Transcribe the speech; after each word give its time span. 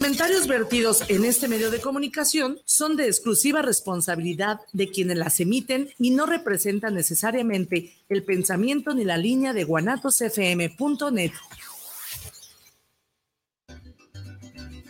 Comentarios 0.00 0.46
vertidos 0.46 1.02
en 1.08 1.26
este 1.26 1.46
medio 1.46 1.70
de 1.70 1.78
comunicación 1.78 2.58
son 2.64 2.96
de 2.96 3.06
exclusiva 3.06 3.60
responsabilidad 3.60 4.58
de 4.72 4.88
quienes 4.90 5.18
las 5.18 5.40
emiten 5.40 5.92
y 5.98 6.08
no 6.08 6.24
representan 6.24 6.94
necesariamente 6.94 7.94
el 8.08 8.24
pensamiento 8.24 8.94
ni 8.94 9.04
la 9.04 9.18
línea 9.18 9.52
de 9.52 9.64
guanatosfm.net. 9.64 11.32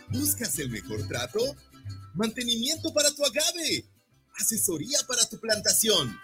¿Buscas 0.07 0.57
el 0.59 0.69
mejor 0.69 1.05
trato? 1.09 1.39
Mantenimiento 2.13 2.93
para 2.93 3.11
tu 3.11 3.25
agave. 3.25 3.83
Asesoría 4.39 4.99
para 5.09 5.27
tu 5.27 5.37
plantación. 5.41 6.17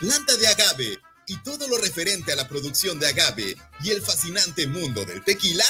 Planta 0.00 0.36
de 0.36 0.48
agave 0.48 0.98
y 1.28 1.42
todo 1.42 1.66
lo 1.66 1.78
referente 1.78 2.32
a 2.32 2.36
la 2.36 2.46
producción 2.46 2.98
de 2.98 3.06
agave 3.06 3.56
y 3.82 3.88
el 3.88 4.02
fascinante 4.02 4.66
mundo 4.66 5.06
del 5.06 5.24
tequila. 5.24 5.64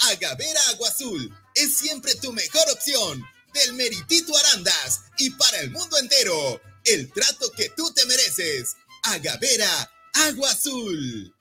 Agavera 0.00 0.60
Agua 0.70 0.88
Azul 0.88 1.34
es 1.54 1.76
siempre 1.76 2.14
tu 2.16 2.32
mejor 2.32 2.64
opción. 2.72 3.24
Del 3.54 3.72
Meritito 3.72 4.36
Arandas 4.36 5.00
y 5.18 5.30
para 5.30 5.60
el 5.60 5.70
mundo 5.70 5.98
entero. 5.98 6.60
El 6.84 7.10
trato 7.10 7.50
que 7.56 7.70
tú 7.70 7.90
te 7.94 8.04
mereces. 8.06 8.76
Agavera 9.02 9.90
Agua 10.14 10.50
Azul. 10.50 11.32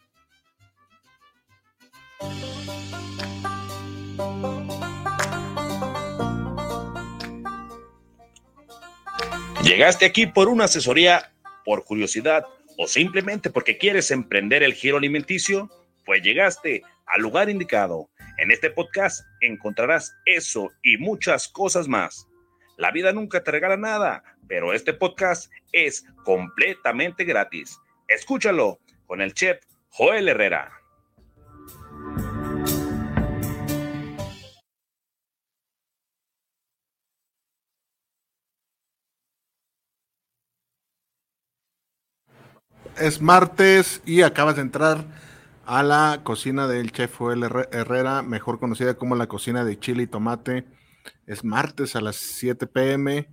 Llegaste 9.63 10.05
aquí 10.05 10.27
por 10.27 10.47
una 10.47 10.65
asesoría, 10.65 11.33
por 11.65 11.85
curiosidad 11.85 12.45
o 12.77 12.87
simplemente 12.87 13.49
porque 13.49 13.77
quieres 13.77 14.11
emprender 14.11 14.63
el 14.63 14.73
giro 14.73 14.97
alimenticio, 14.97 15.69
pues 16.05 16.21
llegaste 16.21 16.83
al 17.07 17.21
lugar 17.21 17.49
indicado. 17.49 18.09
En 18.37 18.51
este 18.51 18.69
podcast 18.69 19.25
encontrarás 19.39 20.13
eso 20.25 20.69
y 20.83 20.97
muchas 20.97 21.47
cosas 21.47 21.87
más. 21.87 22.27
La 22.75 22.91
vida 22.91 23.13
nunca 23.13 23.41
te 23.41 23.51
regala 23.51 23.77
nada, 23.77 24.23
pero 24.49 24.73
este 24.73 24.91
podcast 24.93 25.49
es 25.71 26.05
completamente 26.25 27.23
gratis. 27.23 27.79
Escúchalo 28.09 28.79
con 29.05 29.21
el 29.21 29.33
chef 29.33 29.63
Joel 29.87 30.27
Herrera. 30.27 30.73
Es 42.99 43.21
martes 43.21 44.01
y 44.05 44.23
acabas 44.23 44.57
de 44.57 44.61
entrar 44.63 45.05
a 45.65 45.83
la 45.83 46.21
cocina 46.23 46.67
del 46.67 46.91
chef 46.91 47.17
Joel 47.17 47.43
Herrera, 47.71 48.21
mejor 48.21 48.59
conocida 48.59 48.95
como 48.95 49.15
la 49.15 49.27
cocina 49.27 49.65
de 49.65 49.79
chile 49.79 50.03
y 50.03 50.07
tomate. 50.07 50.65
Es 51.25 51.43
martes 51.43 51.95
a 51.95 52.01
las 52.01 52.15
7 52.15 52.67
pm, 52.67 53.29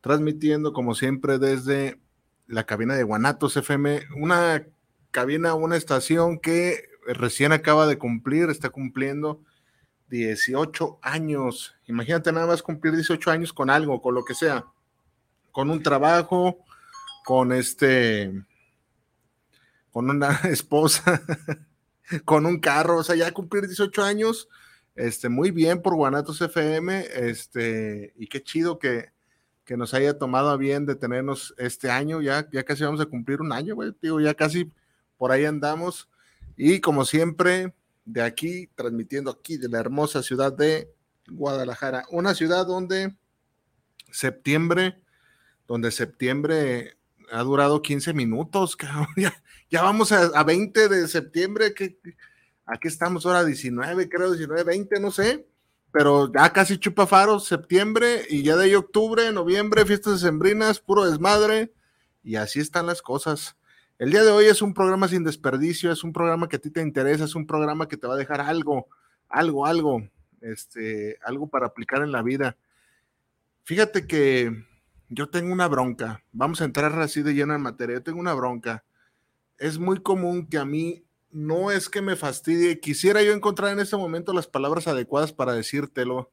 transmitiendo 0.00 0.72
como 0.72 0.94
siempre 0.94 1.38
desde 1.38 2.00
la 2.46 2.64
cabina 2.64 2.94
de 2.94 3.02
Guanatos 3.02 3.56
FM, 3.56 4.02
una 4.16 4.66
cabina, 5.10 5.54
una 5.54 5.76
estación 5.76 6.38
que 6.38 6.84
recién 7.06 7.52
acaba 7.52 7.86
de 7.86 7.98
cumplir, 7.98 8.50
está 8.50 8.70
cumpliendo 8.70 9.40
18 10.08 10.98
años. 11.02 11.74
Imagínate 11.86 12.32
nada 12.32 12.46
más 12.46 12.62
cumplir 12.62 12.94
18 12.94 13.30
años 13.30 13.52
con 13.52 13.70
algo, 13.70 14.02
con 14.02 14.14
lo 14.14 14.24
que 14.24 14.34
sea, 14.34 14.66
con 15.52 15.70
un 15.70 15.82
trabajo, 15.82 16.58
con 17.24 17.52
este, 17.52 18.32
con 19.90 20.10
una 20.10 20.28
esposa, 20.44 21.22
con 22.24 22.46
un 22.46 22.60
carro, 22.60 22.98
o 22.98 23.04
sea, 23.04 23.16
ya 23.16 23.32
cumplir 23.32 23.66
18 23.66 24.02
años, 24.02 24.48
este, 24.94 25.28
muy 25.28 25.50
bien 25.50 25.82
por 25.82 25.94
Guanatos 25.94 26.40
FM, 26.40 27.06
este, 27.14 28.12
y 28.16 28.26
qué 28.28 28.42
chido 28.42 28.78
que, 28.78 29.10
que 29.64 29.76
nos 29.76 29.94
haya 29.94 30.18
tomado 30.18 30.50
a 30.50 30.56
bien 30.56 30.86
de 30.86 30.94
tenernos 30.94 31.54
este 31.58 31.90
año, 31.90 32.22
ya, 32.22 32.48
ya 32.50 32.64
casi 32.64 32.84
vamos 32.84 33.00
a 33.00 33.06
cumplir 33.06 33.40
un 33.40 33.52
año, 33.52 33.74
güey, 33.74 33.92
digo, 34.00 34.20
ya 34.20 34.34
casi 34.34 34.72
por 35.18 35.32
ahí 35.32 35.44
andamos, 35.44 36.08
y 36.56 36.80
como 36.80 37.04
siempre, 37.04 37.74
de 38.04 38.22
aquí, 38.22 38.68
transmitiendo 38.74 39.30
aquí 39.30 39.58
de 39.58 39.68
la 39.68 39.78
hermosa 39.78 40.22
ciudad 40.22 40.52
de 40.52 40.90
Guadalajara, 41.28 42.04
una 42.10 42.34
ciudad 42.34 42.66
donde 42.66 43.14
septiembre, 44.10 45.00
donde 45.66 45.90
septiembre 45.90 46.96
ha 47.30 47.42
durado 47.42 47.82
15 47.82 48.14
minutos, 48.14 48.76
cabrón, 48.76 49.08
ya, 49.16 49.42
ya 49.70 49.82
vamos 49.82 50.12
a, 50.12 50.26
a 50.26 50.44
20 50.44 50.88
de 50.88 51.08
septiembre, 51.08 51.74
que 51.74 51.98
aquí 52.66 52.88
estamos 52.88 53.26
ahora 53.26 53.44
19, 53.44 54.08
creo, 54.08 54.32
19, 54.32 54.64
20, 54.64 55.00
no 55.00 55.10
sé, 55.10 55.46
pero 55.92 56.30
ya 56.32 56.52
casi 56.52 56.78
chupa 56.78 57.06
faros, 57.06 57.46
septiembre, 57.46 58.26
y 58.28 58.42
ya 58.42 58.56
de 58.56 58.64
ahí 58.64 58.74
octubre, 58.74 59.32
noviembre, 59.32 59.86
fiestas 59.86 60.20
sembrinas, 60.20 60.80
puro 60.80 61.08
desmadre, 61.08 61.72
y 62.22 62.36
así 62.36 62.60
están 62.60 62.86
las 62.86 63.02
cosas. 63.02 63.56
El 63.98 64.10
día 64.10 64.22
de 64.22 64.30
hoy 64.30 64.44
es 64.44 64.60
un 64.60 64.74
programa 64.74 65.08
sin 65.08 65.24
desperdicio, 65.24 65.90
es 65.90 66.04
un 66.04 66.12
programa 66.12 66.48
que 66.48 66.56
a 66.56 66.58
ti 66.58 66.70
te 66.70 66.82
interesa, 66.82 67.24
es 67.24 67.34
un 67.34 67.46
programa 67.46 67.88
que 67.88 67.96
te 67.96 68.06
va 68.06 68.14
a 68.14 68.18
dejar 68.18 68.42
algo, 68.42 68.88
algo, 69.28 69.64
algo, 69.64 70.06
este, 70.42 71.18
algo 71.24 71.48
para 71.48 71.66
aplicar 71.66 72.02
en 72.02 72.12
la 72.12 72.22
vida. 72.22 72.56
Fíjate 73.62 74.06
que 74.06 74.64
yo 75.08 75.30
tengo 75.30 75.52
una 75.52 75.66
bronca, 75.66 76.22
vamos 76.32 76.60
a 76.60 76.66
entrar 76.66 76.92
así 77.00 77.22
de 77.22 77.32
lleno 77.32 77.54
en 77.54 77.62
materia, 77.62 77.96
yo 77.96 78.02
tengo 78.02 78.20
una 78.20 78.34
bronca 78.34 78.84
es 79.58 79.78
muy 79.78 80.02
común 80.02 80.46
que 80.46 80.58
a 80.58 80.64
mí 80.64 81.06
no 81.30 81.70
es 81.70 81.88
que 81.88 82.00
me 82.00 82.16
fastidie, 82.16 82.80
quisiera 82.80 83.22
yo 83.22 83.32
encontrar 83.32 83.72
en 83.72 83.80
este 83.80 83.96
momento 83.96 84.32
las 84.32 84.46
palabras 84.46 84.88
adecuadas 84.88 85.32
para 85.32 85.52
decírtelo, 85.52 86.32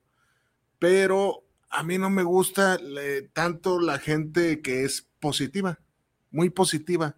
pero 0.80 1.44
a 1.70 1.84
mí 1.84 1.98
no 1.98 2.10
me 2.10 2.24
gusta 2.24 2.80
tanto 3.34 3.80
la 3.80 4.00
gente 4.00 4.62
que 4.62 4.86
es 4.86 5.10
positiva, 5.20 5.80
muy 6.32 6.50
positiva. 6.50 7.18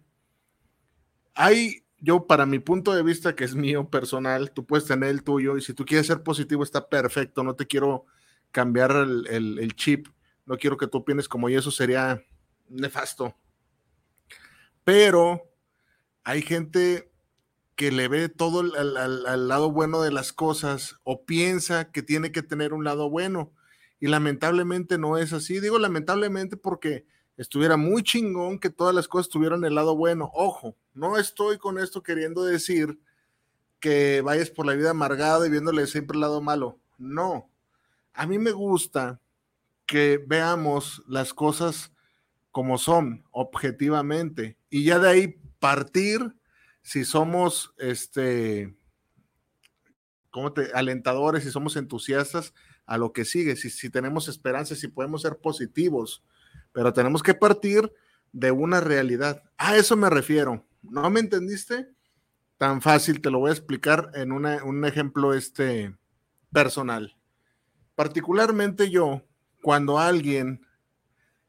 Hay, 1.34 1.84
yo 1.98 2.26
para 2.26 2.46
mi 2.46 2.58
punto 2.58 2.94
de 2.94 3.02
vista, 3.02 3.36
que 3.36 3.44
es 3.44 3.54
mío 3.54 3.88
personal, 3.90 4.50
tú 4.52 4.66
puedes 4.66 4.86
tener 4.86 5.10
el 5.10 5.22
tuyo 5.22 5.56
y 5.56 5.62
si 5.62 5.74
tú 5.74 5.84
quieres 5.84 6.06
ser 6.06 6.22
positivo 6.22 6.64
está 6.64 6.88
perfecto, 6.88 7.44
no 7.44 7.54
te 7.54 7.66
quiero 7.66 8.06
cambiar 8.50 8.92
el, 8.92 9.28
el 9.28 9.76
chip, 9.76 10.08
no 10.46 10.56
quiero 10.56 10.76
que 10.76 10.86
tú 10.86 10.98
opines 10.98 11.28
como 11.28 11.48
yo, 11.48 11.58
eso 11.58 11.70
sería 11.70 12.22
nefasto. 12.68 13.36
Pero 14.82 15.55
hay 16.26 16.42
gente 16.42 17.08
que 17.76 17.92
le 17.92 18.08
ve 18.08 18.28
todo 18.28 18.58
al, 18.60 19.48
lado 19.48 19.70
bueno 19.70 20.02
de 20.02 20.10
las 20.10 20.32
cosas 20.32 20.96
o 21.04 21.24
piensa 21.24 21.92
que 21.92 22.02
tiene 22.02 22.32
que 22.32 22.42
tener 22.42 22.72
un 22.72 22.82
lado 22.82 23.08
bueno. 23.08 23.52
Y 24.00 24.08
lamentablemente 24.08 24.98
no 24.98 25.18
es 25.18 25.32
así. 25.32 25.60
Digo 25.60 25.78
lamentablemente 25.78 26.56
porque 26.56 27.06
estuviera 27.36 27.76
muy 27.76 28.02
chingón 28.02 28.58
que 28.58 28.70
todas 28.70 28.92
las 28.92 29.06
cosas 29.06 29.28
tuvieran 29.28 29.62
el 29.64 29.76
lado 29.76 29.94
bueno. 29.96 30.32
Ojo, 30.34 30.76
no 30.94 31.16
estoy 31.16 31.58
con 31.58 31.78
esto 31.78 32.02
queriendo 32.02 32.42
decir 32.44 32.98
que 33.78 34.20
vayas 34.20 34.50
por 34.50 34.66
la 34.66 34.74
vida 34.74 34.90
amargada 34.90 35.46
y 35.46 35.50
viéndole 35.50 35.86
siempre 35.86 36.16
el 36.16 36.22
lado 36.22 36.40
malo. 36.40 36.80
No. 36.98 37.48
A 38.14 38.26
mí 38.26 38.40
me 38.40 38.50
gusta 38.50 39.20
que 39.86 40.20
veamos 40.26 41.04
las 41.06 41.32
cosas 41.32 41.92
como 42.50 42.78
son, 42.78 43.24
objetivamente. 43.30 44.56
Y 44.70 44.82
ya 44.82 44.98
de 44.98 45.08
ahí 45.08 45.40
partir 45.66 46.20
si 46.80 47.04
somos 47.04 47.74
este 47.76 48.72
como 50.30 50.52
te, 50.52 50.70
alentadores, 50.74 51.42
si 51.42 51.50
somos 51.50 51.74
entusiastas 51.74 52.54
a 52.84 52.98
lo 52.98 53.12
que 53.12 53.24
sigue, 53.24 53.56
si, 53.56 53.68
si 53.68 53.90
tenemos 53.90 54.28
esperanza, 54.28 54.76
si 54.76 54.86
podemos 54.86 55.22
ser 55.22 55.38
positivos, 55.38 56.22
pero 56.70 56.92
tenemos 56.92 57.20
que 57.20 57.34
partir 57.34 57.92
de 58.30 58.52
una 58.52 58.80
realidad. 58.80 59.42
A 59.58 59.76
eso 59.76 59.96
me 59.96 60.08
refiero. 60.08 60.64
¿No 60.82 61.10
me 61.10 61.18
entendiste? 61.18 61.88
Tan 62.58 62.80
fácil, 62.80 63.20
te 63.20 63.32
lo 63.32 63.40
voy 63.40 63.50
a 63.50 63.54
explicar 63.54 64.12
en 64.14 64.30
un 64.30 64.84
ejemplo 64.84 65.34
este, 65.34 65.96
personal. 66.52 67.16
Particularmente 67.96 68.88
yo, 68.88 69.26
cuando 69.62 69.98
alguien 69.98 70.64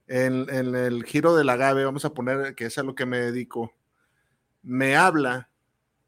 en, 0.07 0.49
en, 0.49 0.73
el 0.73 1.03
giro 1.03 1.35
del 1.35 1.49
agave, 1.49 1.85
vamos 1.85 2.05
a 2.05 2.15
poner 2.15 2.55
que 2.55 2.65
es 2.65 2.79
a 2.79 2.83
lo 2.83 2.95
que 2.95 3.05
me 3.05 3.19
dedico, 3.19 3.76
me 4.67 4.97
habla 4.97 5.49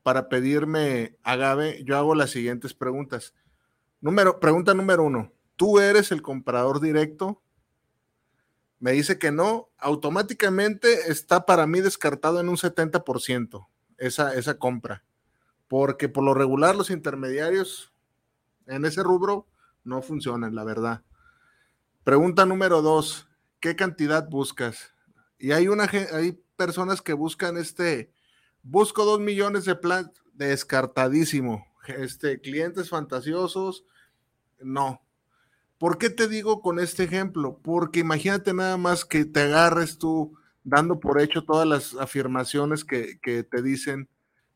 para 0.03 0.27
pedirme 0.27 1.17
agave, 1.23 1.81
yo 1.85 1.97
hago 1.97 2.13
las 2.13 2.31
siguientes 2.31 2.73
preguntas. 2.73 3.33
Número, 4.01 4.41
pregunta 4.41 4.73
número 4.73 5.05
uno, 5.05 5.31
¿tú 5.55 5.79
eres 5.79 6.11
el 6.11 6.21
comprador 6.21 6.81
directo? 6.81 7.41
Me 8.79 8.91
dice 8.91 9.17
que 9.17 9.31
no, 9.31 9.69
automáticamente 9.77 11.09
está 11.09 11.45
para 11.45 11.67
mí 11.67 11.79
descartado 11.79 12.41
en 12.41 12.49
un 12.49 12.57
70% 12.57 13.67
esa, 13.97 14.33
esa 14.35 14.57
compra, 14.57 15.05
porque 15.69 16.09
por 16.09 16.25
lo 16.25 16.33
regular 16.33 16.75
los 16.75 16.89
intermediarios 16.89 17.93
en 18.67 18.83
ese 18.83 19.03
rubro 19.03 19.47
no 19.85 20.01
funcionan, 20.01 20.53
la 20.53 20.65
verdad. 20.65 21.03
Pregunta 22.03 22.45
número 22.45 22.81
dos, 22.81 23.29
¿qué 23.61 23.77
cantidad 23.77 24.27
buscas? 24.27 24.93
Y 25.37 25.53
hay, 25.53 25.69
una, 25.69 25.89
hay 26.11 26.43
personas 26.57 27.01
que 27.01 27.13
buscan 27.13 27.55
este, 27.55 28.11
Busco 28.63 29.05
dos 29.05 29.19
millones 29.19 29.65
de 29.65 29.75
plan 29.75 30.11
descartadísimo. 30.33 31.65
Este, 31.87 32.39
clientes 32.39 32.89
fantasiosos, 32.89 33.85
no. 34.61 35.01
¿Por 35.77 35.97
qué 35.97 36.09
te 36.09 36.27
digo 36.27 36.61
con 36.61 36.79
este 36.79 37.03
ejemplo? 37.03 37.59
Porque 37.63 38.01
imagínate 38.01 38.53
nada 38.53 38.77
más 38.77 39.05
que 39.05 39.25
te 39.25 39.41
agarres 39.41 39.97
tú 39.97 40.37
dando 40.63 40.99
por 40.99 41.21
hecho 41.21 41.43
todas 41.43 41.67
las 41.67 41.95
afirmaciones 41.95 42.83
que, 42.83 43.17
te 43.23 43.61
dicen 43.61 44.09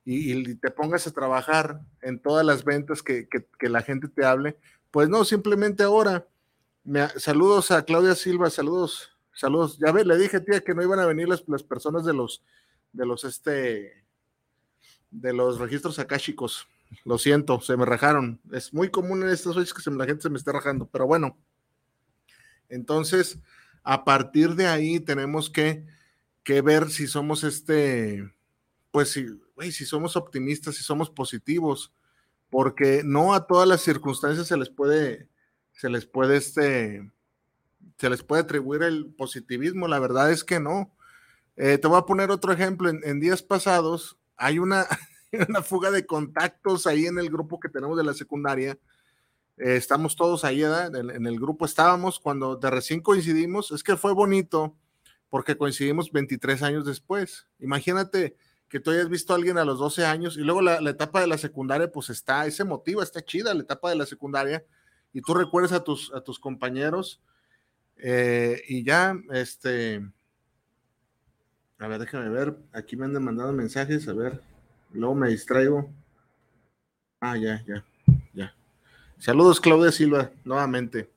y, 0.05 0.55
te 0.55 0.69
pongas 0.69 1.07
a 1.07 1.11
trabajar 1.11 1.79
en 2.01 2.19
todas 2.19 2.45
las 2.45 2.65
ventas 2.65 3.01
que, 3.01 3.27
la 3.61 3.81
gente 3.81 4.09
te 4.09 4.25
hable. 4.25 4.57
Pues 4.91 5.09
no, 5.09 5.23
simplemente 5.23 5.83
ahora. 5.83 6.27
Saludos 7.15 7.71
a 7.71 7.83
Claudia 7.83 8.15
Silva, 8.15 8.49
saludos, 8.49 9.09
saludos. 9.31 9.79
Ya 9.79 9.93
ve, 9.93 10.03
le 10.03 10.17
dije, 10.17 10.41
tía, 10.41 10.59
que 10.59 10.75
no 10.75 10.83
iban 10.83 10.99
a 10.99 11.05
venir 11.05 11.29
las 11.29 11.63
personas 11.63 12.03
de 12.03 12.13
los, 12.13 12.43
de 12.93 13.05
los, 13.05 13.23
este, 13.23 14.05
de 15.11 15.33
los 15.33 15.59
registros 15.59 15.99
akáshicos. 15.99 16.67
Lo 17.05 17.17
siento, 17.17 17.59
se 17.59 17.75
me 17.75 17.85
rajaron. 17.85 18.39
Es 18.51 18.73
muy 18.73 18.89
común 18.89 19.23
en 19.23 19.29
estas 19.29 19.55
fechas 19.55 19.73
que 19.73 19.91
la 19.91 20.05
gente 20.05 20.21
se 20.21 20.29
me 20.29 20.37
esté 20.37 20.51
rajando, 20.51 20.87
pero 20.87 21.05
bueno. 21.05 21.37
Entonces, 22.69 23.39
a 23.83 24.05
partir 24.05 24.55
de 24.55 24.67
ahí 24.67 24.99
tenemos 24.99 25.49
que, 25.49 25.85
ver 26.45 26.89
si 26.89 27.07
somos 27.07 27.43
este, 27.43 28.31
pues 28.91 29.09
si, 29.09 29.25
si 29.71 29.85
somos 29.85 30.15
optimistas, 30.15 30.75
si 30.75 30.83
somos 30.83 31.09
positivos, 31.09 31.91
porque 32.49 33.01
no 33.03 33.33
a 33.33 33.47
todas 33.47 33.67
las 33.67 33.81
circunstancias 33.81 34.47
se 34.47 34.57
les 34.57 34.69
puede, 34.69 35.27
se 35.71 35.89
les 35.89 36.05
puede 36.05 36.37
este, 36.37 37.11
se 37.97 38.09
les 38.09 38.23
puede 38.23 38.43
atribuir 38.43 38.83
el 38.83 39.07
positivismo. 39.07 39.87
La 39.87 39.99
verdad 39.99 40.31
es 40.31 40.43
que 40.43 40.59
no. 40.59 40.95
Eh, 41.55 41.77
te 41.77 41.87
voy 41.87 41.97
a 41.97 42.05
poner 42.05 42.31
otro 42.31 42.51
ejemplo. 42.51 42.89
en 42.89 43.19
días 43.19 43.41
pasados 43.41 44.17
hay 44.37 44.59
una, 44.59 44.85
una 45.49 45.61
fuga 45.61 45.91
de 45.91 46.05
contactos 46.05 46.87
ahí 46.87 47.05
en 47.05 47.17
el 47.17 47.29
grupo 47.29 47.59
que 47.59 47.69
tenemos 47.69 47.97
de 47.97 48.03
la 48.03 48.13
secundaria. 48.13 48.77
Eh, 49.57 49.75
estamos 49.75 50.15
todos 50.15 50.43
ahí, 50.43 50.63
En, 50.63 51.27
el 51.27 51.39
grupo 51.39 51.65
estábamos 51.65 52.19
cuando 52.19 52.55
de 52.55 52.69
recién 52.69 53.01
coincidimos. 53.01 53.71
Es 53.71 53.83
que 53.83 53.97
fue 53.97 54.13
bonito 54.13 54.75
porque 55.29 55.57
coincidimos 55.57 56.11
23 56.11 56.61
años 56.63 56.85
después. 56.85 57.47
Imagínate 57.59 58.35
que 58.69 58.79
tú 58.79 58.91
hayas 58.91 59.09
visto 59.09 59.33
a 59.33 59.35
alguien 59.35 59.57
a 59.57 59.65
los 59.65 59.79
12 59.79 60.05
años 60.05 60.37
y 60.37 60.41
luego 60.41 60.61
la, 60.61 60.77
etapa 60.89 61.21
de 61.21 61.27
la 61.27 61.37
secundaria, 61.37 61.91
pues 61.91 62.09
está, 62.09 62.45
ese 62.47 62.63
motivo, 62.63 63.03
está 63.03 63.23
chida 63.23 63.53
la 63.53 63.61
etapa 63.61 63.89
de 63.89 63.95
la 63.95 64.05
secundaria 64.05 64.65
y 65.11 65.21
tú 65.21 65.35
recuerdas 65.35 65.73
a 65.73 65.83
tus, 65.83 66.11
a 66.13 66.21
tus 66.21 66.39
compañeros 66.39 67.21
eh, 67.97 68.63
y 68.67 68.83
ya, 68.83 69.15
este, 69.31 70.01
a 71.79 71.87
ver, 71.87 71.99
déjame 71.99 72.29
ver, 72.29 72.55
aquí 72.71 72.95
me 72.95 73.05
han 73.05 73.23
mandado 73.23 73.51
mensajes, 73.53 74.07
a 74.07 74.13
ver. 74.13 74.41
Luego 74.91 75.15
me 75.15 75.29
distraigo. 75.29 75.89
Ah, 77.19 77.37
ya, 77.37 77.63
ya, 77.65 77.83
ya. 78.33 78.55
Saludos, 79.17 79.59
Claudia 79.59 79.91
Silva, 79.91 80.31
nuevamente. 80.43 81.09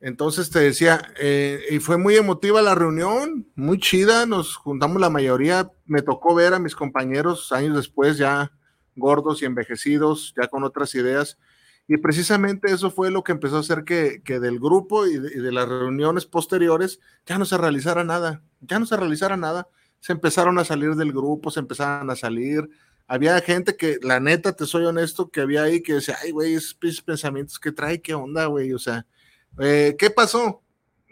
Entonces 0.00 0.50
te 0.50 0.58
decía, 0.58 1.00
eh, 1.18 1.60
y 1.70 1.78
fue 1.78 1.96
muy 1.96 2.16
emotiva 2.16 2.60
la 2.60 2.74
reunión, 2.74 3.46
muy 3.54 3.78
chida, 3.78 4.26
nos 4.26 4.56
juntamos 4.56 5.00
la 5.00 5.10
mayoría, 5.10 5.70
me 5.86 6.02
tocó 6.02 6.34
ver 6.34 6.54
a 6.54 6.58
mis 6.58 6.74
compañeros 6.74 7.52
años 7.52 7.76
después 7.76 8.18
ya 8.18 8.50
gordos 8.96 9.42
y 9.42 9.44
envejecidos, 9.44 10.34
ya 10.36 10.48
con 10.48 10.64
otras 10.64 10.94
ideas, 10.96 11.38
y 11.92 11.98
precisamente 11.98 12.72
eso 12.72 12.90
fue 12.90 13.10
lo 13.10 13.22
que 13.22 13.32
empezó 13.32 13.58
a 13.58 13.60
hacer 13.60 13.84
que, 13.84 14.22
del 14.24 14.58
grupo 14.58 15.06
y 15.06 15.18
de, 15.18 15.28
y 15.34 15.40
de, 15.40 15.52
las 15.52 15.68
reuniones 15.68 16.24
posteriores 16.24 17.00
ya 17.26 17.36
no 17.36 17.44
se 17.44 17.58
realizara 17.58 18.02
nada, 18.02 18.42
ya 18.62 18.78
no 18.78 18.86
se 18.86 18.96
realizara 18.96 19.36
nada, 19.36 19.68
se 20.00 20.12
empezaron 20.12 20.58
a 20.58 20.64
salir 20.64 20.94
del 20.94 21.12
grupo, 21.12 21.50
se 21.50 21.60
empezaron 21.60 22.08
a 22.08 22.16
salir, 22.16 22.66
había 23.06 23.38
gente 23.42 23.76
que, 23.76 23.98
la 24.00 24.20
neta, 24.20 24.54
te 24.54 24.64
soy 24.64 24.86
honesto, 24.86 25.28
que 25.28 25.42
había 25.42 25.64
ahí 25.64 25.82
que 25.82 25.92
decía, 25.92 26.16
ay, 26.22 26.30
güey, 26.30 26.54
esos 26.54 27.02
pensamientos 27.04 27.58
que 27.58 27.72
trae, 27.72 28.00
¿qué 28.00 28.14
onda, 28.14 28.46
güey? 28.46 28.72
O 28.72 28.78
sea, 28.78 29.04
eh, 29.60 29.94
¿qué 29.98 30.08
pasó? 30.08 30.62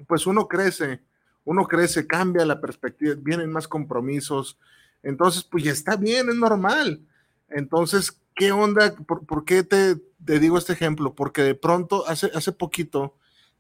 Pues 0.09 0.27
uno 0.27 0.49
crece, 0.49 1.03
uno 1.45 1.67
crece, 1.67 2.07
cambia 2.07 2.47
la 2.47 2.59
perspectiva, 2.59 3.17
vienen 3.19 3.53
más 3.53 3.69
compromisos, 3.69 4.57
entonces, 5.03 5.45
pues 5.45 5.63
ya 5.63 5.73
está 5.73 5.97
bien, 5.97 6.31
es 6.31 6.37
normal. 6.37 7.03
Entonces, 7.51 8.19
¿qué 8.35 8.53
onda? 8.53 8.95
¿Por, 8.95 9.45
qué 9.45 9.63
te, 9.63 9.97
te, 10.25 10.39
digo 10.39 10.59
este 10.59 10.73
ejemplo? 10.73 11.15
Porque 11.15 11.43
de 11.43 11.55
pronto, 11.55 12.07
hace, 12.07 12.31
hace 12.35 12.53
poquito, 12.53 13.17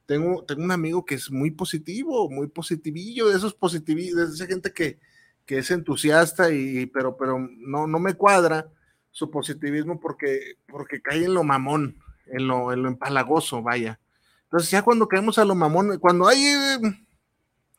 tengo, 0.06 0.44
tengo 0.44 0.62
un 0.62 0.72
amigo 0.72 1.05
que 1.05 1.14
es 1.14 1.31
muy 1.31 1.50
positivo, 1.50 2.31
muy 2.31 2.49
positivillo, 2.49 3.28
de 3.28 3.37
esos 3.37 3.55
positivillos, 3.55 4.17
de 4.17 4.34
esa 4.34 4.46
gente 4.46 4.72
que, 4.72 4.99
que 5.46 5.58
es 5.58 5.70
entusiasta 5.70 6.50
y, 6.50 6.87
pero, 6.87 7.17
pero 7.17 7.38
no, 7.38 7.87
no 7.87 7.99
me 7.99 8.14
cuadra 8.14 8.69
su 9.11 9.31
positivismo 9.31 10.00
porque, 10.00 10.55
porque 10.69 11.02
cae 11.02 11.25
en 11.25 11.34
lo 11.34 11.44
mamón, 11.44 11.99
en 12.26 12.46
lo, 12.46 12.73
en 12.73 12.82
lo 12.82 12.88
empalagoso, 12.88 13.62
vaya. 13.62 14.00
Entonces 14.44 14.70
ya 14.70 14.82
cuando 14.82 15.08
caemos 15.08 15.38
a 15.38 15.44
lo 15.44 15.55
mamón, 15.55 15.99
cuando 15.99 16.26
hay 16.26 16.43
eh, 16.44 16.78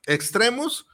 extremos, 0.05 0.87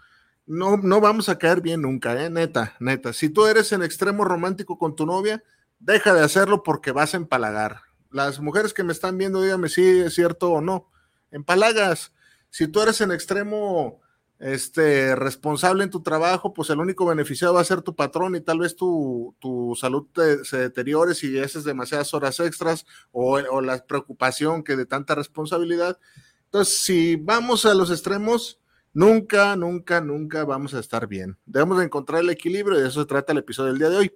no, 0.45 0.77
no 0.77 1.01
vamos 1.01 1.29
a 1.29 1.37
caer 1.37 1.61
bien 1.61 1.81
nunca, 1.81 2.23
¿eh? 2.23 2.29
neta, 2.29 2.75
neta. 2.79 3.13
Si 3.13 3.29
tú 3.29 3.45
eres 3.45 3.71
en 3.73 3.83
extremo 3.83 4.23
romántico 4.23 4.77
con 4.77 4.95
tu 4.95 5.05
novia, 5.05 5.43
deja 5.79 6.13
de 6.13 6.23
hacerlo 6.23 6.63
porque 6.63 6.91
vas 6.91 7.13
a 7.13 7.17
empalagar. 7.17 7.81
Las 8.11 8.39
mujeres 8.39 8.73
que 8.73 8.83
me 8.83 8.93
están 8.93 9.17
viendo, 9.17 9.41
díganme 9.41 9.69
si 9.69 9.81
es 9.81 10.13
cierto 10.13 10.51
o 10.51 10.61
no. 10.61 10.89
Empalagas. 11.31 12.13
Si 12.49 12.67
tú 12.67 12.81
eres 12.81 13.01
en 13.01 13.11
extremo 13.11 14.01
este, 14.39 15.15
responsable 15.15 15.83
en 15.83 15.89
tu 15.89 16.03
trabajo, 16.03 16.53
pues 16.53 16.69
el 16.69 16.79
único 16.79 17.05
beneficiado 17.05 17.55
va 17.55 17.61
a 17.61 17.65
ser 17.65 17.81
tu 17.81 17.95
patrón 17.95 18.35
y 18.35 18.41
tal 18.41 18.59
vez 18.59 18.75
tu, 18.75 19.35
salud 19.79 20.07
se 20.43 20.57
deteriore 20.57 21.15
si 21.15 21.37
haces 21.39 21.63
demasiadas 21.63 22.13
horas 22.13 22.39
extras 22.39 22.85
o, 23.11 23.39
la 23.61 23.85
preocupación 23.85 24.63
que 24.63 24.75
de 24.75 24.85
tanta 24.85 25.15
responsabilidad. 25.15 25.99
Entonces, 26.45 26.77
si 26.77 27.15
vamos 27.15 27.65
a 27.65 27.73
los 27.73 27.91
extremos, 27.91 28.59
nunca, 28.93 29.55
nunca, 29.55 30.01
nunca 30.01 30.45
vamos 30.45 30.73
a 30.73 30.79
estar 30.79 31.07
bien. 31.07 31.37
Debemos 31.45 31.79
de 31.79 31.85
encontrar 31.85 32.21
el 32.21 32.29
equilibrio 32.29 32.77
y 32.77 32.81
de 32.83 32.87
eso 32.87 33.01
se 33.01 33.07
trata 33.07 33.33
el 33.33 33.39
episodio 33.39 33.71
del 33.71 33.79
día 33.79 33.89
de 33.89 33.97
hoy. 33.97 34.13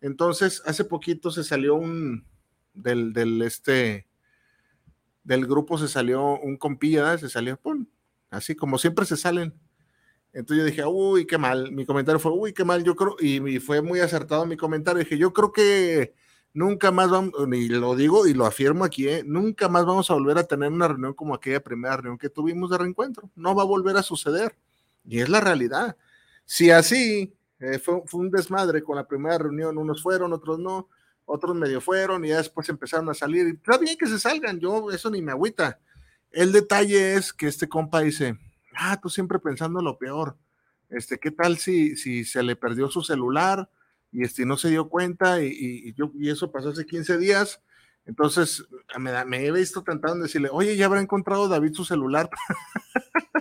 Entonces, 0.00 0.62
hace 0.66 0.84
poquito 0.84 1.30
se 1.30 1.44
salió 1.44 1.74
un 1.74 2.24
del, 2.74 3.12
del 3.12 3.42
este 3.42 4.06
del 5.24 5.46
grupo 5.46 5.78
se 5.78 5.88
salió 5.88 6.38
un 6.38 6.56
compilla, 6.56 7.16
se 7.18 7.28
salió, 7.28 7.56
pum, 7.56 7.86
así 8.30 8.54
como 8.54 8.78
siempre 8.78 9.04
se 9.04 9.16
salen. 9.16 9.54
Entonces 10.32 10.58
yo 10.58 10.64
dije, 10.64 10.84
uy, 10.86 11.26
qué 11.26 11.38
mal. 11.38 11.72
Mi 11.72 11.84
comentario 11.84 12.18
fue, 12.18 12.32
uy, 12.32 12.52
qué 12.52 12.64
mal. 12.64 12.84
Yo 12.84 12.94
creo, 12.94 13.16
y, 13.20 13.58
fue 13.58 13.82
muy 13.82 14.00
acertado 14.00 14.46
mi 14.46 14.56
comentario. 14.56 15.00
Dije, 15.00 15.18
yo 15.18 15.32
creo 15.32 15.52
que 15.52 16.14
nunca 16.52 16.90
más 16.90 17.10
vamos, 17.10 17.32
y 17.52 17.68
lo 17.68 17.94
digo 17.96 18.26
y 18.26 18.34
lo 18.34 18.46
afirmo 18.46 18.84
aquí, 18.84 19.08
¿eh? 19.08 19.22
nunca 19.24 19.68
más 19.68 19.84
vamos 19.86 20.10
a 20.10 20.14
volver 20.14 20.38
a 20.38 20.44
tener 20.44 20.70
una 20.70 20.88
reunión 20.88 21.14
como 21.14 21.34
aquella 21.34 21.62
primera 21.62 21.96
reunión 21.96 22.18
que 22.18 22.30
tuvimos 22.30 22.70
de 22.70 22.78
reencuentro. 22.78 23.30
No 23.34 23.54
va 23.54 23.62
a 23.62 23.66
volver 23.66 23.96
a 23.96 24.02
suceder. 24.02 24.56
Y 25.04 25.20
es 25.20 25.28
la 25.28 25.40
realidad. 25.40 25.96
Si 26.44 26.70
así 26.70 27.34
eh, 27.60 27.78
fue, 27.78 28.02
fue, 28.06 28.20
un 28.20 28.30
desmadre 28.30 28.82
con 28.82 28.96
la 28.96 29.06
primera 29.06 29.38
reunión, 29.38 29.78
unos 29.78 30.02
fueron, 30.02 30.32
otros 30.32 30.58
no, 30.58 30.88
otros 31.24 31.54
medio 31.54 31.80
fueron 31.80 32.24
y 32.24 32.28
ya 32.28 32.38
después 32.38 32.68
empezaron 32.68 33.08
a 33.08 33.14
salir. 33.14 33.46
Y 33.46 33.50
está 33.50 33.78
bien 33.78 33.96
que 33.96 34.06
se 34.06 34.18
salgan, 34.18 34.58
yo 34.58 34.90
eso 34.90 35.10
ni 35.10 35.22
me 35.22 35.32
agüita 35.32 35.78
el 36.32 36.52
detalle 36.52 37.14
es 37.14 37.32
que 37.32 37.46
este 37.46 37.68
compa 37.68 38.00
dice, 38.00 38.38
ah, 38.76 38.98
tú 39.00 39.08
siempre 39.08 39.38
pensando 39.38 39.80
lo 39.80 39.98
peor. 39.98 40.36
Este, 40.88 41.18
¿qué 41.18 41.30
tal 41.30 41.58
si, 41.58 41.96
si 41.96 42.24
se 42.24 42.42
le 42.42 42.56
perdió 42.56 42.88
su 42.88 43.02
celular 43.02 43.70
y 44.12 44.24
este 44.24 44.44
no 44.44 44.56
se 44.56 44.70
dio 44.70 44.88
cuenta 44.88 45.42
y, 45.42 45.92
yo, 45.94 46.10
y 46.14 46.30
eso 46.30 46.50
pasó 46.50 46.70
hace 46.70 46.86
15 46.86 47.18
días? 47.18 47.62
Entonces 48.06 48.66
me, 48.98 49.24
me 49.24 49.46
he 49.46 49.52
visto 49.52 49.82
tentado 49.82 50.14
en 50.14 50.22
decirle, 50.22 50.48
oye, 50.50 50.76
ya 50.76 50.86
habrá 50.86 51.00
encontrado 51.00 51.48
David 51.48 51.74
su 51.74 51.84
celular. 51.84 52.30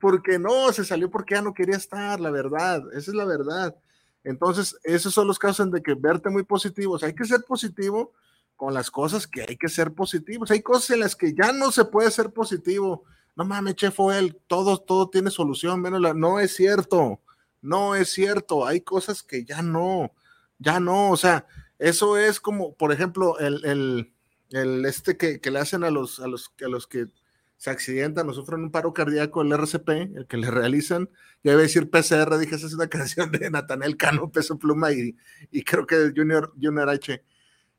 porque 0.00 0.38
no, 0.38 0.72
se 0.72 0.84
salió 0.84 1.10
porque 1.10 1.34
ya 1.34 1.42
no 1.42 1.54
quería 1.54 1.76
estar, 1.76 2.20
la 2.20 2.30
verdad, 2.30 2.82
esa 2.92 3.10
es 3.10 3.14
la 3.14 3.24
verdad. 3.24 3.76
Entonces, 4.24 4.76
esos 4.82 5.14
son 5.14 5.26
los 5.28 5.38
casos 5.38 5.66
en 5.66 5.72
de 5.72 5.82
que 5.82 5.94
verte 5.94 6.30
muy 6.30 6.42
positivo, 6.42 6.98
hay 7.02 7.14
que 7.14 7.24
ser 7.24 7.42
positivo, 7.44 8.12
con 8.56 8.72
las 8.74 8.90
cosas 8.90 9.26
que 9.26 9.42
hay 9.42 9.56
que 9.56 9.68
ser 9.68 9.92
positivos. 9.92 10.50
Hay 10.50 10.62
cosas 10.62 10.90
en 10.90 11.00
las 11.00 11.14
que 11.14 11.34
ya 11.34 11.52
no 11.52 11.70
se 11.70 11.84
puede 11.84 12.10
ser 12.10 12.32
positivo. 12.32 13.04
No 13.36 13.44
mames, 13.44 13.76
Chef 13.76 13.98
él, 14.12 14.40
todo, 14.46 14.78
todo 14.78 15.10
tiene 15.10 15.30
solución, 15.30 15.80
menos 15.80 16.00
la. 16.00 16.14
No 16.14 16.40
es 16.40 16.56
cierto, 16.56 17.20
no 17.60 17.94
es 17.94 18.08
cierto. 18.10 18.66
Hay 18.66 18.80
cosas 18.80 19.22
que 19.22 19.44
ya 19.44 19.62
no, 19.62 20.12
ya 20.58 20.80
no. 20.80 21.10
O 21.10 21.16
sea, 21.16 21.46
eso 21.78 22.16
es 22.16 22.40
como, 22.40 22.74
por 22.74 22.92
ejemplo, 22.92 23.38
el, 23.38 23.64
el, 23.64 24.12
el 24.50 24.84
este 24.86 25.18
que, 25.18 25.38
que, 25.40 25.50
le 25.50 25.58
hacen 25.58 25.84
a 25.84 25.90
los, 25.90 26.18
a 26.20 26.26
los, 26.26 26.50
a 26.64 26.68
los 26.68 26.86
que 26.86 27.08
se 27.56 27.70
accidentan 27.70 28.28
o 28.28 28.34
sufren 28.34 28.60
un 28.60 28.70
paro 28.70 28.92
cardíaco, 28.92 29.42
el 29.42 29.52
RCP, 29.52 29.88
el 29.88 30.26
que 30.28 30.36
le 30.36 30.50
realizan, 30.50 31.08
ya 31.42 31.52
iba 31.52 31.60
a 31.60 31.62
decir 31.62 31.90
PCR, 31.90 32.36
dije, 32.38 32.56
esa 32.56 32.66
es 32.66 32.74
una 32.74 32.88
canción 32.88 33.30
de 33.32 33.50
Natanel 33.50 33.96
Cano, 33.96 34.30
Peso 34.30 34.58
Pluma 34.58 34.92
y, 34.92 35.16
y 35.50 35.62
creo 35.62 35.86
que 35.86 36.12
Junior, 36.14 36.52
Junior 36.60 36.88
H. 36.88 37.22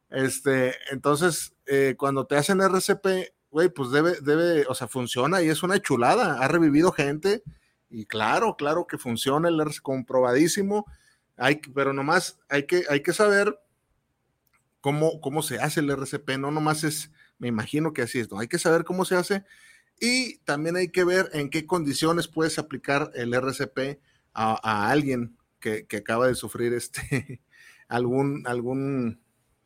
Este, 0.09 0.73
entonces, 0.91 1.53
eh, 1.65 1.95
cuando 1.97 2.25
te 2.25 2.37
hacen 2.37 2.61
RCP, 2.61 3.33
güey, 3.51 3.69
pues 3.69 3.91
debe, 3.91 4.19
debe, 4.21 4.65
o 4.67 4.73
sea, 4.73 4.87
funciona 4.87 5.41
y 5.41 5.49
es 5.49 5.63
una 5.63 5.79
chulada. 5.79 6.39
Ha 6.39 6.47
revivido 6.47 6.91
gente 6.91 7.43
y 7.89 8.05
claro, 8.05 8.55
claro 8.57 8.87
que 8.87 8.97
funciona 8.97 9.49
el 9.49 9.59
RCP, 9.59 9.81
comprobadísimo. 9.83 10.85
Hay, 11.35 11.61
pero 11.75 11.93
nomás 11.93 12.39
hay 12.49 12.65
que, 12.65 12.83
hay 12.89 13.03
que 13.03 13.13
saber 13.13 13.59
cómo, 14.81 15.21
cómo 15.21 15.43
se 15.43 15.59
hace 15.59 15.81
el 15.81 15.89
RCP, 15.89 16.37
no 16.39 16.49
nomás 16.51 16.83
es 16.83 17.11
Me 17.37 17.47
imagino 17.47 17.93
que 17.93 18.01
así 18.01 18.19
es, 18.19 18.31
¿no? 18.31 18.39
Hay 18.39 18.47
que 18.47 18.57
saber 18.57 18.83
cómo 18.83 19.05
se 19.05 19.15
hace 19.15 19.43
y 19.99 20.37
también 20.39 20.75
hay 20.75 20.89
que 20.89 21.03
ver 21.03 21.29
en 21.33 21.49
qué 21.49 21.65
condiciones 21.65 22.27
puedes 22.27 22.59
aplicar 22.59 23.11
el 23.15 23.33
RCP 23.33 23.99
a, 24.33 24.89
alguien 24.89 25.35
que, 25.59 25.87
acaba 25.97 26.27
de 26.27 26.35
sufrir 26.35 26.73
este 26.73 27.41
algún, 27.87 28.43
algún 28.45 29.19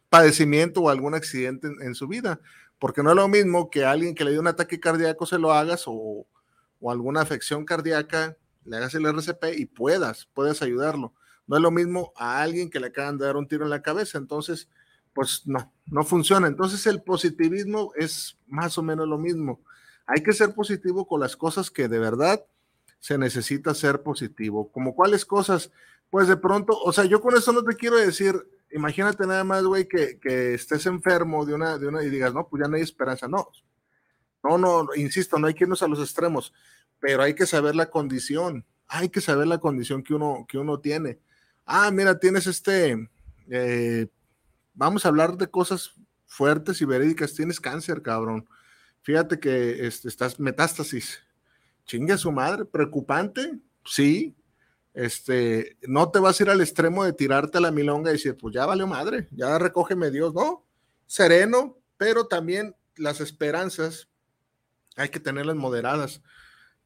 padecimiento 0.09 0.81
o 0.81 0.89
algún 0.89 1.13
accidente 1.13 1.67
en, 1.81 1.95
su 1.95 2.07
vida. 2.07 2.39
Porque 2.79 3.03
no 3.03 3.09
es 3.11 3.15
lo 3.15 3.27
mismo 3.27 3.69
que 3.69 3.85
alguien 3.85 4.15
que 4.15 4.23
le 4.23 4.31
dio 4.31 4.39
un 4.39 4.47
ataque 4.47 4.79
cardíaco 4.79 5.25
se 5.25 5.37
lo 5.37 5.51
hagas 5.51 5.83
o, 5.85 6.25
o 6.79 6.91
alguna 6.91 7.21
afección 7.21 7.65
cardíaca, 7.65 8.37
le 8.63 8.77
hagas 8.77 8.95
el 8.95 9.05
RCP 9.05 9.57
y 9.57 9.65
puedas, 9.65 10.29
puedes 10.33 10.61
ayudarlo. 10.61 11.13
No 11.45 11.57
es 11.57 11.61
lo 11.61 11.71
mismo 11.71 12.13
a 12.15 12.41
alguien 12.41 12.69
que 12.69 12.79
le 12.79 12.87
acaban 12.87 13.17
de 13.17 13.25
dar 13.25 13.35
un 13.35 13.47
tiro 13.47 13.65
en 13.65 13.69
la 13.69 13.81
cabeza. 13.81 14.17
Entonces, 14.17 14.69
pues 15.13 15.43
no, 15.45 15.73
no 15.85 16.03
funciona. 16.03 16.47
Entonces 16.47 16.87
el 16.87 17.01
positivismo 17.01 17.91
es 17.95 18.37
más 18.47 18.77
o 18.77 18.83
menos 18.83 19.07
lo 19.07 19.17
mismo. 19.17 19.61
Hay 20.13 20.23
que 20.23 20.33
ser 20.33 20.53
positivo 20.53 21.07
con 21.07 21.21
las 21.21 21.37
cosas 21.37 21.71
que 21.71 21.87
de 21.87 21.97
verdad 21.97 22.43
se 22.99 23.17
necesita 23.17 23.73
ser 23.73 24.03
positivo. 24.03 24.69
¿Como 24.69 24.93
cuáles 24.93 25.25
cosas? 25.25 25.71
Pues 26.09 26.27
de 26.27 26.35
pronto, 26.35 26.77
o 26.77 26.91
sea, 26.91 27.05
yo 27.05 27.21
con 27.21 27.37
eso 27.37 27.53
no 27.53 27.63
te 27.63 27.77
quiero 27.77 27.95
decir, 27.95 28.35
imagínate 28.71 29.25
nada 29.25 29.45
más, 29.45 29.63
güey, 29.63 29.87
que, 29.87 30.19
estés 30.53 30.85
enfermo 30.85 31.45
de 31.45 31.53
una, 31.53 31.77
de 31.77 31.87
una 31.87 32.03
y 32.03 32.09
digas, 32.09 32.33
no, 32.33 32.45
pues 32.45 32.61
ya 32.61 32.67
no 32.67 32.75
hay 32.75 32.81
esperanza. 32.81 33.29
No, 33.29 33.47
no, 34.43 34.57
no, 34.57 34.87
insisto, 34.97 35.39
no 35.39 35.47
hay 35.47 35.53
que 35.53 35.63
irnos 35.63 35.81
a 35.81 35.87
los 35.87 35.99
extremos, 35.99 36.53
pero 36.99 37.23
hay 37.23 37.33
que 37.33 37.45
saber 37.45 37.77
la 37.77 37.89
condición, 37.89 38.65
hay 38.89 39.07
que 39.07 39.21
saber 39.21 39.47
la 39.47 39.59
condición 39.59 40.03
que 40.03 40.13
uno, 40.13 40.45
que 40.45 40.57
uno 40.57 40.81
tiene. 40.81 41.19
Ah, 41.65 41.89
mira, 41.89 42.19
tienes 42.19 42.47
este, 42.47 43.09
eh, 43.49 44.07
vamos 44.73 45.05
a 45.05 45.07
hablar 45.07 45.37
de 45.37 45.47
cosas 45.47 45.93
fuertes 46.25 46.81
y 46.81 46.85
verídicas, 46.85 47.33
tienes 47.33 47.61
cáncer, 47.61 48.01
cabrón 48.01 48.45
Fíjate 49.01 49.39
que 49.39 49.85
este, 49.85 50.07
estás 50.07 50.39
metástasis. 50.39 51.19
Chingue 51.85 52.13
a 52.13 52.17
su 52.17 52.31
madre, 52.31 52.65
preocupante, 52.65 53.59
sí. 53.85 54.35
Este, 54.93 55.77
no 55.87 56.11
te 56.11 56.19
vas 56.19 56.39
a 56.39 56.43
ir 56.43 56.49
al 56.49 56.61
extremo 56.61 57.03
de 57.03 57.13
tirarte 57.13 57.57
a 57.57 57.61
la 57.61 57.71
milonga 57.71 58.11
y 58.11 58.13
decir, 58.13 58.37
pues 58.37 58.53
ya 58.53 58.65
valió 58.65 58.87
madre, 58.87 59.27
ya 59.31 59.57
recógeme 59.57 60.11
Dios, 60.11 60.33
no. 60.33 60.65
Sereno, 61.07 61.77
pero 61.97 62.27
también 62.27 62.75
las 62.95 63.21
esperanzas 63.21 64.09
hay 64.95 65.09
que 65.09 65.19
tenerlas 65.19 65.55
moderadas. 65.55 66.21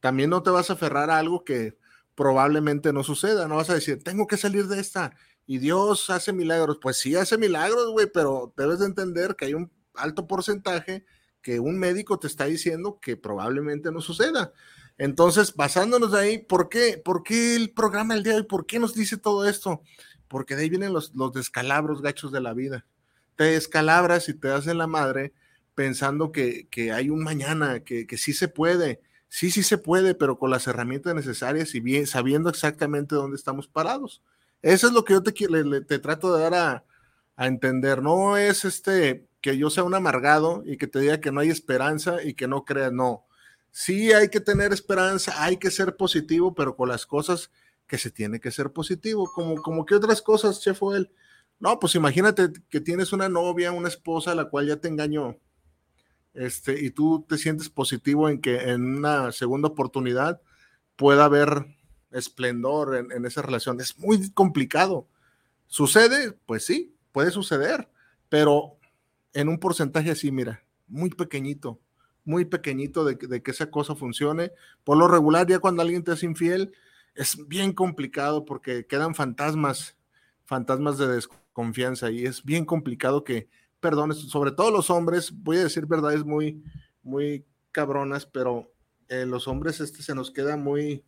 También 0.00 0.30
no 0.30 0.42
te 0.42 0.50
vas 0.50 0.70
a 0.70 0.74
aferrar 0.74 1.10
a 1.10 1.18
algo 1.18 1.44
que 1.44 1.76
probablemente 2.14 2.92
no 2.92 3.02
suceda, 3.02 3.48
no 3.48 3.56
vas 3.56 3.70
a 3.70 3.74
decir, 3.74 4.02
tengo 4.02 4.26
que 4.26 4.36
salir 4.36 4.66
de 4.68 4.80
esta 4.80 5.12
y 5.46 5.58
Dios 5.58 6.10
hace 6.10 6.32
milagros. 6.32 6.78
Pues 6.80 6.96
sí 6.98 7.14
hace 7.14 7.38
milagros, 7.38 7.90
güey, 7.90 8.06
pero 8.12 8.52
debes 8.56 8.80
de 8.80 8.86
entender 8.86 9.36
que 9.36 9.46
hay 9.46 9.54
un 9.54 9.70
alto 9.94 10.26
porcentaje 10.26 11.04
que 11.46 11.60
un 11.60 11.78
médico 11.78 12.18
te 12.18 12.26
está 12.26 12.46
diciendo 12.46 12.98
que 13.00 13.16
probablemente 13.16 13.92
no 13.92 14.00
suceda. 14.00 14.52
Entonces, 14.98 15.54
basándonos 15.54 16.12
ahí, 16.12 16.38
¿por 16.38 16.68
qué, 16.68 17.00
¿por 17.04 17.22
qué 17.22 17.54
el 17.54 17.70
programa 17.70 18.14
del 18.14 18.24
día 18.24 18.32
de 18.32 18.40
hoy? 18.40 18.46
¿Por 18.46 18.66
qué 18.66 18.80
nos 18.80 18.94
dice 18.94 19.16
todo 19.16 19.48
esto? 19.48 19.80
Porque 20.26 20.56
de 20.56 20.62
ahí 20.62 20.70
vienen 20.70 20.92
los, 20.92 21.14
los 21.14 21.32
descalabros 21.32 22.02
gachos 22.02 22.32
de 22.32 22.40
la 22.40 22.52
vida. 22.52 22.84
Te 23.36 23.44
descalabras 23.44 24.28
y 24.28 24.34
te 24.34 24.48
das 24.48 24.66
en 24.66 24.76
la 24.76 24.88
madre 24.88 25.34
pensando 25.76 26.32
que, 26.32 26.66
hay 26.92 27.10
un 27.10 27.22
mañana, 27.22 27.78
que, 27.78 28.08
sí 28.16 28.32
se 28.32 28.48
puede. 28.48 29.00
Sí, 29.28 29.52
sí 29.52 29.62
se 29.62 29.78
puede, 29.78 30.16
pero 30.16 30.40
con 30.40 30.50
las 30.50 30.66
herramientas 30.66 31.14
necesarias 31.14 31.76
y 31.76 31.80
bien, 31.80 32.08
sabiendo 32.08 32.50
exactamente 32.50 33.14
dónde 33.14 33.36
estamos 33.36 33.68
parados. 33.68 34.20
Eso 34.62 34.88
es 34.88 34.92
lo 34.92 35.04
que 35.04 35.12
yo 35.12 35.22
te, 35.22 35.30
te 35.30 35.98
trato 36.00 36.34
de 36.34 36.42
dar 36.42 36.54
a, 36.54 36.84
a 37.36 37.46
entender. 37.46 38.02
No 38.02 38.36
es 38.36 38.64
este 38.64 39.28
que 39.46 39.56
yo 39.56 39.70
sea 39.70 39.84
un 39.84 39.94
amargado 39.94 40.64
y 40.66 40.76
que 40.76 40.88
te 40.88 40.98
diga 40.98 41.20
que 41.20 41.30
no 41.30 41.38
hay 41.38 41.50
esperanza 41.50 42.20
y 42.20 42.34
que 42.34 42.48
no 42.48 42.64
creas, 42.64 42.92
no. 42.92 43.26
Sí 43.70 44.12
hay 44.12 44.28
que 44.28 44.40
tener 44.40 44.72
esperanza, 44.72 45.40
hay 45.40 45.56
que 45.56 45.70
ser 45.70 45.96
positivo, 45.96 46.52
pero 46.52 46.74
con 46.74 46.88
las 46.88 47.06
cosas 47.06 47.52
que 47.86 47.96
se 47.96 48.10
tiene 48.10 48.40
que 48.40 48.50
ser 48.50 48.72
positivo, 48.72 49.30
como, 49.32 49.62
como 49.62 49.86
que 49.86 49.94
otras 49.94 50.20
cosas, 50.20 50.60
chef 50.60 50.80
él. 50.96 51.12
No, 51.60 51.78
pues 51.78 51.94
imagínate 51.94 52.48
que 52.68 52.80
tienes 52.80 53.12
una 53.12 53.28
novia, 53.28 53.70
una 53.70 53.86
esposa, 53.86 54.34
la 54.34 54.46
cual 54.46 54.66
ya 54.66 54.78
te 54.78 54.88
engañó, 54.88 55.38
este, 56.34 56.84
y 56.84 56.90
tú 56.90 57.24
te 57.28 57.38
sientes 57.38 57.68
positivo 57.68 58.28
en 58.28 58.40
que 58.40 58.70
en 58.70 58.96
una 58.96 59.30
segunda 59.30 59.68
oportunidad 59.68 60.42
pueda 60.96 61.26
haber 61.26 61.66
esplendor 62.10 62.96
en, 62.96 63.12
en 63.12 63.24
esa 63.24 63.42
relación. 63.42 63.80
Es 63.80 63.96
muy 63.96 64.28
complicado. 64.32 65.06
¿Sucede? 65.68 66.32
Pues 66.32 66.66
sí, 66.66 66.96
puede 67.12 67.30
suceder, 67.30 67.88
pero 68.28 68.75
en 69.36 69.50
un 69.50 69.58
porcentaje 69.58 70.10
así, 70.10 70.32
mira, 70.32 70.64
muy 70.88 71.10
pequeñito, 71.10 71.78
muy 72.24 72.46
pequeñito 72.46 73.04
de, 73.04 73.18
que 73.18 73.50
esa 73.50 73.70
cosa 73.70 73.94
funcione. 73.94 74.50
Por 74.82 74.96
lo 74.96 75.08
regular, 75.08 75.46
ya 75.46 75.58
cuando 75.58 75.82
alguien 75.82 76.02
te 76.02 76.12
es 76.12 76.22
infiel, 76.22 76.72
es 77.14 77.46
bien 77.46 77.74
complicado 77.74 78.46
porque 78.46 78.86
quedan 78.86 79.14
fantasmas, 79.14 79.98
fantasmas 80.46 80.96
de 80.96 81.08
desconfianza 81.08 82.10
y 82.10 82.24
es 82.24 82.42
bien 82.44 82.64
complicado 82.64 83.24
que 83.24 83.50
perdones, 83.78 84.16
sobre 84.20 84.52
todo 84.52 84.70
los 84.70 84.88
hombres, 84.88 85.30
voy 85.30 85.58
a 85.58 85.64
decir 85.64 85.84
verdades 85.84 86.24
muy, 86.24 86.64
muy 87.02 87.44
cabronas, 87.72 88.24
pero 88.24 88.72
eh, 89.08 89.26
los 89.26 89.48
hombres 89.48 89.80
este 89.80 90.02
se 90.02 90.14
nos 90.14 90.30
queda 90.30 90.56
muy, 90.56 91.04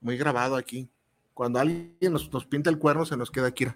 muy 0.00 0.16
grabado 0.16 0.54
aquí. 0.54 0.88
Cuando 1.34 1.58
alguien 1.58 2.12
nos, 2.12 2.32
nos 2.32 2.46
pinta 2.46 2.70
el 2.70 2.78
cuerno, 2.78 3.04
se 3.04 3.16
nos 3.16 3.32
queda 3.32 3.48
aquí 3.48 3.66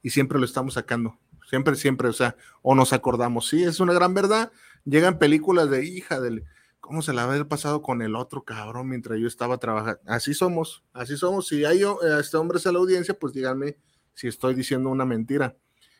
y 0.00 0.08
siempre 0.08 0.38
lo 0.38 0.46
estamos 0.46 0.72
sacando. 0.72 1.18
Siempre, 1.48 1.76
siempre, 1.76 2.08
o 2.08 2.12
sea, 2.12 2.36
o 2.62 2.74
nos 2.74 2.92
acordamos. 2.92 3.48
Sí, 3.48 3.62
es 3.62 3.80
una 3.80 3.92
gran 3.92 4.14
verdad. 4.14 4.52
Llegan 4.84 5.18
películas 5.18 5.70
de 5.70 5.84
hija 5.84 6.20
del 6.20 6.44
cómo 6.80 7.02
se 7.02 7.12
la 7.12 7.24
había 7.24 7.44
pasado 7.44 7.82
con 7.82 8.02
el 8.02 8.16
otro 8.16 8.44
cabrón 8.44 8.88
mientras 8.88 9.18
yo 9.18 9.28
estaba 9.28 9.58
trabajando. 9.58 10.00
Así 10.06 10.34
somos, 10.34 10.82
así 10.92 11.16
somos. 11.16 11.46
Si 11.46 11.64
hay 11.64 11.82
este 12.18 12.36
hombre 12.36 12.58
a 12.64 12.72
la 12.72 12.78
audiencia, 12.78 13.14
pues 13.18 13.32
díganme 13.32 13.76
si 14.14 14.28
estoy 14.28 14.54
diciendo 14.54 14.90
una 14.90 15.04
mentira. 15.04 15.56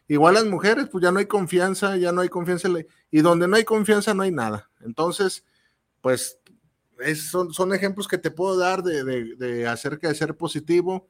Igual 0.09 0.35
las 0.35 0.47
mujeres, 0.47 0.89
pues 0.91 1.03
ya 1.03 1.13
no 1.13 1.21
hay 1.21 1.27
confianza, 1.27 1.97
ya 1.97 2.11
no 2.11 2.21
hay 2.21 2.29
confianza. 2.29 2.69
Y 3.11 3.21
donde 3.21 3.47
no 3.47 3.57
hay 3.57 3.65
confianza, 3.65 4.13
no 4.15 4.25
hay 4.25 4.33
nada. 4.33 4.69
Entonces, 4.81 5.45
pues 6.01 6.41
son, 7.15 7.53
son, 7.53 7.73
ejemplos 7.73 8.09
que 8.09 8.19
te 8.19 8.31
puedo 8.31 8.59
dar 8.59 8.83
de, 8.83 9.05
de, 9.05 9.37
de, 9.37 9.69
acerca 9.69 10.09
de 10.09 10.15
ser 10.15 10.37
positivo. 10.37 11.09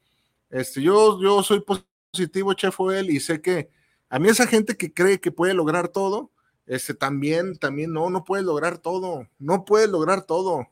Este, 0.49 0.81
yo, 0.81 1.19
yo 1.21 1.41
soy 1.43 1.63
positivo, 2.11 2.53
Chef 2.53 2.79
Oel, 2.79 3.09
y 3.09 3.19
sé 3.19 3.41
que 3.41 3.71
a 4.11 4.19
mí 4.19 4.27
esa 4.27 4.45
gente 4.45 4.75
que 4.75 4.93
cree 4.93 5.21
que 5.21 5.31
puede 5.31 5.53
lograr 5.53 5.87
todo, 5.87 6.31
este, 6.65 6.93
también, 6.93 7.57
también 7.57 7.93
no, 7.93 8.09
no 8.09 8.25
puede 8.25 8.43
lograr 8.43 8.77
todo, 8.77 9.25
no 9.39 9.63
puede 9.63 9.87
lograr 9.87 10.23
todo. 10.23 10.67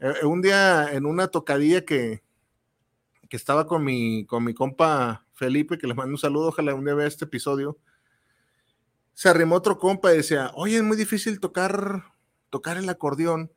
Eh, 0.00 0.12
eh, 0.20 0.26
un 0.26 0.42
día 0.42 0.92
en 0.92 1.06
una 1.06 1.28
tocadilla 1.28 1.86
que, 1.86 2.22
que 3.30 3.36
estaba 3.38 3.66
con 3.66 3.82
mi, 3.84 4.26
con 4.26 4.44
mi 4.44 4.52
compa 4.52 5.24
Felipe, 5.32 5.78
que 5.78 5.86
le 5.86 5.94
mando 5.94 6.12
un 6.12 6.18
saludo, 6.18 6.48
ojalá 6.48 6.74
un 6.74 6.84
día 6.84 6.94
vea 6.94 7.06
este 7.06 7.24
episodio, 7.24 7.78
se 9.14 9.30
arrimó 9.30 9.56
otro 9.56 9.78
compa 9.78 10.12
y 10.12 10.18
decía, 10.18 10.50
oye, 10.54 10.76
es 10.76 10.82
muy 10.82 10.98
difícil 10.98 11.40
tocar, 11.40 12.04
tocar 12.50 12.76
el 12.76 12.88
acordeón. 12.90 13.50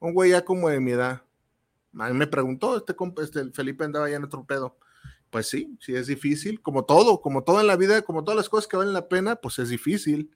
Un 0.00 0.12
güey 0.12 0.32
ya 0.32 0.44
como 0.44 0.70
de 0.70 0.80
mi 0.80 0.90
edad. 0.90 1.22
A 1.96 2.08
mí 2.08 2.14
me 2.14 2.26
preguntó, 2.26 2.76
este 2.76 2.96
compa, 2.96 3.22
este 3.22 3.52
Felipe 3.52 3.84
andaba 3.84 4.10
ya 4.10 4.16
en 4.16 4.24
otro 4.24 4.44
pedo. 4.44 4.76
Pues 5.36 5.48
sí, 5.48 5.76
sí 5.82 5.94
es 5.94 6.06
difícil, 6.06 6.62
como 6.62 6.86
todo, 6.86 7.20
como 7.20 7.44
todo 7.44 7.60
en 7.60 7.66
la 7.66 7.76
vida, 7.76 8.00
como 8.00 8.24
todas 8.24 8.38
las 8.38 8.48
cosas 8.48 8.66
que 8.66 8.78
valen 8.78 8.94
la 8.94 9.06
pena, 9.06 9.36
pues 9.36 9.58
es 9.58 9.68
difícil. 9.68 10.34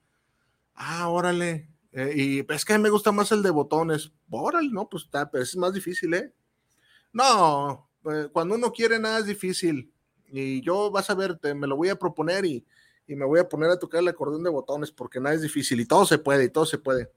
Ah, 0.75 1.09
órale. 1.09 1.71
Eh, 1.93 2.13
y 2.15 2.53
es 2.53 2.67
que 2.67 2.75
a 2.75 2.77
mí 2.77 2.83
me 2.83 2.91
gusta 2.91 3.11
más 3.11 3.33
el 3.33 3.43
de 3.43 3.49
botones. 3.49 4.13
Órale, 4.29 4.69
no, 4.71 4.91
pues 4.91 5.05
está, 5.05 5.31
pero 5.31 5.43
es 5.43 5.57
más 5.57 5.73
difícil, 5.73 6.13
¿eh? 6.13 6.35
No, 7.15 7.89
eh, 8.13 8.29
cuando 8.31 8.57
uno 8.57 8.71
quiere 8.73 8.99
nada 8.99 9.21
es 9.21 9.25
difícil. 9.25 9.91
Y 10.27 10.61
yo, 10.61 10.91
vas 10.91 11.09
a 11.09 11.15
ver, 11.15 11.39
te, 11.39 11.55
me 11.55 11.67
lo 11.67 11.77
voy 11.77 11.89
a 11.89 11.99
proponer 11.99 12.45
y, 12.45 12.67
y 13.07 13.17
me 13.17 13.25
voy 13.25 13.41
a 13.41 13.49
poner 13.49 13.71
a 13.71 13.79
tocar 13.79 14.01
el 14.01 14.09
acordeón 14.09 14.43
de 14.43 14.51
botones 14.51 14.93
porque 14.93 15.19
nada 15.19 15.35
es 15.35 15.41
difícil 15.41 15.81
y 15.81 15.87
todo 15.87 16.05
se 16.05 16.19
puede 16.19 16.45
y 16.45 16.51
todo 16.51 16.67
se 16.67 16.77
puede. 16.77 17.11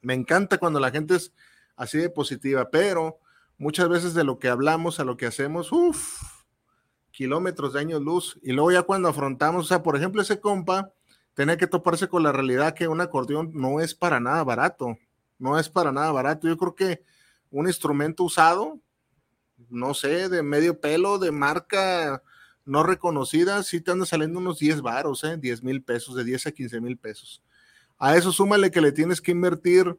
Me 0.00 0.14
encanta 0.14 0.58
cuando 0.58 0.80
la 0.80 0.90
gente 0.90 1.14
es 1.14 1.32
así 1.76 1.98
de 1.98 2.10
positiva, 2.10 2.68
pero 2.72 3.20
muchas 3.56 3.88
veces 3.88 4.14
de 4.14 4.24
lo 4.24 4.40
que 4.40 4.48
hablamos 4.48 4.98
a 4.98 5.04
lo 5.04 5.16
que 5.16 5.26
hacemos, 5.26 5.70
uff, 5.70 6.37
kilómetros 7.18 7.72
de 7.72 7.80
años 7.80 8.00
luz. 8.00 8.38
Y 8.44 8.52
luego 8.52 8.70
ya 8.70 8.82
cuando 8.82 9.08
afrontamos, 9.08 9.64
o 9.64 9.68
sea, 9.68 9.82
por 9.82 9.96
ejemplo, 9.96 10.22
ese 10.22 10.38
compa 10.38 10.92
tenía 11.34 11.56
que 11.56 11.66
toparse 11.66 12.06
con 12.06 12.22
la 12.22 12.30
realidad 12.30 12.74
que 12.74 12.86
un 12.86 13.00
acordeón 13.00 13.50
no 13.54 13.80
es 13.80 13.92
para 13.92 14.20
nada 14.20 14.44
barato, 14.44 14.96
no 15.36 15.58
es 15.58 15.68
para 15.68 15.90
nada 15.90 16.12
barato. 16.12 16.46
Yo 16.46 16.56
creo 16.56 16.76
que 16.76 17.02
un 17.50 17.66
instrumento 17.66 18.22
usado, 18.22 18.78
no 19.68 19.94
sé, 19.94 20.28
de 20.28 20.44
medio 20.44 20.78
pelo, 20.78 21.18
de 21.18 21.32
marca 21.32 22.22
no 22.64 22.84
reconocida, 22.84 23.64
sí 23.64 23.80
te 23.80 23.90
anda 23.90 24.06
saliendo 24.06 24.38
unos 24.38 24.60
10 24.60 24.80
varos, 24.80 25.24
¿eh? 25.24 25.36
10 25.36 25.64
mil 25.64 25.82
pesos, 25.82 26.14
de 26.14 26.22
10 26.22 26.46
a 26.46 26.52
15 26.52 26.80
mil 26.80 26.96
pesos. 26.98 27.42
A 27.98 28.16
eso 28.16 28.30
súmale 28.30 28.70
que 28.70 28.80
le 28.80 28.92
tienes 28.92 29.20
que 29.20 29.32
invertir 29.32 29.98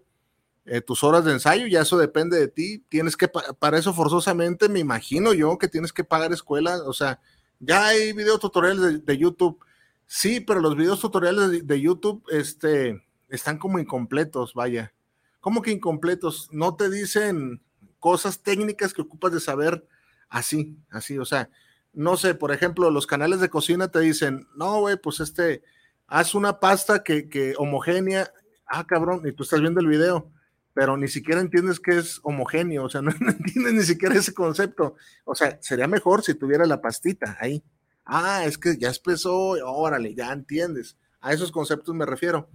eh, 0.71 0.81
tus 0.81 1.03
horas 1.03 1.25
de 1.25 1.31
ensayo, 1.31 1.65
ya 1.65 1.81
eso 1.81 1.97
depende 1.97 2.39
de 2.39 2.47
ti. 2.47 2.85
Tienes 2.89 3.17
que, 3.17 3.27
para 3.27 3.79
eso 3.79 3.91
forzosamente, 3.91 4.69
me 4.69 4.79
imagino 4.79 5.33
yo 5.33 5.57
que 5.57 5.67
tienes 5.67 5.91
que 5.91 6.03
pagar 6.03 6.31
escuela. 6.31 6.83
O 6.85 6.93
sea, 6.93 7.19
ya 7.59 7.87
hay 7.87 8.13
videotutoriales 8.13 8.81
de, 8.81 8.99
de 8.99 9.17
YouTube. 9.17 9.59
Sí, 10.05 10.39
pero 10.39 10.59
los 10.59 10.75
videos 10.75 10.99
tutoriales 10.99 11.65
de, 11.65 11.81
YouTube, 11.81 12.23
este, 12.29 13.03
están 13.29 13.57
como 13.57 13.79
incompletos, 13.79 14.53
vaya. 14.53 14.93
¿Cómo 15.39 15.63
que 15.63 15.71
incompletos? 15.71 16.49
No 16.51 16.75
te 16.75 16.89
dicen 16.89 17.61
cosas 17.99 18.41
técnicas 18.43 18.93
que 18.93 19.01
ocupas 19.01 19.31
de 19.31 19.39
saber 19.39 19.87
así, 20.29 20.77
así, 20.89 21.17
o 21.17 21.25
sea, 21.25 21.49
no 21.93 22.17
sé, 22.17 22.35
por 22.35 22.51
ejemplo, 22.51 22.91
los 22.91 23.07
canales 23.07 23.39
de 23.39 23.49
cocina 23.49 23.89
te 23.89 23.99
dicen, 23.99 24.47
no, 24.55 24.81
güey, 24.81 24.97
pues 24.97 25.19
este, 25.19 25.63
haz 26.07 26.35
una 26.35 26.59
pasta 26.59 27.03
que, 27.03 27.27
que 27.27 27.55
homogénea, 27.57 28.31
ah, 28.67 28.85
cabrón, 28.85 29.21
y 29.25 29.31
tú 29.31 29.43
estás 29.43 29.61
viendo 29.61 29.79
el 29.79 29.87
video, 29.87 30.31
pero 30.79 30.95
ni 30.95 31.09
siquiera 31.09 31.41
entiendes 31.41 31.77
que 31.77 31.97
es 31.97 32.21
homogéneo, 32.23 32.85
o 32.85 32.89
sea, 32.89 33.01
no, 33.01 33.11
entiendes 33.11 33.73
ni 33.73 33.83
siquiera 33.83 34.15
ese 34.15 34.33
concepto. 34.33 34.95
O 35.25 35.35
sea, 35.35 35.61
sería 35.61 35.87
mejor 35.87 36.23
si 36.23 36.35
tuviera 36.35 36.65
la 36.65 36.79
pastita 36.79 37.37
ahí. 37.41 37.61
Ah, 38.05 38.45
es 38.45 38.57
que 38.57 38.77
ya 38.77 38.87
espesó, 38.87 39.57
órale, 39.65 40.15
ya 40.15 40.31
entiendes. 40.31 40.95
A 41.19 41.33
esos 41.33 41.51
conceptos 41.51 41.93
me 41.93 42.05
refiero. 42.05 42.47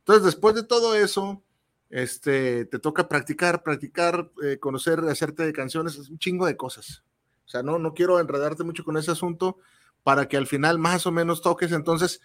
Entonces, 0.00 0.22
después 0.22 0.54
de 0.54 0.64
todo 0.64 0.94
eso, 0.94 1.42
este, 1.88 2.66
te 2.66 2.78
toca 2.78 3.08
practicar, 3.08 3.62
practicar, 3.62 4.30
eh, 4.44 4.58
conocer, 4.58 4.98
hacerte 5.08 5.42
de 5.42 5.54
canciones, 5.54 5.96
es 5.96 6.10
un 6.10 6.18
chingo 6.18 6.44
de 6.44 6.58
cosas. 6.58 7.02
O 7.46 7.48
sea, 7.48 7.62
no, 7.62 7.78
no 7.78 7.94
quiero 7.94 8.20
enredarte 8.20 8.64
mucho 8.64 8.84
con 8.84 8.98
ese 8.98 9.12
asunto 9.12 9.56
para 10.02 10.28
que 10.28 10.36
al 10.36 10.46
final 10.46 10.78
más 10.78 11.06
o 11.06 11.10
menos 11.10 11.40
toques. 11.40 11.72
Entonces, 11.72 12.20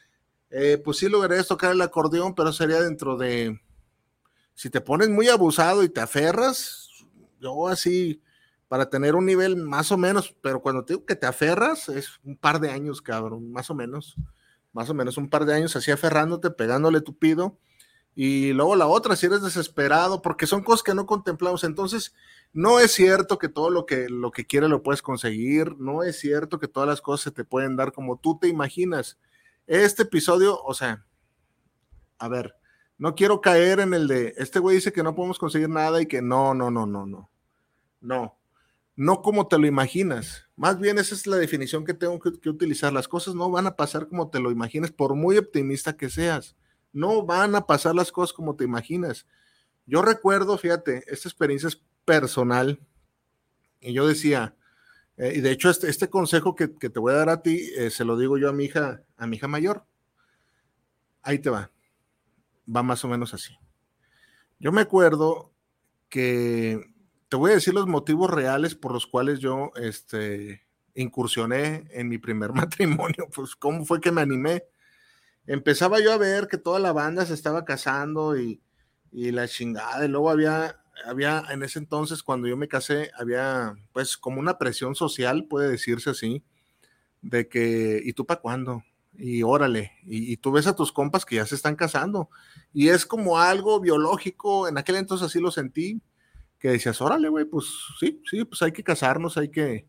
eh, 0.49 0.77
pues 0.77 0.97
sí 0.97 1.07
lograrías 1.07 1.47
tocar 1.47 1.71
el 1.71 1.81
acordeón, 1.81 2.35
pero 2.35 2.51
sería 2.51 2.81
dentro 2.81 3.15
de, 3.15 3.61
si 4.57 4.71
te 4.71 4.81
pones 4.81 5.07
muy 5.07 5.29
abusado 5.29 5.83
y 5.83 5.89
te 5.89 6.01
aferras, 6.01 6.89
yo 7.39 7.67
así, 7.67 8.23
para 8.67 8.89
tener 8.89 9.13
un 9.13 9.27
nivel 9.27 9.55
más 9.55 9.91
o 9.91 9.99
menos, 9.99 10.35
pero 10.41 10.63
cuando 10.63 10.83
te 10.83 10.93
digo 10.93 11.05
que 11.05 11.15
te 11.15 11.27
aferras, 11.27 11.89
es 11.89 12.19
un 12.23 12.35
par 12.35 12.59
de 12.59 12.71
años, 12.71 12.99
cabrón, 12.99 13.51
más 13.51 13.69
o 13.69 13.75
menos, 13.75 14.15
más 14.73 14.89
o 14.89 14.95
menos 14.95 15.17
un 15.17 15.29
par 15.29 15.45
de 15.45 15.53
años 15.53 15.75
así 15.75 15.91
aferrándote, 15.91 16.49
pegándole 16.49 17.01
tupido. 17.01 17.59
Y 18.15 18.51
luego 18.53 18.75
la 18.75 18.87
otra, 18.87 19.15
si 19.15 19.27
eres 19.27 19.43
desesperado, 19.43 20.23
porque 20.23 20.47
son 20.47 20.63
cosas 20.63 20.81
que 20.81 20.95
no 20.95 21.05
contemplamos. 21.05 21.63
Entonces, 21.63 22.15
no 22.51 22.79
es 22.79 22.91
cierto 22.93 23.37
que 23.37 23.49
todo 23.49 23.69
lo 23.69 23.85
que, 23.85 24.09
lo 24.09 24.31
que 24.31 24.47
quieres 24.47 24.71
lo 24.71 24.81
puedes 24.81 25.03
conseguir, 25.03 25.77
no 25.77 26.01
es 26.01 26.17
cierto 26.17 26.57
que 26.57 26.67
todas 26.67 26.89
las 26.89 27.01
cosas 27.01 27.25
se 27.25 27.31
te 27.31 27.43
pueden 27.43 27.75
dar 27.75 27.91
como 27.91 28.17
tú 28.17 28.39
te 28.39 28.47
imaginas. 28.47 29.19
Este 29.67 30.01
episodio, 30.01 30.59
o 30.63 30.73
sea, 30.73 31.05
a 32.17 32.27
ver, 32.27 32.55
no 32.97 33.15
quiero 33.15 33.41
caer 33.41 33.79
en 33.79 33.93
el 33.93 34.07
de, 34.07 34.33
este 34.37 34.59
güey 34.59 34.75
dice 34.75 34.91
que 34.91 35.03
no 35.03 35.15
podemos 35.15 35.37
conseguir 35.37 35.69
nada 35.69 36.01
y 36.01 36.07
que 36.07 36.21
no, 36.21 36.53
no, 36.53 36.71
no, 36.71 36.85
no, 36.85 37.05
no. 37.05 37.29
No, 37.99 38.37
no 38.95 39.21
como 39.21 39.47
te 39.47 39.57
lo 39.57 39.67
imaginas. 39.67 40.47
Más 40.55 40.79
bien 40.79 40.97
esa 40.97 41.13
es 41.13 41.27
la 41.27 41.37
definición 41.37 41.85
que 41.85 41.93
tengo 41.93 42.19
que, 42.19 42.49
utilizar. 42.49 42.91
Las 42.91 43.07
cosas 43.07 43.35
no 43.35 43.49
van 43.51 43.67
a 43.67 43.75
pasar 43.75 44.07
como 44.07 44.29
te 44.29 44.39
lo 44.39 44.51
imaginas, 44.51 44.91
por 44.91 45.15
muy 45.15 45.37
optimista 45.37 45.95
que 45.95 46.09
seas. 46.09 46.55
No 46.91 47.23
van 47.23 47.55
a 47.55 47.67
pasar 47.67 47.93
las 47.93 48.11
cosas 48.11 48.33
como 48.33 48.55
te 48.55 48.63
imaginas. 48.63 49.27
Yo 49.85 50.01
recuerdo, 50.01 50.57
fíjate, 50.57 51.03
esta 51.07 51.29
experiencia 51.29 51.67
es 51.67 51.81
personal. 52.05 52.79
Y 53.79 53.93
yo 53.93 54.07
decía, 54.07 54.55
eh, 55.17 55.33
y 55.35 55.41
de 55.41 55.51
hecho, 55.51 55.69
este, 55.69 55.89
este 55.89 56.09
consejo 56.09 56.55
que, 56.55 56.67
te 56.67 56.99
voy 56.99 57.13
a 57.13 57.17
dar 57.17 57.29
a 57.29 57.41
ti, 57.43 57.69
eh, 57.77 57.91
se 57.91 58.05
lo 58.05 58.17
digo 58.17 58.39
yo 58.39 58.49
a 58.49 58.53
mi 58.53 58.65
hija, 58.65 59.03
a 59.17 59.27
mi 59.27 59.37
hija 59.37 59.47
mayor. 59.47 59.85
Ahí 61.21 61.37
te 61.39 61.51
va. 61.51 61.71
Va 62.73 62.83
más 62.83 63.03
o 63.03 63.07
menos 63.07 63.33
así. 63.33 63.57
Yo 64.59 64.71
me 64.71 64.81
acuerdo 64.81 65.53
que 66.09 66.81
te 67.29 67.37
voy 67.37 67.51
a 67.51 67.55
decir 67.55 67.73
los 67.73 67.87
motivos 67.87 68.29
reales 68.29 68.75
por 68.75 68.93
los 68.93 69.07
cuales 69.07 69.39
yo 69.39 69.71
este, 69.75 70.67
incursioné 70.95 71.85
en 71.91 72.09
mi 72.09 72.17
primer 72.17 72.53
matrimonio. 72.53 73.27
Pues, 73.33 73.55
¿cómo 73.55 73.85
fue 73.85 74.01
que 74.01 74.11
me 74.11 74.21
animé? 74.21 74.63
Empezaba 75.45 75.99
yo 76.01 76.11
a 76.11 76.17
ver 76.17 76.47
que 76.47 76.57
toda 76.57 76.79
la 76.79 76.91
banda 76.91 77.25
se 77.25 77.33
estaba 77.33 77.63
casando 77.63 78.37
y, 78.37 78.61
y 79.11 79.31
la 79.31 79.47
chingada, 79.47 80.05
y 80.05 80.09
luego 80.09 80.29
había 80.29 80.81
había 81.05 81.43
en 81.49 81.63
ese 81.63 81.79
entonces, 81.79 82.23
cuando 82.23 82.47
yo 82.47 82.57
me 82.57 82.67
casé, 82.67 83.11
había 83.17 83.75
pues 83.93 84.17
como 84.17 84.39
una 84.39 84.57
presión 84.57 84.95
social, 84.95 85.45
puede 85.45 85.69
decirse 85.69 86.09
así, 86.09 86.43
de 87.21 87.47
que, 87.47 88.01
¿y 88.03 88.13
tú 88.13 88.25
para 88.25 88.41
cuándo? 88.41 88.83
Y 89.17 89.41
órale, 89.41 89.93
y, 90.03 90.37
tú 90.37 90.51
ves 90.51 90.67
a 90.67 90.75
tus 90.75 90.91
compas 90.91 91.25
que 91.25 91.37
ya 91.37 91.45
se 91.45 91.55
están 91.55 91.75
casando, 91.75 92.29
y 92.71 92.89
es 92.89 93.05
como 93.05 93.39
algo 93.39 93.79
biológico, 93.79 94.67
en 94.67 94.77
aquel 94.77 94.95
entonces 94.97 95.25
así 95.25 95.39
lo 95.39 95.49
sentí, 95.49 96.01
que 96.59 96.69
decías, 96.69 97.01
órale, 97.01 97.27
güey, 97.29 97.45
pues 97.45 97.65
sí, 97.99 98.21
sí, 98.29 98.45
pues 98.45 98.61
hay 98.61 98.71
que 98.71 98.83
casarnos, 98.83 99.37
hay 99.37 99.49
que, 99.49 99.87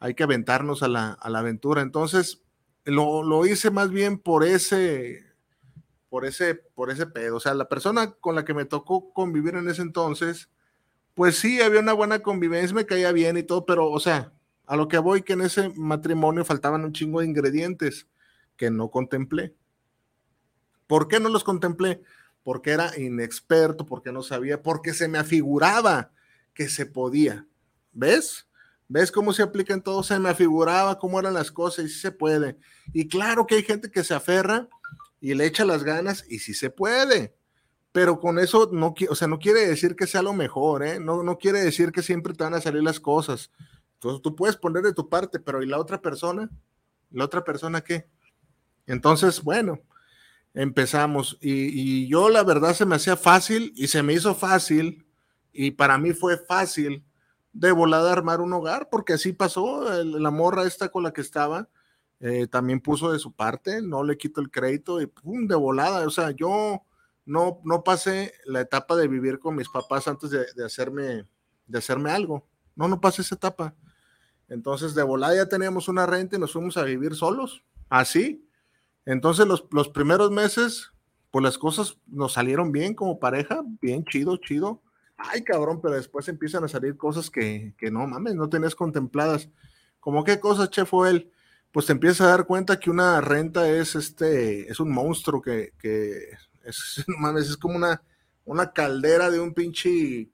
hay 0.00 0.14
que 0.14 0.22
aventarnos 0.22 0.82
a 0.82 0.88
la, 0.88 1.12
a 1.12 1.30
la 1.30 1.38
aventura. 1.40 1.82
Entonces, 1.82 2.42
lo, 2.84 3.22
lo 3.22 3.46
hice 3.46 3.70
más 3.70 3.90
bien 3.90 4.18
por 4.18 4.44
ese, 4.44 5.24
por 6.08 6.24
ese, 6.24 6.54
por 6.54 6.90
ese 6.90 7.06
pedo. 7.06 7.36
O 7.36 7.40
sea, 7.40 7.54
la 7.54 7.68
persona 7.68 8.12
con 8.12 8.34
la 8.34 8.44
que 8.44 8.54
me 8.54 8.64
tocó 8.64 9.12
convivir 9.12 9.54
en 9.54 9.68
ese 9.68 9.82
entonces, 9.82 10.50
pues 11.14 11.38
sí, 11.38 11.60
había 11.60 11.80
una 11.80 11.92
buena 11.92 12.20
convivencia, 12.20 12.74
me 12.74 12.86
caía 12.86 13.12
bien 13.12 13.36
y 13.36 13.42
todo, 13.42 13.66
pero, 13.66 13.90
o 13.90 14.00
sea, 14.00 14.32
a 14.66 14.76
lo 14.76 14.88
que 14.88 14.98
voy 14.98 15.22
que 15.22 15.32
en 15.34 15.42
ese 15.42 15.70
matrimonio 15.76 16.44
faltaban 16.44 16.84
un 16.84 16.92
chingo 16.92 17.20
de 17.20 17.26
ingredientes 17.26 18.06
que 18.58 18.70
no 18.70 18.90
contemplé. 18.90 19.54
¿Por 20.86 21.08
qué 21.08 21.20
no 21.20 21.30
los 21.30 21.44
contemplé? 21.44 22.02
Porque 22.42 22.72
era 22.72 22.98
inexperto, 22.98 23.86
porque 23.86 24.12
no 24.12 24.22
sabía, 24.22 24.62
porque 24.62 24.92
se 24.92 25.08
me 25.08 25.16
afiguraba 25.16 26.12
que 26.52 26.68
se 26.68 26.84
podía. 26.84 27.46
¿Ves? 27.92 28.46
¿Ves 28.88 29.12
cómo 29.12 29.32
se 29.32 29.42
aplica 29.42 29.72
en 29.72 29.82
todo? 29.82 30.02
Se 30.02 30.18
me 30.18 30.30
afiguraba 30.30 30.98
cómo 30.98 31.20
eran 31.20 31.34
las 31.34 31.52
cosas 31.52 31.86
y 31.86 31.88
sí 31.88 32.00
se 32.00 32.10
puede. 32.10 32.58
Y 32.92 33.08
claro 33.08 33.46
que 33.46 33.54
hay 33.54 33.62
gente 33.62 33.90
que 33.90 34.02
se 34.02 34.14
aferra 34.14 34.68
y 35.20 35.34
le 35.34 35.46
echa 35.46 35.64
las 35.64 35.84
ganas 35.84 36.24
y 36.28 36.40
si 36.40 36.54
se 36.54 36.70
puede. 36.70 37.34
Pero 37.92 38.18
con 38.18 38.38
eso 38.38 38.70
no, 38.72 38.94
o 39.08 39.14
sea, 39.14 39.28
no 39.28 39.38
quiere 39.38 39.66
decir 39.66 39.94
que 39.94 40.06
sea 40.06 40.22
lo 40.22 40.32
mejor, 40.32 40.84
¿eh? 40.84 41.00
No, 41.00 41.22
no 41.22 41.38
quiere 41.38 41.60
decir 41.60 41.92
que 41.92 42.02
siempre 42.02 42.34
te 42.34 42.44
van 42.44 42.54
a 42.54 42.60
salir 42.60 42.82
las 42.82 42.98
cosas. 42.98 43.50
Entonces 43.94 44.22
tú 44.22 44.34
puedes 44.34 44.56
poner 44.56 44.82
de 44.82 44.94
tu 44.94 45.08
parte, 45.08 45.38
pero 45.38 45.62
¿y 45.62 45.66
la 45.66 45.78
otra 45.78 46.00
persona? 46.00 46.50
¿La 47.10 47.24
otra 47.24 47.44
persona 47.44 47.82
qué? 47.82 48.08
Entonces, 48.88 49.42
bueno, 49.42 49.80
empezamos. 50.54 51.38
Y, 51.40 52.08
yo 52.08 52.30
la 52.30 52.42
verdad 52.42 52.74
se 52.74 52.86
me 52.86 52.96
hacía 52.96 53.16
fácil 53.16 53.72
y 53.76 53.86
se 53.86 54.02
me 54.02 54.14
hizo 54.14 54.34
fácil 54.34 55.06
y 55.52 55.70
para 55.72 55.98
mí 55.98 56.12
fue 56.12 56.38
fácil 56.38 57.04
de 57.52 57.70
volada 57.70 58.12
armar 58.12 58.40
un 58.40 58.52
hogar, 58.52 58.88
porque 58.90 59.12
así 59.12 59.32
pasó, 59.32 60.02
la 60.04 60.30
morra 60.30 60.64
esta 60.64 60.88
con 60.88 61.02
la 61.02 61.12
que 61.12 61.20
estaba, 61.20 61.68
eh, 62.20 62.46
también 62.46 62.80
puso 62.80 63.12
de 63.12 63.18
su 63.18 63.32
parte, 63.32 63.82
no 63.82 64.04
le 64.04 64.16
quito 64.16 64.40
el 64.40 64.50
crédito 64.50 65.00
y 65.00 65.06
pum, 65.06 65.46
de 65.46 65.54
volada. 65.54 66.06
O 66.06 66.10
sea, 66.10 66.30
yo 66.30 66.82
no, 67.26 67.60
no 67.64 67.84
pasé 67.84 68.32
la 68.46 68.60
etapa 68.60 68.96
de 68.96 69.08
vivir 69.08 69.38
con 69.38 69.54
mis 69.54 69.68
papás 69.68 70.08
antes 70.08 70.30
de, 70.30 70.64
hacerme, 70.64 71.26
de 71.66 71.78
hacerme 71.78 72.10
algo. 72.10 72.46
No, 72.74 72.88
no 72.88 73.00
pasé 73.00 73.22
esa 73.22 73.34
etapa. 73.34 73.74
Entonces, 74.48 74.94
de 74.94 75.02
volada 75.02 75.36
ya 75.36 75.46
teníamos 75.46 75.88
una 75.88 76.06
renta 76.06 76.36
y 76.36 76.38
nos 76.38 76.52
fuimos 76.52 76.76
a 76.78 76.84
vivir 76.84 77.14
solos, 77.14 77.64
así. 77.90 78.47
Entonces, 79.08 79.46
los, 79.46 79.64
los 79.70 79.88
primeros 79.88 80.30
meses, 80.30 80.92
pues 81.30 81.42
las 81.42 81.56
cosas 81.56 81.96
nos 82.06 82.34
salieron 82.34 82.72
bien 82.72 82.94
como 82.94 83.18
pareja, 83.18 83.62
bien 83.80 84.04
chido, 84.04 84.36
chido. 84.36 84.82
Ay, 85.16 85.42
cabrón, 85.42 85.80
pero 85.80 85.94
después 85.94 86.28
empiezan 86.28 86.62
a 86.64 86.68
salir 86.68 86.96
cosas 86.96 87.30
que, 87.30 87.74
que 87.78 87.90
no 87.90 88.06
mames, 88.06 88.34
no 88.34 88.48
tenías 88.48 88.74
contempladas. 88.74 89.48
¿Cómo 89.98 90.24
qué 90.24 90.38
cosas, 90.38 90.70
chef, 90.70 90.90
fue 90.90 91.10
él? 91.10 91.32
pues 91.72 91.86
te 91.86 91.92
empiezas 91.92 92.22
a 92.22 92.30
dar 92.30 92.46
cuenta 92.46 92.80
que 92.80 92.90
una 92.90 93.20
renta 93.20 93.68
es 93.68 93.94
este, 93.94 94.70
es 94.70 94.80
un 94.80 94.90
monstruo 94.90 95.42
que, 95.42 95.72
es, 96.64 97.04
es 97.38 97.56
como 97.56 97.76
una, 97.76 98.02
una 98.44 98.72
caldera 98.72 99.30
de 99.30 99.40
un 99.40 99.54
pinche 99.54 100.30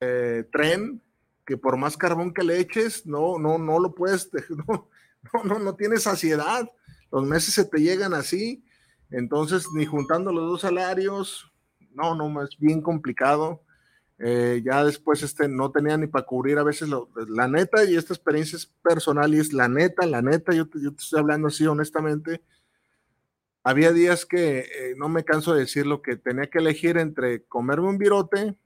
eh, 0.00 0.44
tren 0.52 1.00
que 1.44 1.56
por 1.56 1.76
más 1.76 1.96
carbón 1.96 2.32
que 2.32 2.42
le 2.42 2.58
eches, 2.58 3.06
no, 3.06 3.38
no, 3.38 3.58
no 3.58 3.78
lo 3.78 3.94
puedes, 3.94 4.30
no, 4.50 4.88
no, 5.32 5.44
no, 5.44 5.58
no 5.58 5.74
tienes 5.74 6.04
saciedad. 6.04 6.70
Los 7.14 7.24
meses 7.28 7.54
se 7.54 7.64
te 7.64 7.78
llegan 7.78 8.12
así, 8.12 8.64
entonces 9.08 9.68
ni 9.72 9.86
juntando 9.86 10.32
los 10.32 10.50
dos 10.50 10.62
salarios, 10.62 11.48
no, 11.92 12.16
no, 12.16 12.42
es 12.42 12.58
bien 12.58 12.82
complicado. 12.82 13.62
Eh, 14.18 14.62
ya 14.64 14.82
después 14.84 15.22
este, 15.22 15.46
no 15.46 15.70
tenía 15.70 15.96
ni 15.96 16.08
para 16.08 16.26
cubrir 16.26 16.58
a 16.58 16.64
veces 16.64 16.88
la 17.28 17.46
neta, 17.46 17.84
y 17.84 17.94
esta 17.94 18.14
experiencia 18.14 18.56
es 18.56 18.66
personal 18.66 19.32
y 19.32 19.38
es 19.38 19.52
la 19.52 19.68
neta, 19.68 20.04
la 20.06 20.22
neta, 20.22 20.52
yo 20.54 20.68
te, 20.68 20.78
estoy 20.78 21.20
hablando 21.20 21.46
así 21.46 21.64
honestamente. 21.64 22.42
Había 23.62 23.92
días 23.92 24.26
que 24.26 24.58
eh, 24.58 24.94
no 24.96 25.08
me 25.08 25.22
canso 25.22 25.54
de 25.54 25.60
decirlo, 25.60 26.02
que 26.02 26.16
tenía 26.16 26.50
que 26.50 26.58
elegir 26.58 26.98
entre 26.98 27.44
comerme 27.44 27.90
un 27.90 27.98
virote 27.98 28.56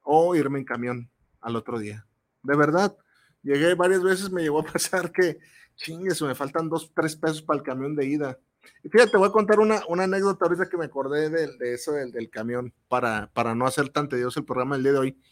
o 0.00 0.34
irme 0.34 0.58
en 0.58 0.64
camión 0.64 1.10
al 1.42 1.54
otro 1.54 1.78
día. 1.78 2.06
De 2.44 2.56
verdad, 2.56 2.96
llegué 3.42 3.74
varias 3.74 4.02
veces, 4.02 4.32
me 4.32 4.40
llegó 4.40 4.60
a 4.60 4.72
pasar 4.72 5.12
que, 5.12 5.38
chingues, 5.80 6.22
me 6.22 6.34
faltan 6.34 6.68
dos, 6.68 6.92
tres 6.94 7.16
pesos 7.16 7.42
para 7.42 7.58
el 7.58 7.64
camión 7.64 7.94
de 7.94 8.06
ida 8.06 8.38
y 8.82 8.88
fíjate, 8.88 9.16
voy 9.16 9.28
a 9.28 9.32
contar 9.32 9.60
una, 9.60 9.82
una 9.88 10.04
anécdota 10.04 10.44
ahorita 10.44 10.68
que 10.68 10.76
me 10.76 10.86
acordé 10.86 11.28
de, 11.28 11.74
eso 11.74 11.92
del, 11.92 12.12
del, 12.12 12.30
camión 12.30 12.72
para, 12.88 13.30
para 13.32 13.54
no 13.54 13.66
hacer 13.66 13.88
tan 13.90 14.08
tedioso 14.08 14.40
el 14.40 14.46
programa 14.46 14.76
del 14.76 14.84
día 14.84 14.92
de 14.92 14.98
hoy. 14.98 15.22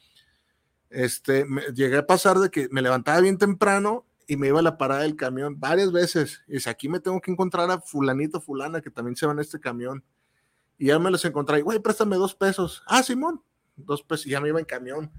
Este, 0.91 1.47
llegué 1.75 1.99
a 1.99 2.07
pasar 2.07 2.39
de 2.39 2.51
que 2.51 2.69
me 2.71 2.83
levantaba 2.83 3.21
bien 3.21 3.39
temprano 3.39 4.07
y 4.27 4.37
me 4.37 4.49
iba 4.49 4.59
a 4.59 4.63
la 4.63 4.79
parada 4.79 5.03
del 5.03 5.17
camión 5.17 5.59
varias 5.59 5.93
veces. 5.93 6.43
Y 6.47 6.55
dice, 6.55 6.71
aquí 6.71 6.89
me 6.89 7.01
tengo 7.01 7.21
que 7.21 7.31
encontrar 7.31 7.71
a 7.71 7.81
fulanito, 7.81 8.41
fulana, 8.41 8.81
que 8.81 8.91
también 8.91 9.17
se 9.17 9.27
va 9.27 9.33
en 9.33 9.39
este 9.41 9.61
camión. 9.61 10.05
Y 10.77 10.87
ya 10.87 10.99
me 10.99 11.11
los 11.11 11.25
encontré, 11.25 11.63
güey, 11.63 11.79
préstame 11.79 12.17
dos 12.17 12.35
pesos. 12.35 12.83
Ah, 12.87 13.03
Simón, 13.03 13.43
dos 13.77 14.03
pesos, 14.03 14.27
y 14.27 14.31
ya 14.31 14.41
me 14.41 14.49
iba 14.49 14.61
en 14.61 14.67
camión. 14.67 15.11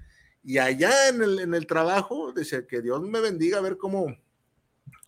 Y 0.42 0.58
allá 0.58 1.08
en 1.08 1.22
el, 1.22 1.40
en 1.40 1.54
el 1.54 1.66
trabajo, 1.66 2.32
decía 2.32 2.66
que 2.66 2.80
Dios 2.80 3.02
me 3.02 3.20
bendiga 3.20 3.58
a 3.58 3.60
ver 3.60 3.76
cómo, 3.76 4.16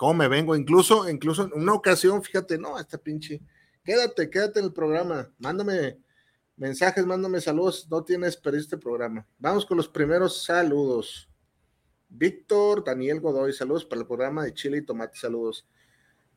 cómo 0.02 0.14
me 0.14 0.26
vengo. 0.26 0.56
Incluso, 0.56 1.08
incluso 1.08 1.44
en 1.44 1.62
una 1.62 1.74
ocasión, 1.74 2.24
fíjate, 2.24 2.58
no, 2.58 2.76
esta 2.76 2.98
pinche, 2.98 3.40
quédate, 3.84 4.28
quédate 4.28 4.58
en 4.58 4.64
el 4.64 4.72
programa, 4.72 5.30
mándame 5.38 5.96
mensajes, 6.56 7.06
mándame 7.06 7.40
saludos, 7.40 7.86
no 7.88 8.02
tienes 8.02 8.36
pero 8.36 8.56
este 8.56 8.76
programa. 8.76 9.24
Vamos 9.38 9.64
con 9.64 9.76
los 9.76 9.86
primeros 9.86 10.42
saludos. 10.42 11.28
Víctor 12.08 12.82
Daniel 12.82 13.20
Godoy, 13.20 13.52
saludos 13.52 13.84
para 13.84 14.00
el 14.00 14.08
programa 14.08 14.42
de 14.42 14.52
Chile 14.52 14.78
y 14.78 14.82
Tomate, 14.82 15.16
saludos. 15.16 15.68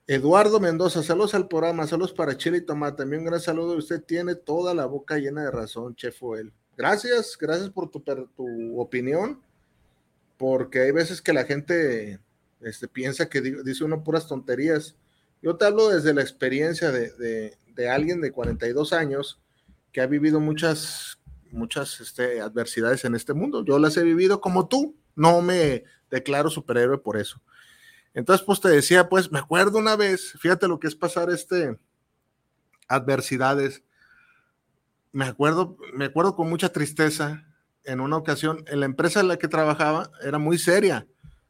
Eduardo 0.06 0.60
Mendoza, 0.60 1.02
saludos 1.02 1.34
al 1.34 1.48
programa, 1.48 1.88
saludos 1.88 2.14
para 2.14 2.38
Chile 2.38 2.58
y 2.60 2.62
Tomate, 2.62 2.98
también 2.98 3.22
un 3.22 3.26
gran 3.26 3.42
saludo. 3.42 3.76
Usted 3.76 4.00
tiene 4.04 4.36
toda 4.36 4.76
la 4.76 4.86
boca 4.86 5.18
llena 5.18 5.44
de 5.44 5.50
razón, 5.50 5.96
Chef 5.96 6.20
Joel. 6.20 6.54
Gracias, 6.78 7.36
gracias 7.36 7.72
por 7.72 7.90
tu, 7.90 8.00
tu 8.00 8.80
opinión, 8.80 9.42
porque 10.38 10.82
hay 10.82 10.92
veces 10.92 11.20
que 11.20 11.34
la 11.34 11.46
gente 11.46 12.20
este, 12.66 12.88
piensa 12.88 13.30
que 13.30 13.42
dice 13.42 13.84
uno 13.84 14.04
puras 14.04 14.28
tonterías. 14.28 14.96
Yo 15.42 15.56
te 15.56 15.66
hablo 15.66 15.90
desde 15.90 16.14
la 16.14 16.22
experiencia 16.22 16.92
de, 16.92 17.56
de, 17.76 17.90
alguien 17.90 18.22
de 18.22 18.32
42 18.32 18.94
años 18.94 19.40
que 19.92 20.02
ha 20.02 20.08
vivido 20.08 20.40
muchas, 20.40 21.20
muchas 21.52 22.02
este, 22.02 22.42
adversidades 22.42 23.06
en 23.06 23.16
este 23.16 23.34
mundo. 23.34 23.64
Yo 23.64 23.80
las 23.80 23.96
he 23.98 24.04
vivido 24.04 24.42
como 24.42 24.68
tú, 24.68 24.96
no 25.16 25.42
me 25.42 25.84
declaro 26.10 26.50
superhéroe 26.50 26.98
por 26.98 27.18
eso. 27.18 27.42
Entonces, 28.14 28.46
pues 28.46 28.62
te 28.62 28.70
decía, 28.70 29.10
pues 29.10 29.32
me 29.32 29.40
acuerdo 29.40 29.78
una 29.78 29.96
vez, 29.96 30.34
fíjate 30.40 30.68
lo 30.68 30.80
que 30.80 30.88
es 30.88 30.96
pasar 30.96 31.30
este 31.30 31.78
adversidades 32.88 33.84
me 35.16 35.24
acuerdo, 35.24 35.78
me 35.94 36.04
acuerdo 36.04 36.36
con 36.36 36.50
mucha 36.50 36.74
tristeza 36.74 37.46
en 37.86 38.02
una 38.02 38.18
ocasión, 38.18 38.66
en 38.68 38.82
la 38.82 38.86
empresa 38.86 39.22
en 39.22 39.30
la 39.30 39.38
que 39.38 39.48
trabajaba 39.48 40.12
era 40.22 40.40
muy 40.40 40.58
seria, 40.58 41.08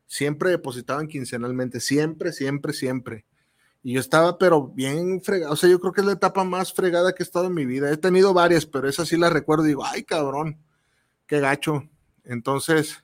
siempre 0.08 0.50
depositaban 0.50 1.08
quincenalmente, 1.08 1.80
siempre, 1.80 2.32
siempre, 2.32 2.74
siempre. 2.74 3.26
Y 3.84 3.94
yo 3.94 4.00
estaba, 4.00 4.38
pero 4.38 4.68
bien 4.68 5.22
fregado, 5.22 5.54
o 5.54 5.56
sea, 5.56 5.70
yo 5.70 5.80
creo 5.80 5.94
que 5.94 6.02
es 6.02 6.08
la 6.08 6.14
etapa 6.14 6.44
más 6.44 6.74
fregada 6.74 7.14
que 7.14 7.22
he 7.22 7.26
estado 7.26 7.46
en 7.46 7.54
mi 7.54 7.66
vida. 7.66 7.92
He 7.92 7.98
tenido 7.98 8.34
varias, 8.34 8.66
pero 8.66 8.90
esa 8.90 9.06
sí 9.06 9.18
la 9.18 9.30
recuerdo, 9.30 9.64
digo, 9.64 9.86
ay, 9.86 10.04
cabrón, 10.04 10.58
qué 11.28 11.40
gacho. 11.40 11.88
Entonces, 12.24 13.04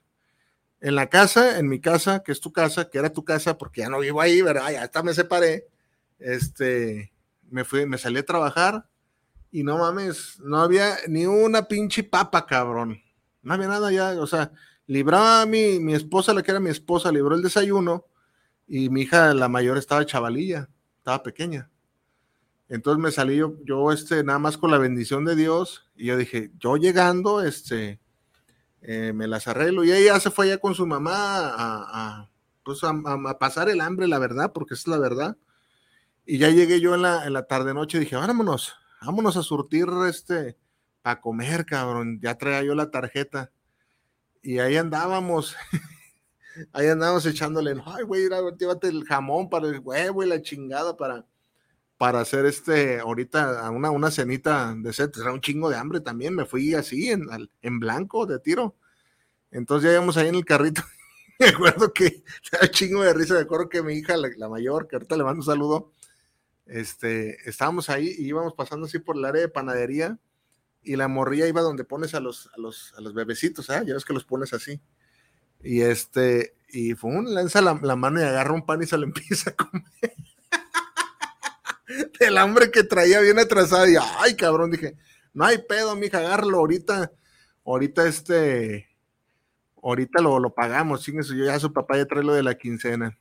en 0.80 0.96
la 0.96 1.08
casa, 1.08 1.60
en 1.60 1.70
mi 1.70 1.80
casa, 1.80 2.24
que 2.24 2.32
es 2.32 2.40
tu 2.40 2.52
casa, 2.52 2.90
que 2.90 2.98
era 2.98 3.14
tu 3.14 3.24
casa, 3.24 3.58
porque 3.58 3.82
ya 3.82 3.90
no 3.90 4.00
vivo 4.00 4.22
ahí, 4.22 4.42
¿verdad? 4.42 4.72
Ya 4.72 4.84
hasta 4.84 5.04
me 5.04 5.14
separé. 5.14 5.68
Este, 6.18 7.14
me 7.50 7.64
fui, 7.64 7.86
me 7.86 7.98
salí 7.98 8.20
a 8.20 8.26
trabajar, 8.26 8.88
y 9.52 9.64
no 9.64 9.78
mames, 9.78 10.40
no 10.40 10.58
había 10.58 10.96
ni 11.08 11.26
una 11.26 11.68
pinche 11.68 12.04
papa, 12.04 12.46
cabrón. 12.46 13.02
No 13.42 13.54
había 13.54 13.68
nada 13.68 13.92
ya, 13.92 14.12
o 14.20 14.26
sea, 14.26 14.52
libraba 14.92 15.44
a 15.44 15.46
mi, 15.46 15.80
mi 15.80 15.94
esposa, 15.94 16.34
la 16.34 16.44
que 16.44 16.52
era 16.52 16.60
mi 16.60 16.70
esposa, 16.70 17.14
libró 17.14 17.34
el 17.34 17.42
desayuno 17.42 18.08
y 18.68 18.90
mi 18.90 19.04
hija, 19.04 19.34
la 19.34 19.48
mayor, 19.48 19.78
estaba 19.78 20.06
chavalilla, 20.06 20.68
estaba 20.98 21.24
pequeña. 21.24 21.72
Entonces 22.68 23.02
me 23.02 23.10
salí 23.12 23.38
yo, 23.38 23.56
yo 23.64 23.94
este, 23.94 24.22
nada 24.26 24.38
más 24.38 24.58
con 24.58 24.70
la 24.70 24.78
bendición 24.78 25.24
de 25.24 25.38
Dios 25.38 25.90
y 25.96 26.08
yo 26.08 26.18
dije, 26.18 26.52
yo 26.60 26.76
llegando, 26.76 27.42
este, 27.42 28.02
eh, 28.82 29.14
me 29.14 29.30
las 29.30 29.48
arreglo 29.48 29.86
y 29.86 29.94
ella 29.94 30.20
se 30.20 30.30
fue 30.30 30.48
allá 30.48 30.58
con 30.58 30.76
su 30.76 30.86
mamá 30.86 31.14
a, 31.16 32.30
pues 32.66 32.82
a, 32.84 33.40
pasar 33.40 33.70
el 33.70 33.80
hambre, 33.80 34.10
la 34.10 34.20
verdad, 34.20 34.52
porque 34.52 34.74
es 34.74 34.88
la 34.88 34.98
verdad. 34.98 35.38
Y 36.26 36.38
ya 36.38 36.50
llegué 36.50 36.82
yo 36.82 36.96
en 36.96 37.04
la, 37.04 37.26
en 37.26 37.32
la 37.32 37.48
tarde 37.48 37.74
noche 37.74 37.98
y 37.98 38.02
dije, 38.02 38.18
vámonos 38.18 38.74
vámonos 39.02 39.38
a 39.38 39.42
surtir 39.42 39.88
este 40.10 40.58
para 41.02 41.22
comer, 41.22 41.66
cabrón. 41.66 42.20
Ya 42.22 42.38
traía 42.38 42.64
yo 42.64 42.76
la 42.76 42.92
tarjeta. 42.92 43.52
Y 44.42 44.60
ahí 44.60 44.78
andábamos. 44.78 45.56
ahí 46.74 46.88
andábamos 46.88 47.26
echándole, 47.26 47.76
ay, 47.86 48.04
güey, 48.04 48.28
llévate 48.58 48.88
el 48.88 49.06
jamón 49.06 49.50
para 49.50 49.68
el 49.68 49.80
huevo 49.80 50.24
y 50.24 50.28
la 50.28 50.42
chingada 50.42 50.98
para, 50.98 51.26
para 51.98 52.22
hacer 52.22 52.46
este, 52.46 53.00
ahorita 53.00 53.70
una, 53.72 53.92
una 53.92 54.12
cenita 54.12 54.74
de 54.76 54.94
set. 54.94 55.16
Era 55.18 55.32
un 55.34 55.42
chingo 55.42 55.70
de 55.70 55.78
hambre 55.78 56.00
también. 56.00 56.36
Me 56.36 56.46
fui 56.46 56.74
así 56.74 57.10
en, 57.10 57.28
en 57.62 57.80
blanco 57.80 58.26
de 58.26 58.40
tiro. 58.40 58.76
Entonces 59.52 59.90
ya 59.90 59.94
íbamos 59.96 60.18
ahí 60.18 60.30
en 60.30 60.36
el 60.36 60.46
carrito. 60.46 60.82
me 61.40 61.48
acuerdo 61.48 61.94
que 61.94 62.24
era 62.52 62.70
chingo 62.70 63.04
de 63.04 63.14
risa. 63.14 63.36
Me 63.36 63.42
acuerdo 63.42 63.70
que 63.70 63.84
mi 63.84 63.94
hija, 63.94 64.18
la, 64.18 64.30
la 64.38 64.50
mayor, 64.50 64.88
que 64.88 64.96
ahorita 64.96 65.18
le 65.18 65.24
mando 65.24 65.42
un 65.42 65.46
saludo, 65.46 65.92
este, 66.66 67.38
estábamos 67.50 67.90
ahí 67.90 68.16
y 68.18 68.28
íbamos 68.28 68.54
pasando 68.54 68.86
así 68.88 69.00
por 69.00 69.18
el 69.18 69.26
área 69.26 69.42
de 69.42 69.50
panadería 69.50 70.18
y 70.84 70.96
la 70.96 71.08
morría 71.08 71.48
iba 71.48 71.62
donde 71.62 71.84
pones 71.84 72.14
a 72.16 72.20
los, 72.20 72.50
a 72.56 72.60
los, 72.60 72.94
a 72.98 73.02
los 73.02 73.14
bebecitos, 73.14 73.70
¿ah? 73.70 73.84
Ya 73.86 73.94
ves 73.94 74.06
que 74.06 74.14
los 74.14 74.26
pones 74.26 74.54
así. 74.54 74.82
Y 75.64 75.82
este, 75.82 76.56
y 76.70 76.96
fue 76.96 77.12
un 77.12 77.34
lanza 77.34 77.62
la, 77.62 77.74
mano 77.74 78.20
y 78.20 78.24
agarra 78.24 78.54
un 78.54 78.66
pan 78.66 78.82
y 78.82 78.88
se 78.88 78.98
lo 78.98 79.04
empieza 79.06 79.52
a 79.52 79.56
comer. 79.56 80.16
Del 82.20 82.38
hambre 82.38 82.72
que 82.72 82.84
traía 82.84 83.20
bien 83.20 83.40
atrasada 83.40 83.90
y 83.90 83.96
ay, 84.20 84.36
cabrón, 84.36 84.72
dije, 84.72 84.96
no 85.34 85.46
hay 85.46 85.58
pedo, 85.60 85.96
mija, 85.96 86.20
agárralo 86.20 86.60
ahorita, 86.60 87.12
ahorita 87.66 88.08
este, 88.08 88.88
ahorita 89.82 90.22
lo, 90.22 90.40
lo 90.40 90.54
pagamos, 90.54 91.04
sin 91.04 91.20
eso, 91.20 91.34
yo 91.34 91.46
ya 91.46 91.60
su 91.60 91.74
papá 91.74 91.98
ya 91.98 92.06
trae 92.06 92.24
lo 92.24 92.34
de 92.34 92.44
la 92.44 92.56
quincena 92.56 93.18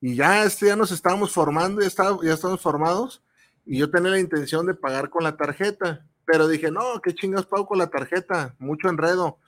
y 0.00 0.14
ya, 0.14 0.44
este, 0.44 0.66
ya 0.66 0.76
nos 0.76 0.92
estábamos 0.92 1.32
formando, 1.32 1.82
ya, 1.82 1.90
ya 2.22 2.32
estamos 2.32 2.60
formados, 2.60 3.22
y 3.66 3.78
yo 3.78 3.90
tenía 3.90 4.10
la 4.10 4.18
intención 4.18 4.66
de 4.66 4.74
pagar 4.74 5.10
con 5.10 5.22
la 5.22 5.36
tarjeta, 5.36 6.06
pero 6.30 6.46
dije, 6.46 6.70
no, 6.70 7.00
qué 7.02 7.12
chingas 7.12 7.46
pago 7.46 7.66
con 7.66 7.78
la 7.78 7.90
tarjeta, 7.90 8.54
mucho 8.58 8.88
enredo. 8.88 9.38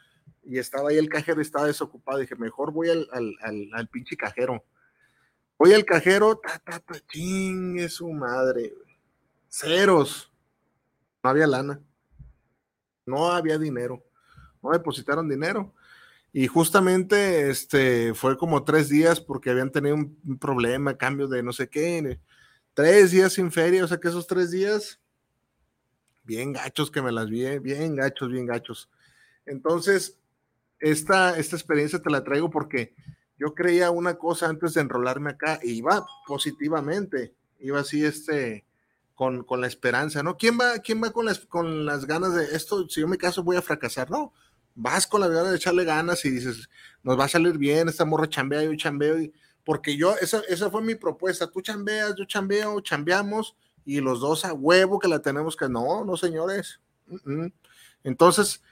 Y 0.43 0.59
estaba 0.59 0.91
ahí 0.91 0.99
el 0.99 1.09
cajero 1.09 1.41
y 1.41 1.43
estaba 1.43 1.67
desocupado. 1.67 2.19
Dije, 2.19 2.35
mejor 2.35 2.73
voy 2.73 2.89
al, 2.91 3.09
al, 3.13 3.89
pinche 3.89 4.17
cajero. 4.17 4.65
Voy 5.57 5.73
al 5.75 5.85
cajero, 5.85 6.37
ta, 6.37 6.59
ta, 6.59 6.81
ta, 6.81 6.95
chingue 7.07 7.89
su 7.89 8.11
madre. 8.11 8.75
Ceros. 9.49 10.33
No 11.23 11.31
había 11.31 11.47
lana. 11.47 11.81
No 13.07 13.31
había 13.31 13.59
dinero. 13.59 14.05
No 14.61 14.71
depositaron 14.71 15.29
dinero. 15.29 15.73
Y 16.33 16.49
justamente 16.49 17.49
este, 17.49 18.13
fue 18.15 18.37
como 18.37 18.65
tres 18.65 18.89
días 18.89 19.21
porque 19.21 19.51
habían 19.51 19.71
tenido 19.71 19.95
un, 19.95 20.39
problema, 20.41 20.97
cambio 20.97 21.29
de 21.29 21.45
no 21.45 21.53
sé 21.53 21.69
qué. 21.69 22.19
Tres 22.75 23.13
días 23.13 23.35
sin 23.35 23.53
feria, 23.53 23.85
o 23.85 23.89
sea 23.89 23.99
que 23.99 24.09
esos 24.09 24.27
tres 24.27 24.51
días, 24.51 25.02
bien 26.25 26.53
gachos 26.53 26.91
que 26.91 27.03
me 27.03 27.13
las 27.13 27.29
vi, 27.29 27.45
eh, 27.45 27.59
bien 27.59 27.97
gachos, 27.97 28.31
bien 28.31 28.47
gachos. 28.47 28.89
Entonces, 29.47 30.19
esta, 30.81 31.39
esta 31.39 31.57
experiencia 31.57 32.01
te 32.01 32.11
la 32.11 32.25
traigo 32.25 32.51
porque 32.51 32.95
yo 33.39 33.55
creía 33.55 33.91
una 33.91 34.15
cosa 34.15 34.49
antes 34.49 34.75
de 34.75 34.83
enrolarme 34.83 35.31
acá 35.31 35.61
y 35.63 35.73
iba 35.73 36.07
positivamente, 36.27 37.35
iba 37.61 37.81
así 37.81 38.05
este, 38.05 38.65
con, 39.15 39.45
con 39.45 39.61
la 39.61 39.67
esperanza, 39.67 40.23
¿no? 40.23 40.37
¿Quién 40.37 40.59
va, 40.59 40.79
quién 40.79 41.03
va 41.03 41.11
con, 41.11 41.27
las, 41.27 41.41
con 41.41 41.87
las 41.87 42.07
ganas 42.07 42.35
de 42.35 42.57
esto? 42.57 42.89
Si 42.89 43.01
yo 43.01 43.09
me 43.09 43.19
caso 43.19 43.43
voy 43.43 43.57
a 43.57 43.63
fracasar, 43.63 44.11
¿no? 44.11 44.33
vas 44.75 45.07
con 45.07 45.21
la 45.21 45.29
idea 45.29 45.43
de 45.43 45.57
echarle 45.57 45.85
ganas 45.85 46.25
y 46.25 46.31
dices, 46.31 46.69
nos 47.03 47.19
va 47.19 47.25
a 47.25 47.29
salir 47.29 47.59
bien, 47.59 47.89
esta 47.89 48.05
morra 48.05 48.29
chambea, 48.29 48.63
yo 48.63 48.75
chambeo, 48.77 49.21
y, 49.21 49.33
porque 49.65 49.97
yo, 49.97 50.17
esa, 50.19 50.43
esa 50.49 50.71
fue 50.71 50.83
mi 50.83 50.95
propuesta, 50.95 51.51
tú 51.51 51.61
chambeas, 51.61 52.15
yo 52.17 52.25
chambeo, 52.25 52.81
chambeamos, 52.81 53.55
y 53.85 54.01
los 54.01 54.21
dos 54.21 54.45
a 54.45 54.53
huevo 54.53 54.99
que 54.99 55.09
la 55.09 55.23
tenemos 55.23 55.57
que, 55.57 55.69
no, 55.69 56.05
no 56.05 56.17
señores. 56.17 56.81
Entonces, 58.05 58.63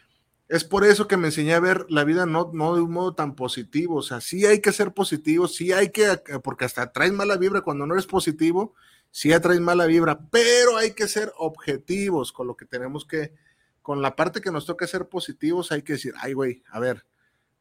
es 0.51 0.65
por 0.65 0.85
eso 0.85 1.07
que 1.07 1.17
me 1.17 1.29
enseñé 1.29 1.55
a 1.55 1.61
ver 1.61 1.87
la 1.89 2.03
vida 2.03 2.27
no, 2.27 2.51
no 2.53 2.75
de 2.75 2.83
un 2.83 2.91
modo 2.91 3.15
tan 3.15 3.37
positivo, 3.37 3.97
o 3.97 4.03
sea, 4.03 4.21
sí 4.21 4.47
hay 4.47 4.61
que 4.61 4.73
ser 4.73 4.93
positivo, 4.93 5.47
sí 5.47 5.73
hay 5.73 5.91
que, 5.91 6.21
porque 6.43 6.65
hasta 6.65 6.91
traes 6.91 7.13
mala 7.13 7.37
vibra 7.37 7.61
cuando 7.61 7.87
no 7.87 7.95
eres 7.95 8.07
positivo, 8.07 8.75
sí 9.13 9.31
traes 9.41 9.61
mala 9.61 9.87
vibra, 9.87 10.21
pero 10.31 10.77
hay 10.77 10.93
que 10.93 11.07
ser 11.07 11.33
objetivos 11.39 12.33
con 12.33 12.49
lo 12.49 12.57
que 12.57 12.67
tenemos 12.67 13.05
que, 13.05 13.33
con 13.81 14.03
la 14.03 14.17
parte 14.17 14.41
que 14.41 14.51
nos 14.51 14.67
toca 14.67 14.89
ser 14.89 15.09
positivos, 15.09 15.71
hay 15.71 15.83
que 15.83 15.93
decir, 15.93 16.15
ay, 16.19 16.33
güey, 16.33 16.65
a 16.69 16.81
ver, 16.81 17.07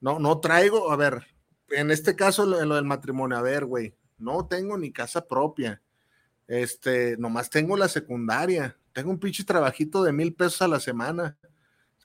no, 0.01 0.17
no 0.17 0.39
traigo, 0.39 0.91
a 0.91 0.95
ver, 0.95 1.27
en 1.69 1.91
este 1.91 2.15
caso, 2.15 2.59
en 2.59 2.69
lo 2.69 2.75
del 2.75 2.85
matrimonio, 2.85 3.38
a 3.38 3.43
ver, 3.43 3.65
güey, 3.65 3.95
no 4.17 4.47
tengo 4.47 4.79
ni 4.79 4.91
casa 4.91 5.27
propia, 5.27 5.81
este, 6.49 7.15
nomás 7.17 7.51
tengo 7.51 7.77
la 7.77 7.88
secundaria, 7.88 8.75
tengo 8.91 9.12
un 9.12 9.19
pinche 9.19 9.43
trabajito 9.43 10.03
de 10.03 10.12
mil 10.12 10.33
pesos 10.33 10.63
a 10.63 10.67
la 10.67 10.79
semana, 10.79 11.38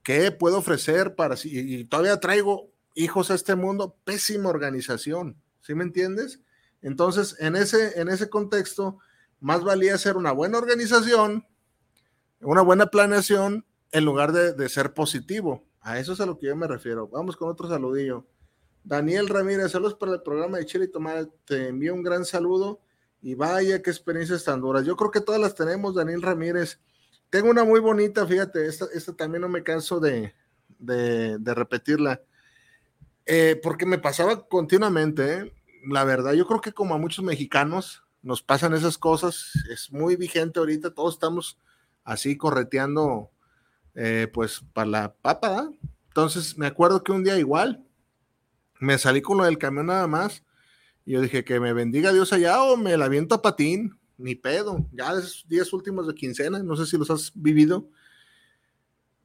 ¿qué 0.02 0.30
puedo 0.30 0.59
ofrecer 0.59 1.14
para 1.14 1.35
si, 1.35 1.48
y 1.80 1.85
todavía 1.87 2.20
traigo 2.20 2.70
hijos 2.94 3.30
a 3.30 3.35
este 3.35 3.54
mundo? 3.54 3.96
Pésima 4.04 4.50
organización, 4.50 5.40
¿sí 5.62 5.74
me 5.74 5.83
entiendes? 5.83 6.42
Entonces, 6.83 7.37
en 7.40 7.57
ese, 7.57 7.98
en 7.98 8.11
ese 8.11 8.28
contexto, 8.28 8.98
más 9.40 9.64
valía 9.64 9.96
ser 9.96 10.18
una 10.18 10.33
buena 10.33 10.59
organización, 10.59 11.46
una 12.42 12.61
buena 12.61 12.88
planeación 12.88 13.64
en 13.92 14.04
lugar 14.04 14.33
de, 14.33 14.68
ser 14.68 14.92
positivo. 14.92 15.64
A 15.80 15.98
eso 15.98 16.12
es 16.12 16.20
a 16.20 16.26
lo 16.26 16.38
que 16.38 16.48
yo 16.48 16.57
me 16.57 16.66
refiero. 16.66 17.09
Vamos 17.09 17.38
con 17.38 17.48
otro 17.48 17.66
saludillo. 17.66 18.26
Daniel 18.83 19.30
Ramírez, 19.30 19.72
saludos 19.72 19.94
para 19.94 20.12
el 20.12 20.22
programa 20.22 20.59
de 20.59 20.66
Chile 20.66 20.85
y 20.85 20.90
Tomate. 20.90 21.33
Te 21.46 21.68
envío 21.68 21.94
un 21.94 22.02
gran 22.02 22.26
saludo 22.26 22.83
y 23.24 23.34
vaya 23.34 23.80
qué 23.80 23.88
experiencias 23.88 24.44
tan 24.44 24.60
duras. 24.60 24.84
Yo 24.84 24.96
creo 24.96 25.10
que 25.10 25.22
todas 25.22 25.40
las 25.40 25.54
tenemos, 25.54 25.94
Daniel 25.94 26.20
Ramírez. 26.20 26.78
tengo 27.30 27.48
una 27.48 27.64
muy 27.64 27.80
bonita, 27.80 28.26
fíjate, 28.26 28.66
esta, 28.66 28.87
también 29.16 29.40
no 29.40 29.48
me 29.48 29.62
canso 29.62 29.98
de, 29.98 30.34
repetirla, 30.78 32.20
eh, 33.24 33.58
porque 33.62 33.87
me 33.87 33.96
pasaba 33.96 34.46
continuamente, 34.46 35.38
¿eh? 35.38 35.54
la 35.88 36.04
verdad, 36.04 36.34
yo 36.34 36.46
creo 36.46 36.60
que 36.60 36.72
como 36.72 36.94
a 36.94 36.98
muchos 36.98 37.24
mexicanos 37.24 38.04
nos 38.20 38.42
pasan 38.42 38.74
esas 38.74 38.98
cosas, 38.98 39.52
es 39.72 39.90
muy 39.90 40.16
vigente 40.16 40.58
ahorita, 40.58 40.92
todos 40.92 41.14
estamos 41.14 41.58
así 42.04 42.37
correteando, 42.37 43.30
eh, 43.94 44.28
pues, 44.34 44.60
para 44.74 44.90
la 44.90 45.14
papa, 45.14 45.70
entonces 46.08 46.58
me 46.58 46.66
acuerdo 46.66 47.02
que 47.02 47.12
un 47.12 47.24
día 47.24 47.38
igual, 47.38 47.87
me 48.80 48.98
salí 48.98 49.22
con 49.22 49.38
lo 49.38 49.44
del 49.44 49.56
camión 49.56 49.87
nada 49.87 50.06
más, 50.06 50.44
y 51.05 51.12
yo 51.12 51.21
dije 51.21 51.45
que 51.45 51.61
me 51.61 51.73
bendiga 51.73 52.12
Dios 52.12 52.33
allá 52.33 52.62
o 52.62 52.77
me 52.77 52.97
la 52.97 53.09
viento 53.09 53.35
a 53.35 53.43
patín, 53.43 53.99
ni 54.17 54.35
pedo, 54.35 54.87
ya 54.93 55.12
esos 55.12 55.45
días 55.49 55.73
últimos 55.73 56.07
de 56.07 56.14
quincena, 56.14 56.62
no 56.62 56.77
sé 56.77 56.87
si 56.87 56.97
los 56.97 57.11
has 57.11 57.33
vivido. 57.35 57.88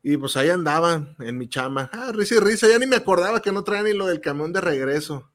Y 0.01 0.17
pues 0.17 0.37
ahí 0.37 0.49
andaba 0.49 1.15
en 1.19 1.37
mi 1.37 1.47
chama, 1.49 1.89
ah, 1.93 2.11
risa 2.13 2.35
y 2.35 2.39
risa, 2.39 2.67
ya 2.67 2.79
ni 2.79 2.87
me 2.87 2.95
acordaba 2.95 3.41
que 3.41 3.51
no 3.51 3.63
traía 3.63 3.83
ni 3.83 3.93
lo 3.93 4.07
del 4.07 4.21
camión 4.21 4.53
de 4.53 4.61
regreso. 4.61 5.29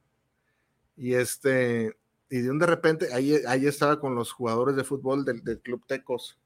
Y 0.97 1.15
este, 1.15 1.97
y 2.31 2.39
de 2.39 2.51
un 2.51 2.59
de 2.59 2.67
repente, 2.67 3.13
ahí, 3.13 3.35
ahí 3.47 3.67
estaba 3.67 4.01
con 4.01 4.15
los 4.15 4.33
jugadores 4.33 4.77
de 4.77 4.85
fútbol 4.85 5.25
del, 5.25 5.61
Club 5.61 5.85
Tecos. 5.87 6.39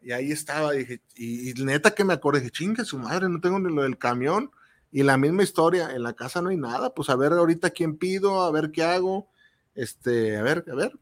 Y 0.00 0.12
ahí 0.12 0.32
estaba, 0.32 0.72
dije, 0.72 1.02
y, 1.16 1.52
neta 1.54 1.94
que 1.94 2.04
me 2.04 2.14
acordé, 2.14 2.40
dije, 2.40 2.52
chingue 2.52 2.84
su 2.84 2.98
madre, 2.98 3.28
no 3.28 3.40
tengo 3.40 3.58
ni 3.58 3.74
lo 3.74 3.82
del 3.82 3.98
camión. 3.98 4.50
Y 4.92 5.02
la 5.04 5.16
misma 5.16 5.42
historia, 5.42 5.94
en 5.94 6.02
la 6.02 6.14
casa 6.14 6.42
no 6.42 6.48
hay 6.48 6.56
nada, 6.56 6.94
pues 6.94 7.10
a 7.10 7.16
ver 7.16 7.32
ahorita 7.32 7.70
quién 7.70 7.96
pido, 7.96 8.42
a 8.42 8.50
ver 8.50 8.72
qué 8.72 8.82
hago, 8.82 9.28
este, 9.74 10.36
a 10.36 10.42
ver, 10.42 10.64
a 10.70 10.74
ver, 10.74 10.98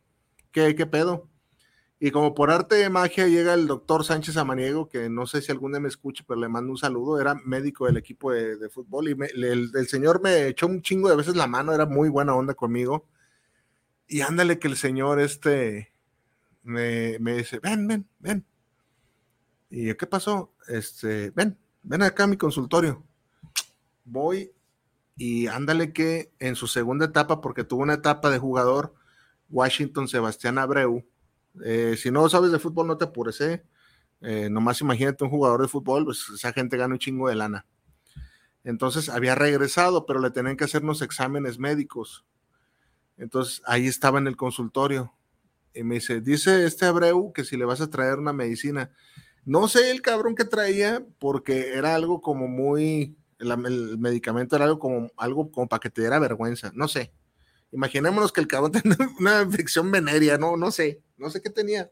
¿qué, 0.52 0.74
qué 0.74 0.86
pedo? 0.86 1.28
Y 2.00 2.10
como 2.12 2.34
por 2.34 2.50
arte 2.50 2.76
de 2.76 2.90
magia 2.90 3.26
llega 3.26 3.54
el 3.54 3.66
doctor 3.66 4.04
Sánchez 4.04 4.36
Amaniego, 4.36 4.88
que 4.88 5.08
no 5.08 5.26
sé 5.26 5.42
si 5.42 5.50
algún 5.50 5.72
día 5.72 5.80
me 5.80 5.88
escuche, 5.88 6.24
pero 6.26 6.38
le 6.38 6.48
mando 6.48 6.70
un 6.70 6.78
saludo, 6.78 7.20
era 7.20 7.34
médico 7.34 7.86
del 7.86 7.96
equipo 7.96 8.30
de, 8.32 8.68
fútbol 8.68 9.08
y 9.08 9.16
el, 9.42 9.88
señor 9.88 10.22
me 10.22 10.46
echó 10.46 10.66
un 10.66 10.82
chingo 10.82 11.08
de 11.08 11.16
veces 11.16 11.34
la 11.34 11.48
mano, 11.48 11.72
era 11.72 11.86
muy 11.86 12.08
buena 12.08 12.34
onda 12.34 12.54
conmigo. 12.54 13.08
Y 14.06 14.20
ándale 14.20 14.58
que 14.58 14.68
el 14.68 14.76
señor 14.76 15.20
este 15.20 15.92
me, 16.62 17.18
me 17.20 17.36
dice, 17.38 17.58
ven, 17.60 17.88
ven, 17.88 18.08
ven. 18.20 18.46
Y 19.70 19.94
¿qué 19.94 20.06
pasó? 20.06 20.54
Este, 20.68 21.30
ven, 21.30 21.58
ven 21.82 22.02
acá 22.02 22.24
a 22.24 22.26
mi 22.28 22.36
consultorio 22.36 23.07
voy 24.08 24.52
y 25.16 25.48
ándale 25.48 25.92
que 25.92 26.32
en 26.38 26.54
su 26.54 26.68
segunda 26.68 27.06
etapa, 27.06 27.40
porque 27.40 27.64
tuvo 27.64 27.82
una 27.82 27.94
etapa 27.94 28.30
de 28.30 28.38
jugador, 28.38 28.94
Washington 29.50 30.06
Sebastián 30.06 30.58
Abreu. 30.58 31.04
Eh, 31.64 31.96
si 31.98 32.10
no 32.10 32.28
sabes 32.28 32.52
de 32.52 32.60
fútbol, 32.60 32.86
no 32.86 32.96
te 32.96 33.06
apures, 33.06 33.40
¿eh? 33.40 33.64
¿eh? 34.20 34.48
nomás 34.48 34.80
imagínate 34.80 35.24
un 35.24 35.30
jugador 35.30 35.62
de 35.62 35.68
fútbol, 35.68 36.04
pues 36.04 36.24
esa 36.34 36.52
gente 36.52 36.76
gana 36.76 36.94
un 36.94 37.00
chingo 37.00 37.28
de 37.28 37.34
lana. 37.34 37.66
Entonces 38.62 39.08
había 39.08 39.34
regresado, 39.34 40.06
pero 40.06 40.20
le 40.20 40.30
tenían 40.30 40.56
que 40.56 40.64
hacer 40.64 40.82
unos 40.82 41.02
exámenes 41.02 41.58
médicos. 41.58 42.24
Entonces 43.16 43.62
ahí 43.66 43.86
estaba 43.86 44.18
en 44.18 44.28
el 44.28 44.36
consultorio. 44.36 45.14
Y 45.74 45.82
me 45.82 45.96
dice, 45.96 46.20
dice 46.20 46.64
este 46.64 46.86
Abreu 46.86 47.32
que 47.32 47.44
si 47.44 47.56
le 47.56 47.64
vas 47.64 47.80
a 47.80 47.90
traer 47.90 48.18
una 48.18 48.32
medicina. 48.32 48.90
No 49.44 49.66
sé 49.66 49.90
el 49.90 50.02
cabrón 50.02 50.34
que 50.34 50.44
traía, 50.44 51.04
porque 51.18 51.72
era 51.74 51.94
algo 51.94 52.20
como 52.20 52.46
muy 52.46 53.16
el, 53.38 53.98
medicamento 53.98 54.56
era 54.56 54.64
algo 54.64 54.78
como, 54.78 55.10
algo 55.16 55.50
como 55.50 55.68
para 55.68 55.80
que 55.80 55.90
te 55.90 56.02
diera 56.02 56.18
vergüenza, 56.18 56.72
no 56.74 56.88
sé. 56.88 57.12
Imaginémonos 57.72 58.32
que 58.32 58.40
el 58.40 58.48
cabrón 58.48 58.72
tenía 58.82 58.96
una 59.18 59.42
infección 59.42 59.90
venérea, 59.90 60.38
no, 60.38 60.56
no 60.56 60.70
sé, 60.70 61.02
no 61.16 61.30
sé 61.30 61.40
qué 61.40 61.50
tenía. 61.50 61.90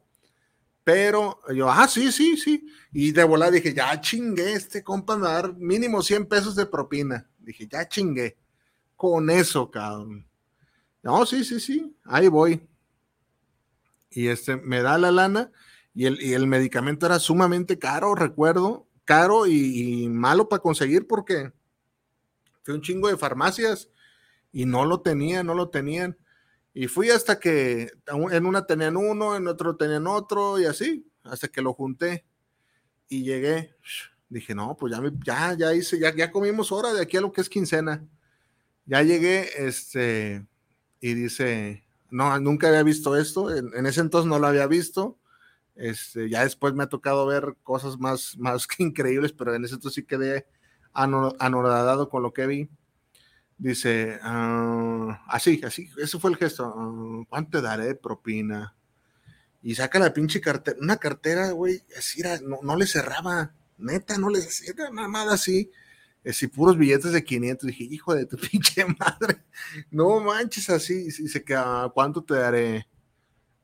Pero 0.84 1.40
yo, 1.52 1.68
ah, 1.68 1.88
sí, 1.88 2.12
sí, 2.12 2.36
sí. 2.36 2.64
Y 2.92 3.10
de 3.10 3.24
volada 3.24 3.50
dije, 3.50 3.74
ya 3.74 4.00
chingué, 4.00 4.52
este 4.52 4.84
compa 4.84 5.16
me 5.16 5.22
va 5.22 5.30
a 5.30 5.42
dar 5.42 5.56
mínimo 5.56 6.00
100 6.00 6.26
pesos 6.26 6.54
de 6.54 6.66
propina. 6.66 7.28
Dije, 7.38 7.66
ya 7.66 7.88
chingué. 7.88 8.36
Con 8.94 9.28
eso, 9.28 9.70
cabrón. 9.70 10.26
No, 11.02 11.26
sí, 11.26 11.44
sí, 11.44 11.60
sí, 11.60 11.96
ahí 12.04 12.28
voy. 12.28 12.66
Y 14.10 14.28
este, 14.28 14.56
me 14.56 14.80
da 14.80 14.96
la 14.96 15.10
lana 15.10 15.50
y 15.92 16.06
el, 16.06 16.20
y 16.22 16.34
el 16.34 16.46
medicamento 16.46 17.06
era 17.06 17.18
sumamente 17.18 17.78
caro, 17.78 18.14
recuerdo 18.14 18.85
caro 19.06 19.46
y, 19.46 20.08
malo 20.08 20.50
para 20.50 20.60
conseguir 20.60 21.06
porque 21.06 21.52
fue 22.62 22.74
un 22.74 22.82
chingo 22.82 23.08
de 23.08 23.16
farmacias 23.16 23.88
y 24.52 24.66
no 24.66 24.84
lo 24.84 25.00
tenían, 25.00 25.46
no 25.46 25.54
lo 25.54 25.70
tenían. 25.70 26.18
Y 26.74 26.88
fui 26.88 27.08
hasta 27.08 27.40
que 27.40 27.90
en 28.06 28.44
una 28.44 28.66
tenían 28.66 28.98
uno, 28.98 29.34
en 29.34 29.48
otro 29.48 29.76
tenían 29.76 30.06
otro 30.06 30.58
y 30.60 30.66
así, 30.66 31.10
hasta 31.22 31.48
que 31.48 31.62
lo 31.62 31.72
junté 31.72 32.26
y 33.08 33.22
llegué. 33.22 33.74
Dije, 34.28 34.54
no, 34.54 34.76
pues 34.76 34.92
ya, 34.92 35.00
ya, 35.24 35.54
ya 35.54 35.74
hice, 35.74 35.98
ya, 35.98 36.30
comimos 36.30 36.72
hora 36.72 36.92
de 36.92 37.00
aquí 37.00 37.16
a 37.16 37.20
lo 37.20 37.32
que 37.32 37.40
es 37.40 37.48
quincena. 37.48 38.04
Ya 38.84 39.02
llegué, 39.02 39.48
este, 39.56 40.46
y 41.00 41.14
dice, 41.14 41.84
no, 42.10 42.38
nunca 42.40 42.68
había 42.68 42.82
visto 42.82 43.16
esto, 43.16 43.54
en 43.54 43.86
ese 43.86 44.00
entonces 44.00 44.28
no 44.28 44.38
lo 44.38 44.48
había 44.48 44.66
visto 44.66 45.18
este, 45.76 46.30
ya 46.30 46.42
después 46.42 46.74
me 46.74 46.84
ha 46.84 46.88
tocado 46.88 47.26
ver 47.26 47.56
cosas 47.62 47.98
más, 47.98 48.36
más 48.38 48.66
que 48.66 48.82
increíbles, 48.82 49.32
pero 49.32 49.54
en 49.54 49.64
ese 49.64 49.76
sí 49.90 50.02
quedé 50.02 50.46
anoradado 50.92 52.08
con 52.08 52.22
lo 52.22 52.32
que 52.32 52.46
vi. 52.46 52.70
Dice, 53.58 54.18
ah, 54.22 55.24
así, 55.28 55.60
así, 55.64 55.88
eso 55.98 56.20
fue 56.20 56.30
el 56.30 56.36
gesto. 56.36 56.74
Uh, 56.74 57.24
¿Cuánto 57.26 57.58
te 57.58 57.62
daré 57.62 57.94
propina? 57.94 58.74
Y 59.62 59.74
saca 59.74 59.98
la 59.98 60.12
pinche 60.12 60.40
cartera, 60.40 60.76
una 60.80 60.96
cartera, 60.98 61.50
güey, 61.50 61.82
así 61.98 62.20
era, 62.20 62.38
no, 62.40 62.76
le 62.76 62.86
cerraba, 62.86 63.52
neta, 63.78 64.18
no 64.18 64.30
le 64.30 64.40
cerraba 64.42 65.08
más 65.08 65.28
así. 65.28 65.70
Así 66.24 66.48
puros 66.48 66.76
billetes 66.76 67.12
de 67.12 67.24
500. 67.24 67.66
Dije, 67.68 67.84
hijo 67.84 68.14
de 68.14 68.26
tu 68.26 68.36
pinche 68.50 68.84
madre, 68.84 69.44
no 69.90 70.20
manches 70.20 70.70
así. 70.70 71.04
Dice 71.04 71.44
que, 71.44 71.56
¿cuánto 71.94 72.22
te 72.24 72.34
daré? 72.34 72.86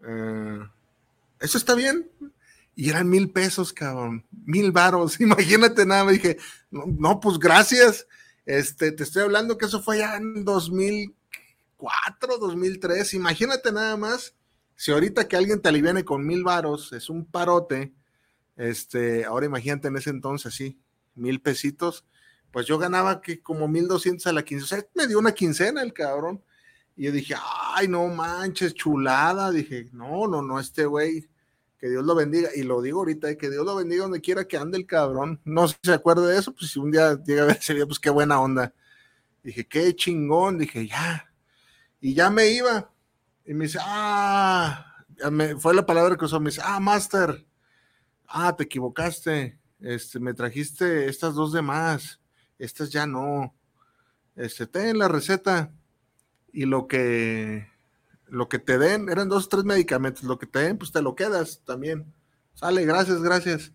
Eh, 0.06 0.60
eso 1.42 1.58
está 1.58 1.74
bien. 1.74 2.10
Y 2.74 2.88
eran 2.88 3.10
mil 3.10 3.30
pesos, 3.30 3.72
cabrón, 3.72 4.24
mil 4.30 4.72
varos. 4.72 5.20
Imagínate 5.20 5.84
nada, 5.84 6.04
me 6.04 6.12
dije, 6.12 6.38
no, 6.70 7.20
pues 7.20 7.38
gracias. 7.38 8.06
Este, 8.46 8.92
te 8.92 9.02
estoy 9.02 9.22
hablando 9.22 9.58
que 9.58 9.66
eso 9.66 9.82
fue 9.82 9.98
ya 9.98 10.16
en 10.16 10.44
2004, 10.44 12.38
2003. 12.38 13.12
Imagínate 13.14 13.70
nada 13.72 13.96
más. 13.96 14.34
Si 14.74 14.90
ahorita 14.90 15.28
que 15.28 15.36
alguien 15.36 15.60
te 15.60 15.68
aliviane 15.68 16.04
con 16.04 16.26
mil 16.26 16.42
varos 16.42 16.92
es 16.92 17.10
un 17.10 17.26
parote, 17.26 17.92
este, 18.56 19.24
ahora 19.24 19.46
imagínate 19.46 19.88
en 19.88 19.96
ese 19.96 20.10
entonces, 20.10 20.54
sí, 20.54 20.80
mil 21.14 21.40
pesitos, 21.40 22.04
pues 22.50 22.66
yo 22.66 22.78
ganaba 22.78 23.20
que 23.20 23.40
como 23.40 23.68
mil 23.68 23.86
doscientos 23.86 24.26
a 24.26 24.32
la 24.32 24.44
quincena. 24.44 24.64
O 24.64 24.68
sea, 24.68 24.88
me 24.94 25.06
dio 25.06 25.18
una 25.18 25.32
quincena 25.32 25.82
el 25.82 25.92
cabrón. 25.92 26.42
Y 26.96 27.04
yo 27.04 27.12
dije, 27.12 27.34
ay, 27.74 27.88
no 27.88 28.06
manches, 28.08 28.74
chulada. 28.74 29.50
Dije, 29.50 29.88
no, 29.92 30.26
no, 30.26 30.42
no, 30.42 30.58
este 30.58 30.84
güey 30.86 31.28
que 31.82 31.90
Dios 31.90 32.04
lo 32.04 32.14
bendiga. 32.14 32.50
Y 32.54 32.62
lo 32.62 32.80
digo 32.80 33.00
ahorita, 33.00 33.36
que 33.36 33.50
Dios 33.50 33.66
lo 33.66 33.74
bendiga 33.74 34.04
donde 34.04 34.20
quiera 34.20 34.46
que 34.46 34.56
ande 34.56 34.78
el 34.78 34.86
cabrón. 34.86 35.40
No 35.44 35.66
se 35.66 35.92
acuerde 35.92 36.32
de 36.32 36.38
eso, 36.38 36.54
pues 36.54 36.70
si 36.70 36.78
un 36.78 36.92
día 36.92 37.20
llega 37.24 37.42
a 37.42 37.46
ver 37.46 37.56
ese 37.56 37.84
pues 37.84 37.98
qué 37.98 38.08
buena 38.08 38.40
onda. 38.40 38.72
Dije, 39.42 39.66
qué 39.66 39.92
chingón. 39.96 40.58
Dije, 40.58 40.86
ya. 40.86 41.28
Y 42.00 42.14
ya 42.14 42.30
me 42.30 42.46
iba. 42.52 42.88
Y 43.44 43.54
me 43.54 43.64
dice, 43.64 43.80
ah, 43.82 44.94
me, 45.32 45.56
fue 45.56 45.74
la 45.74 45.84
palabra 45.84 46.16
que 46.16 46.24
usó. 46.24 46.38
Me 46.38 46.50
dice, 46.50 46.62
ah, 46.64 46.78
Master. 46.78 47.44
Ah, 48.28 48.54
te 48.56 48.62
equivocaste. 48.62 49.58
Este, 49.80 50.20
me 50.20 50.34
trajiste 50.34 51.08
estas 51.08 51.34
dos 51.34 51.52
de 51.52 51.62
más. 51.62 52.20
Estas 52.60 52.90
ya 52.90 53.08
no. 53.08 53.56
Este, 54.36 54.68
ten 54.68 54.98
la 54.98 55.08
receta. 55.08 55.74
Y 56.52 56.64
lo 56.64 56.86
que 56.86 57.71
lo 58.32 58.48
que 58.48 58.58
te 58.58 58.78
den, 58.78 59.10
eran 59.10 59.28
dos 59.28 59.44
o 59.44 59.48
tres 59.50 59.64
medicamentos, 59.64 60.22
lo 60.22 60.38
que 60.38 60.46
te 60.46 60.60
den, 60.60 60.78
pues 60.78 60.90
te 60.90 61.02
lo 61.02 61.14
quedas 61.14 61.60
también. 61.66 62.10
Sale, 62.54 62.86
gracias, 62.86 63.22
gracias. 63.22 63.72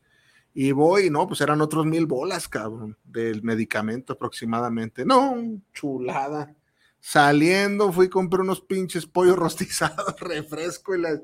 Y 0.52 0.72
voy, 0.72 1.12
no, 1.12 1.28
pues 1.28 1.41
eran 1.41 1.62
otros 1.62 1.86
mil 1.86 2.08
bolas, 2.08 2.50
cabrón, 2.50 2.98
del 3.04 3.43
medicamento 3.43 4.13
aproximadamente. 4.13 5.06
No, 5.06 5.62
chulada. 5.74 6.56
Saliendo, 7.00 7.93
fui 7.93 8.08
a 8.08 8.10
comprar 8.10 8.41
unos 8.41 8.60
pinches 8.60 9.06
pollos 9.06 9.36
rostizados, 9.38 10.20
refresco 10.20 10.96
y 10.96 11.02
la... 11.02 11.22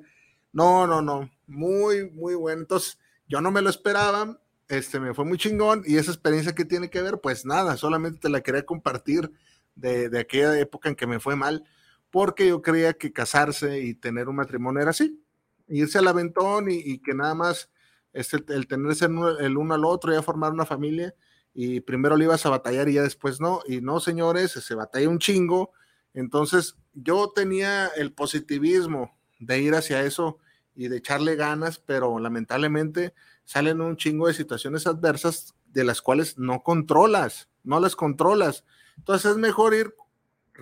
No, 0.51 0.85
no, 0.85 1.01
no, 1.01 1.31
muy, 1.47 2.11
muy 2.11 2.35
bueno. 2.35 2.61
Entonces, 2.61 2.99
yo 3.27 3.41
no 3.41 3.49
me 3.49 3.63
lo 3.63 3.71
esperaba, 3.71 4.39
este, 4.67 4.99
me 4.99 5.15
fue 5.15 5.25
muy 5.25 5.39
chingón 5.39 5.81
y 5.87 5.97
esa 5.97 6.11
experiencia 6.11 6.53
que 6.53 6.65
tiene 6.65 6.91
que 6.91 7.01
ver, 7.01 7.19
pues 7.19 7.47
nada, 7.47 7.77
solamente 7.77 8.19
te 8.19 8.29
la 8.29 8.41
quería 8.41 8.63
compartir 8.63 9.31
de, 9.73 10.09
de 10.09 10.19
aquella 10.19 10.59
época 10.59 10.87
en 10.87 10.95
que 10.95 11.07
me 11.07 11.19
fue 11.19 11.35
mal 11.35 11.63
porque 12.13 12.49
yo 12.49 12.61
creía 12.61 12.93
que 12.93 13.11
casarse 13.11 13.79
y 13.79 13.95
tener 13.95 14.29
un 14.29 14.35
matrimonio 14.35 14.83
era 14.83 14.91
así, 14.91 15.19
irse 15.67 15.97
al 15.97 16.07
aventón 16.07 16.69
y, 16.69 16.99
que 16.99 17.15
nada 17.15 17.33
más 17.33 17.71
este, 18.13 18.37
el 18.53 18.67
tenerse 18.67 19.05
el 19.05 19.57
uno 19.57 19.73
al 19.73 19.83
otro, 19.83 20.13
ya 20.13 20.21
formar 20.21 20.51
una 20.51 20.67
familia, 20.67 21.15
y 21.55 21.79
primero 21.79 22.15
le 22.15 22.25
ibas 22.25 22.45
a 22.45 22.51
batallar 22.51 22.87
y 22.87 22.93
ya 22.93 23.01
después 23.01 23.41
no, 23.41 23.61
y 23.67 23.81
no, 23.81 23.99
señores, 23.99 24.51
se 24.51 24.75
batalla 24.75 25.09
un 25.09 25.17
chingo, 25.17 25.71
entonces 26.13 26.75
yo 26.93 27.31
tenía 27.33 27.87
el 27.87 28.13
positivismo 28.13 29.17
de 29.39 29.61
ir 29.61 29.73
hacia 29.73 30.03
eso 30.03 30.37
y 30.75 30.89
de 30.89 30.97
echarle 30.97 31.35
ganas, 31.35 31.79
pero 31.79 32.19
lamentablemente 32.19 33.15
salen 33.43 33.81
un 33.81 33.97
chingo 33.97 34.27
de 34.27 34.35
situaciones 34.35 34.85
adversas 34.85 35.55
de 35.65 35.83
las 35.83 35.99
cuales 35.99 36.37
no 36.37 36.61
controlas, 36.61 37.49
no 37.63 37.79
las 37.79 37.95
controlas. 37.95 38.65
Entonces 38.97 39.31
es 39.31 39.37
mejor 39.37 39.73
ir 39.73 39.95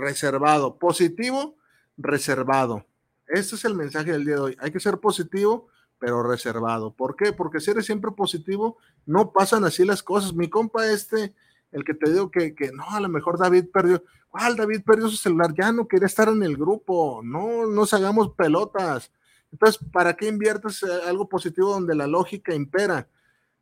reservado, 0.01 0.77
positivo, 0.77 1.55
reservado. 1.97 2.85
Este 3.27 3.55
es 3.55 3.65
el 3.65 3.75
mensaje 3.75 4.11
del 4.11 4.25
día 4.25 4.35
de 4.35 4.41
hoy. 4.41 4.57
Hay 4.59 4.71
que 4.71 4.79
ser 4.79 4.97
positivo, 4.97 5.67
pero 5.99 6.23
reservado. 6.23 6.93
¿Por 6.93 7.15
qué? 7.15 7.31
Porque 7.31 7.59
si 7.59 7.71
eres 7.71 7.85
siempre 7.85 8.11
positivo, 8.11 8.77
no 9.05 9.31
pasan 9.31 9.63
así 9.63 9.85
las 9.85 10.03
cosas. 10.03 10.33
Mi 10.33 10.49
compa 10.49 10.87
este, 10.87 11.33
el 11.71 11.85
que 11.85 11.93
te 11.93 12.11
digo 12.11 12.29
que, 12.31 12.53
que 12.53 12.71
no, 12.71 12.89
a 12.89 12.99
lo 12.99 13.07
mejor 13.07 13.39
David 13.39 13.65
perdió. 13.71 14.03
¿Cuál 14.29 14.55
David 14.55 14.81
perdió 14.85 15.07
su 15.07 15.17
celular? 15.17 15.53
Ya 15.53 15.71
no 15.71 15.87
quería 15.87 16.07
estar 16.07 16.27
en 16.29 16.43
el 16.43 16.57
grupo. 16.57 17.21
No 17.23 17.67
nos 17.67 17.93
hagamos 17.93 18.33
pelotas. 18.35 19.11
Entonces, 19.51 19.79
¿para 19.91 20.15
qué 20.15 20.27
inviertes 20.27 20.83
eh, 20.83 20.87
algo 21.07 21.27
positivo 21.27 21.69
donde 21.71 21.95
la 21.95 22.07
lógica 22.07 22.55
impera? 22.55 23.07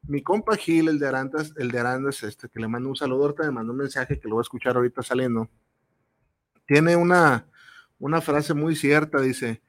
Mi 0.04 0.22
compa 0.22 0.56
Gil, 0.56 0.88
el 0.88 1.00
de 1.00 1.08
Arandas, 1.08 1.54
el 1.58 1.72
de 1.72 1.80
Arandas, 1.80 2.24
este, 2.24 2.48
que 2.48 2.60
le 2.60 2.68
mando 2.68 2.90
un 2.90 2.96
saludo, 2.96 3.24
ahorita 3.24 3.44
me 3.44 3.52
mandó 3.52 3.74
un 3.74 3.80
mensaje 3.80 4.20
que 4.20 4.28
lo 4.28 4.36
voy 4.36 4.42
a 4.42 4.44
escuchar 4.44 4.76
ahorita 4.78 5.02
saliendo. 5.04 5.50
Tiene 6.70 6.96
una, 6.96 7.48
una 7.98 8.22
frase 8.22 8.54
muy 8.54 8.76
cierta, 8.76 9.20
dice, 9.20 9.64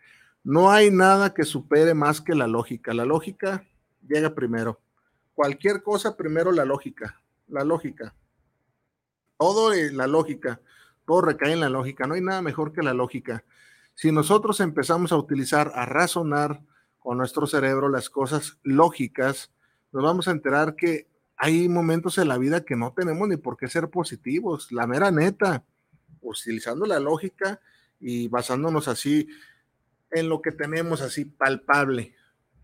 no 0.44 0.70
hay 0.70 0.90
nada 0.90 1.32
que 1.32 1.44
supere 1.44 1.94
más 1.94 2.20
que 2.20 2.34
la 2.34 2.46
lógica. 2.46 2.92
La 2.92 3.06
lógica 3.06 3.64
llega 4.06 4.34
primero. 4.34 4.82
Cualquier 5.32 5.82
cosa 5.82 6.14
primero 6.18 6.52
la 6.52 6.66
lógica, 6.66 7.22
la 7.48 7.64
lógica. 7.64 8.14
Todo 9.38 9.72
es 9.72 9.94
la 9.94 10.06
lógica, 10.06 10.60
todo 11.06 11.22
recae 11.22 11.54
en 11.54 11.60
la 11.60 11.70
lógica. 11.70 12.06
No 12.06 12.12
hay 12.12 12.20
nada 12.20 12.42
mejor 12.42 12.70
que 12.70 12.82
la 12.82 12.92
lógica. 12.92 13.44
Si 13.94 14.12
nosotros 14.12 14.60
empezamos 14.60 15.10
a 15.10 15.16
utilizar, 15.16 15.72
a 15.74 15.86
razonar 15.86 16.60
con 16.98 17.16
nuestro 17.16 17.46
cerebro 17.46 17.88
las 17.88 18.10
cosas 18.10 18.58
lógicas, 18.62 19.50
nos 19.90 20.02
vamos 20.02 20.28
a 20.28 20.32
enterar 20.32 20.76
que 20.76 21.08
hay 21.38 21.66
momentos 21.66 22.18
en 22.18 22.28
la 22.28 22.36
vida 22.36 22.62
que 22.62 22.76
no 22.76 22.92
tenemos 22.92 23.26
ni 23.26 23.38
por 23.38 23.56
qué 23.56 23.68
ser 23.68 23.88
positivos, 23.88 24.70
la 24.70 24.86
mera 24.86 25.10
neta, 25.10 25.64
utilizando 26.22 26.86
la 26.86 27.00
lógica 27.00 27.60
y 27.98 28.28
basándonos 28.28 28.88
así 28.88 29.28
en 30.10 30.28
lo 30.28 30.42
que 30.42 30.52
tenemos 30.52 31.00
así 31.00 31.24
palpable, 31.24 32.14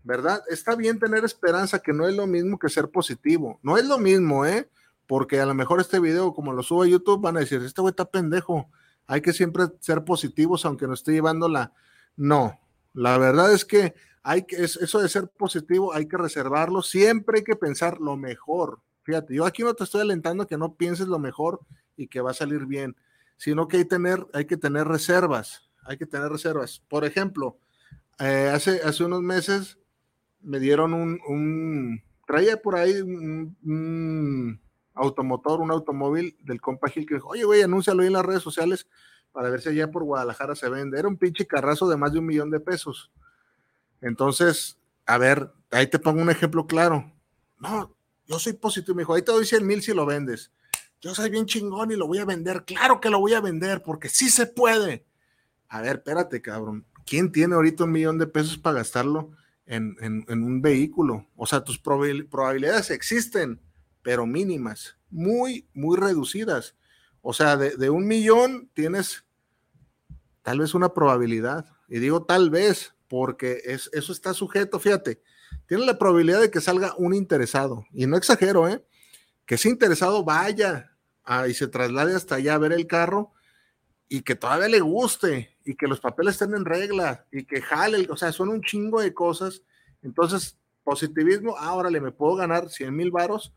¿verdad? 0.03 0.41
Está 0.49 0.75
bien 0.75 0.99
tener 0.99 1.23
esperanza, 1.23 1.79
que 1.79 1.93
no 1.93 2.07
es 2.07 2.15
lo 2.15 2.27
mismo 2.27 2.59
que 2.59 2.69
ser 2.69 2.89
positivo, 2.89 3.59
no 3.63 3.77
es 3.77 3.85
lo 3.85 3.97
mismo, 3.97 4.45
¿eh? 4.45 4.69
Porque 5.05 5.39
a 5.39 5.45
lo 5.45 5.53
mejor 5.53 5.79
este 5.79 5.99
video, 5.99 6.33
como 6.33 6.51
lo 6.51 6.63
subo 6.63 6.83
a 6.83 6.87
YouTube, 6.87 7.21
van 7.21 7.37
a 7.37 7.41
decir, 7.41 7.61
este 7.61 7.81
güey 7.81 7.91
está 7.91 8.05
pendejo, 8.05 8.69
hay 9.05 9.21
que 9.21 9.31
siempre 9.31 9.65
ser 9.79 10.03
positivos 10.03 10.65
aunque 10.65 10.87
nos 10.87 10.99
esté 10.99 11.13
llevando 11.13 11.47
la... 11.47 11.71
No, 12.17 12.59
la 12.93 13.17
verdad 13.17 13.53
es 13.53 13.63
que 13.63 13.93
hay 14.23 14.43
que, 14.43 14.57
eso 14.57 14.99
de 14.99 15.07
ser 15.07 15.29
positivo 15.29 15.93
hay 15.93 16.07
que 16.07 16.17
reservarlo, 16.17 16.81
siempre 16.81 17.39
hay 17.39 17.43
que 17.45 17.55
pensar 17.55 17.99
lo 18.01 18.17
mejor. 18.17 18.81
Fíjate, 19.03 19.33
yo 19.33 19.45
aquí 19.45 19.63
no 19.63 19.73
te 19.73 19.85
estoy 19.85 20.01
alentando 20.01 20.47
que 20.47 20.57
no 20.57 20.75
pienses 20.75 21.07
lo 21.07 21.17
mejor 21.17 21.61
y 21.95 22.07
que 22.07 22.19
va 22.19 22.31
a 22.31 22.33
salir 22.33 22.65
bien, 22.65 22.97
sino 23.37 23.67
que 23.67 23.77
hay, 23.77 23.85
tener, 23.85 24.27
hay 24.33 24.45
que 24.45 24.57
tener 24.57 24.87
reservas, 24.87 25.69
hay 25.83 25.97
que 25.97 26.05
tener 26.05 26.29
reservas. 26.29 26.83
Por 26.87 27.05
ejemplo, 27.05 27.57
eh, 28.19 28.51
hace, 28.53 28.81
hace 28.83 29.03
unos 29.03 29.21
meses 29.21 29.77
me 30.41 30.59
dieron 30.59 30.93
un, 30.93 31.19
un 31.27 32.03
traía 32.25 32.61
por 32.61 32.75
ahí 32.75 33.01
un 33.01 34.59
automotor, 34.97 35.61
un 35.61 35.71
automóvil 35.71 36.35
del 36.41 36.59
compa 36.61 36.89
Gil 36.89 37.05
que 37.05 37.15
dijo, 37.15 37.29
oye, 37.29 37.43
güey, 37.43 37.61
anúncialo 37.61 38.01
ahí 38.01 38.07
en 38.07 38.13
las 38.13 38.25
redes 38.25 38.43
sociales 38.43 38.87
para 39.31 39.49
ver 39.49 39.61
si 39.61 39.69
allá 39.69 39.91
por 39.91 40.03
Guadalajara 40.03 40.55
se 40.55 40.69
vende. 40.69 40.99
Era 40.99 41.07
un 41.07 41.17
pinche 41.17 41.45
carrazo 41.45 41.87
de 41.87 41.97
más 41.97 42.11
de 42.11 42.19
un 42.19 42.25
millón 42.25 42.49
de 42.49 42.59
pesos. 42.59 43.11
Entonces, 44.01 44.79
a 45.05 45.17
ver, 45.17 45.51
ahí 45.71 45.87
te 45.87 45.99
pongo 45.99 46.21
un 46.21 46.29
ejemplo 46.29 46.67
claro. 46.67 47.11
No, 47.59 47.95
yo 48.25 48.39
soy 48.39 48.53
positivo. 48.53 48.95
Me 48.95 49.01
dijo, 49.01 49.13
ahí 49.13 49.21
te 49.21 49.31
doy 49.31 49.45
100 49.45 49.65
mil 49.65 49.81
si 49.81 49.93
lo 49.93 50.05
vendes. 50.05 50.51
Yo 51.01 51.13
soy 51.13 51.29
bien 51.29 51.45
chingón 51.45 51.91
y 51.91 51.95
lo 51.95 52.07
voy 52.07 52.17
a 52.19 52.25
vender. 52.25 52.65
Claro 52.65 52.99
que 52.99 53.09
lo 53.09 53.19
voy 53.19 53.33
a 53.33 53.41
vender 53.41 53.83
porque 53.83 54.09
sí 54.09 54.29
se 54.29 54.47
puede. 54.47 55.05
A 55.67 55.81
ver, 55.81 55.97
espérate, 55.97 56.41
cabrón. 56.41 56.85
¿Quién 57.05 57.31
tiene 57.31 57.55
ahorita 57.55 57.85
un 57.85 57.91
millón 57.91 58.17
de 58.17 58.27
pesos 58.27 58.57
para 58.57 58.77
gastarlo 58.77 59.31
en, 59.65 59.95
en 59.99 60.43
un 60.43 60.61
vehículo? 60.61 61.27
O 61.35 61.45
sea, 61.45 61.63
tus 61.63 61.79
probabilidades 61.79 62.89
existen 62.91 63.61
pero 64.07 64.25
mínimas, 64.25 64.95
muy, 65.09 65.67
muy 65.73 65.97
reducidas. 65.97 66.77
O 67.19 67.33
sea, 67.33 67.57
de, 67.57 67.89
un 67.89 68.07
millón 68.07 68.71
tienes 68.73 69.25
tal 70.43 70.59
vez 70.59 70.73
una 70.73 70.93
probabilidad. 70.93 71.65
Y 71.89 71.99
digo 71.99 72.23
tal 72.23 72.49
vez, 72.49 72.95
porque 73.09 73.59
es, 73.65 73.89
eso 73.91 74.13
está 74.13 74.33
sujeto, 74.33 74.79
fíjate, 74.79 75.21
tiene 75.65 75.85
la 75.85 75.99
probabilidad 75.99 76.39
de 76.39 76.49
que 76.49 76.61
salga 76.61 76.95
un 76.97 77.13
interesado. 77.13 77.85
Y 77.91 78.05
no 78.07 78.15
exagero, 78.15 78.69
¿eh? 78.69 78.81
Que 79.47 79.55
ese 79.55 79.69
interesado 79.69 80.23
vaya 80.23 80.95
y 81.47 81.55
se 81.55 81.67
traslade 81.67 82.15
hasta 82.15 82.35
allá 82.35 82.53
a 82.53 82.59
ver 82.59 82.73
el 82.73 82.85
carro 82.85 83.31
y 84.07 84.21
que 84.21 84.35
todavía 84.35 84.67
le 84.67 84.79
guste 84.81 85.57
y 85.65 85.75
que 85.75 85.87
los 85.87 85.99
papeles 85.99 86.35
estén 86.35 86.53
en 86.53 86.65
regla 86.65 87.25
y 87.31 87.45
que 87.45 87.63
jale, 87.63 88.07
o 88.11 88.15
sea, 88.15 88.31
son 88.31 88.49
un 88.49 88.61
chingo 88.61 89.01
de 89.01 89.15
cosas. 89.15 89.63
Entonces, 90.03 90.59
positivismo, 90.83 91.57
ahora 91.57 91.89
le 91.89 91.99
me 91.99 92.11
puedo 92.11 92.35
ganar 92.35 92.69
100 92.69 92.95
mil 92.95 93.09
varos 93.09 93.51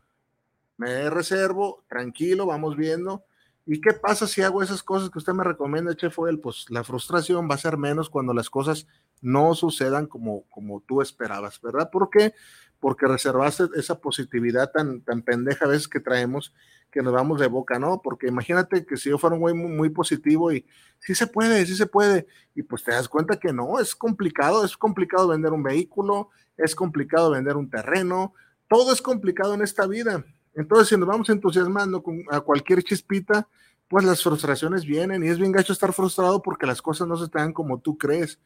me 0.81 1.11
reservo, 1.11 1.85
tranquilo, 1.87 2.47
vamos 2.47 2.75
viendo. 2.75 3.23
¿Y 3.65 3.79
qué 3.79 3.93
pasa 3.93 4.27
si 4.27 4.41
hago 4.41 4.63
esas 4.63 4.81
cosas 4.81 5.09
que 5.09 5.19
usted 5.19 5.33
me 5.33 5.43
recomienda, 5.43 5.95
Chef 5.95 6.17
Oel? 6.19 6.39
Pues 6.39 6.65
la 6.69 6.83
frustración 6.83 7.47
va 7.49 7.55
a 7.55 7.59
ser 7.59 7.77
menos 7.77 8.09
cuando 8.09 8.33
las 8.33 8.49
cosas 8.49 8.87
no 9.21 9.53
sucedan 9.53 10.07
como, 10.07 10.43
como 10.49 10.81
tú 10.81 11.01
esperabas, 11.01 11.61
¿verdad? 11.61 11.89
¿Por 11.91 12.09
qué? 12.09 12.33
Porque 12.79 13.05
reservaste 13.05 13.65
esa 13.75 13.99
positividad 13.99 14.71
tan, 14.71 15.01
tan 15.01 15.21
pendeja 15.21 15.65
a 15.65 15.67
veces 15.67 15.87
que 15.87 15.99
traemos 15.99 16.53
que 16.91 17.01
nos 17.01 17.13
vamos 17.13 17.39
de 17.39 17.47
boca, 17.47 17.79
¿no? 17.79 18.01
Porque 18.01 18.27
imagínate 18.27 18.85
que 18.85 18.97
si 18.97 19.09
yo 19.09 19.17
fuera 19.17 19.35
un 19.35 19.41
güey 19.41 19.55
muy, 19.55 19.71
muy, 19.71 19.89
positivo 19.89 20.51
y 20.51 20.65
sí 20.99 21.15
se 21.15 21.25
puede, 21.25 21.65
sí 21.65 21.75
se 21.75 21.85
puede, 21.85 22.27
y 22.53 22.63
pues 22.63 22.83
te 22.83 22.91
das 22.91 23.07
cuenta 23.07 23.39
que 23.39 23.53
no, 23.53 23.79
es 23.79 23.95
complicado, 23.95 24.65
es 24.65 24.75
complicado 24.75 25.29
vender 25.29 25.53
un 25.53 25.63
vehículo, 25.63 26.29
es 26.57 26.75
complicado 26.75 27.31
vender 27.31 27.55
un 27.55 27.69
terreno, 27.69 28.33
todo 28.67 28.91
es 28.91 29.01
complicado 29.01 29.53
en 29.53 29.61
esta 29.61 29.87
vida. 29.87 30.25
Entonces, 30.53 30.89
si 30.89 30.97
nos 30.97 31.07
vamos 31.07 31.29
entusiasmando 31.29 32.03
con, 32.03 32.23
a 32.29 32.41
cualquier 32.41 32.83
chispita, 32.83 33.47
pues 33.87 34.05
las 34.05 34.23
frustraciones 34.23 34.85
vienen 34.85 35.23
y 35.23 35.27
es 35.27 35.37
bien 35.37 35.51
gacho 35.51 35.73
estar 35.73 35.93
frustrado 35.93 36.41
porque 36.41 36.65
las 36.65 36.81
cosas 36.81 37.07
no 37.07 37.17
se 37.17 37.29
te 37.29 37.39
dan 37.39 37.53
como 37.53 37.79
tú 37.79 37.97
crees. 37.97 38.39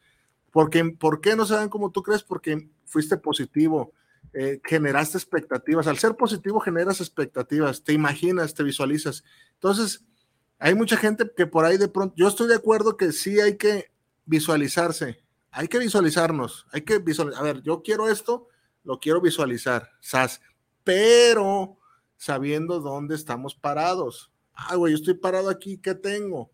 Porque, 0.50 0.84
¿Por 0.84 1.20
qué 1.20 1.36
no 1.36 1.44
se 1.44 1.54
dan 1.54 1.68
como 1.68 1.90
tú 1.90 2.02
crees? 2.02 2.22
Porque 2.22 2.68
fuiste 2.84 3.16
positivo, 3.16 3.92
eh, 4.32 4.60
generaste 4.64 5.18
expectativas. 5.18 5.86
Al 5.86 5.98
ser 5.98 6.16
positivo 6.16 6.60
generas 6.60 7.00
expectativas, 7.00 7.84
te 7.84 7.92
imaginas, 7.92 8.54
te 8.54 8.62
visualizas. 8.62 9.24
Entonces, 9.54 10.04
hay 10.58 10.74
mucha 10.74 10.96
gente 10.96 11.30
que 11.36 11.46
por 11.46 11.64
ahí 11.64 11.76
de 11.76 11.88
pronto, 11.88 12.14
yo 12.16 12.28
estoy 12.28 12.48
de 12.48 12.54
acuerdo 12.54 12.96
que 12.96 13.12
sí 13.12 13.40
hay 13.40 13.56
que 13.56 13.90
visualizarse, 14.24 15.22
hay 15.50 15.68
que 15.68 15.78
visualizarnos, 15.78 16.66
hay 16.72 16.82
que 16.82 16.98
visualizar, 16.98 17.40
a 17.40 17.44
ver, 17.44 17.62
yo 17.62 17.82
quiero 17.82 18.08
esto, 18.08 18.48
lo 18.82 18.98
quiero 18.98 19.20
visualizar, 19.20 19.90
SAS, 20.00 20.40
pero 20.82 21.78
sabiendo 22.16 22.80
dónde 22.80 23.14
estamos 23.14 23.54
parados. 23.54 24.30
Ah, 24.54 24.76
güey, 24.76 24.92
yo 24.92 24.96
estoy 24.96 25.14
parado 25.14 25.50
aquí, 25.50 25.78
¿qué 25.78 25.94
tengo? 25.94 26.50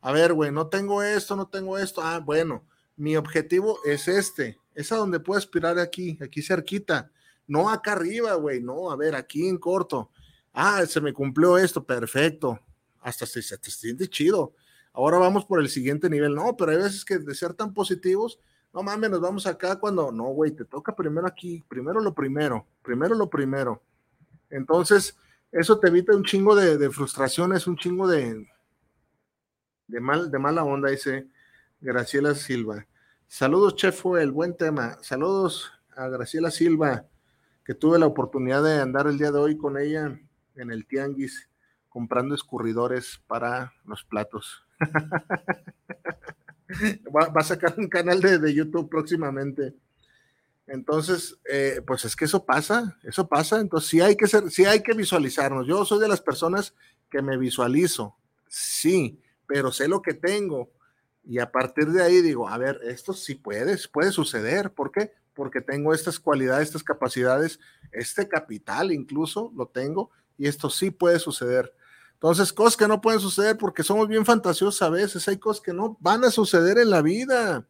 A 0.00 0.12
ver, 0.12 0.34
güey, 0.34 0.52
no 0.52 0.68
tengo 0.68 1.02
esto, 1.02 1.36
no 1.36 1.48
tengo 1.48 1.78
esto. 1.78 2.02
Ah, 2.02 2.18
bueno, 2.18 2.64
mi 2.96 3.16
objetivo 3.16 3.78
es 3.84 4.08
este. 4.08 4.58
Es 4.74 4.92
a 4.92 4.96
donde 4.96 5.20
puedo 5.20 5.38
aspirar 5.38 5.78
aquí, 5.78 6.18
aquí 6.22 6.42
cerquita. 6.42 7.10
No 7.46 7.70
acá 7.70 7.92
arriba, 7.92 8.34
güey, 8.34 8.60
no, 8.60 8.90
a 8.90 8.96
ver, 8.96 9.14
aquí 9.14 9.48
en 9.48 9.58
corto. 9.58 10.10
Ah, 10.52 10.84
se 10.86 11.00
me 11.00 11.12
cumplió 11.12 11.58
esto, 11.58 11.84
perfecto. 11.84 12.60
Hasta 13.00 13.26
se, 13.26 13.42
se 13.42 13.56
te 13.58 13.70
siente 13.70 14.08
chido. 14.08 14.54
Ahora 14.92 15.18
vamos 15.18 15.44
por 15.44 15.60
el 15.60 15.68
siguiente 15.68 16.08
nivel. 16.08 16.34
No, 16.34 16.56
pero 16.56 16.72
hay 16.72 16.78
veces 16.78 17.04
que 17.04 17.18
de 17.18 17.34
ser 17.34 17.54
tan 17.54 17.74
positivos, 17.74 18.40
no 18.72 18.82
mames, 18.82 19.10
nos 19.10 19.20
vamos 19.20 19.46
acá 19.46 19.76
cuando, 19.76 20.10
no, 20.12 20.24
güey, 20.24 20.50
te 20.50 20.64
toca 20.64 20.94
primero 20.94 21.26
aquí, 21.26 21.64
primero 21.68 22.00
lo 22.00 22.14
primero, 22.14 22.66
primero 22.82 23.14
lo 23.14 23.30
primero. 23.30 23.82
Entonces, 24.50 25.18
eso 25.52 25.78
te 25.78 25.88
evita 25.88 26.14
un 26.14 26.24
chingo 26.24 26.54
de, 26.54 26.90
frustraciones, 26.90 27.66
un 27.66 27.76
chingo 27.76 28.06
de, 28.06 28.46
mal, 29.88 30.30
de 30.30 30.38
mala 30.38 30.64
onda, 30.64 30.90
dice 30.90 31.28
Graciela 31.80 32.34
Silva. 32.34 32.86
Saludos, 33.28 33.76
Chef, 33.76 34.00
fue 34.00 34.22
el 34.22 34.30
buen 34.30 34.56
tema. 34.56 34.98
Saludos 35.02 35.72
a 35.96 36.08
Graciela 36.08 36.50
Silva, 36.50 37.06
que 37.64 37.74
tuve 37.74 37.98
la 37.98 38.06
oportunidad 38.06 38.62
de 38.62 38.80
andar 38.80 39.06
el 39.06 39.18
día 39.18 39.32
de 39.32 39.38
hoy 39.38 39.56
con 39.56 39.78
ella 39.78 40.18
en 40.54 40.70
el 40.70 40.86
Tianguis 40.86 41.48
comprando 41.88 42.34
escurridores 42.34 43.22
para 43.26 43.72
los 43.84 44.04
platos. 44.04 44.66
va, 47.14 47.32
a 47.34 47.42
sacar 47.42 47.74
un 47.78 47.88
canal 47.88 48.20
de 48.20 48.54
YouTube 48.54 48.90
próximamente. 48.90 49.74
Entonces, 50.66 51.38
eh, 51.48 51.80
pues 51.86 52.04
es 52.04 52.16
que 52.16 52.24
eso 52.24 52.44
pasa, 52.44 52.98
eso 53.04 53.28
pasa. 53.28 53.60
Entonces, 53.60 53.88
sí 53.88 54.00
hay 54.00 54.16
que 54.16 54.26
ser, 54.26 54.50
sí 54.50 54.64
hay 54.64 54.82
que 54.82 54.94
visualizarnos. 54.94 55.66
Yo 55.66 55.84
soy 55.84 56.00
de 56.00 56.08
las 56.08 56.20
personas 56.20 56.74
que 57.10 57.22
me 57.22 57.36
visualizo, 57.38 58.16
sí, 58.48 59.20
pero 59.46 59.70
sé 59.72 59.86
lo 59.88 60.02
que 60.02 60.14
tengo 60.14 60.72
Y 61.24 61.38
a 61.40 61.50
partir 61.52 61.86
de 61.88 62.02
ahí 62.02 62.20
digo, 62.22 62.48
a 62.48 62.58
ver, 62.58 62.80
esto 62.84 63.12
sí 63.12 63.34
puede, 63.34 63.76
puede 63.92 64.12
suceder. 64.12 64.72
¿Por 64.72 64.92
qué? 64.92 65.12
Porque 65.34 65.60
tengo 65.60 65.92
estas 65.94 66.20
cualidades, 66.20 66.68
estas 66.68 66.84
capacidades, 66.84 67.58
este 67.92 68.28
capital 68.28 68.92
incluso 68.92 69.52
lo 69.56 69.66
tengo 69.68 70.10
y 70.38 70.46
esto 70.48 70.70
sí 70.70 70.90
puede 70.90 71.18
suceder. 71.18 71.74
Entonces, 72.14 72.52
cosas 72.52 72.76
que 72.76 72.88
no 72.88 73.00
pueden 73.00 73.20
suceder 73.20 73.58
porque 73.58 73.82
somos 73.82 74.08
bien 74.08 74.24
fantasiosos 74.24 74.80
a 74.82 74.90
veces, 74.90 75.26
hay 75.28 75.38
cosas 75.38 75.62
que 75.62 75.72
no 75.72 75.96
van 76.00 76.24
a 76.24 76.30
suceder 76.30 76.78
en 76.78 76.90
la 76.90 77.02
vida. 77.02 77.66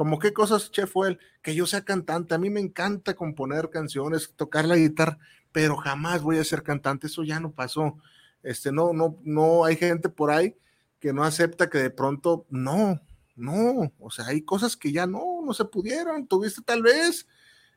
Como 0.00 0.18
qué 0.18 0.32
cosas, 0.32 0.70
Chef 0.70 0.94
el 1.06 1.18
que 1.42 1.54
yo 1.54 1.66
sea 1.66 1.84
cantante. 1.84 2.34
A 2.34 2.38
mí 2.38 2.48
me 2.48 2.60
encanta 2.60 3.12
componer 3.12 3.68
canciones, 3.68 4.32
tocar 4.34 4.64
la 4.64 4.76
guitarra, 4.76 5.18
pero 5.52 5.76
jamás 5.76 6.22
voy 6.22 6.38
a 6.38 6.44
ser 6.44 6.62
cantante. 6.62 7.06
Eso 7.06 7.22
ya 7.22 7.38
no 7.38 7.52
pasó. 7.52 7.98
Este, 8.42 8.72
no, 8.72 8.94
no, 8.94 9.18
no 9.24 9.66
hay 9.66 9.76
gente 9.76 10.08
por 10.08 10.30
ahí 10.30 10.56
que 11.00 11.12
no 11.12 11.22
acepta 11.22 11.68
que 11.68 11.76
de 11.76 11.90
pronto, 11.90 12.46
no, 12.48 12.98
no, 13.36 13.92
o 13.98 14.10
sea, 14.10 14.28
hay 14.28 14.40
cosas 14.40 14.74
que 14.74 14.90
ya 14.90 15.06
no, 15.06 15.42
no 15.44 15.52
se 15.52 15.66
pudieron, 15.66 16.26
tuviste 16.26 16.62
tal 16.62 16.80
vez, 16.80 17.26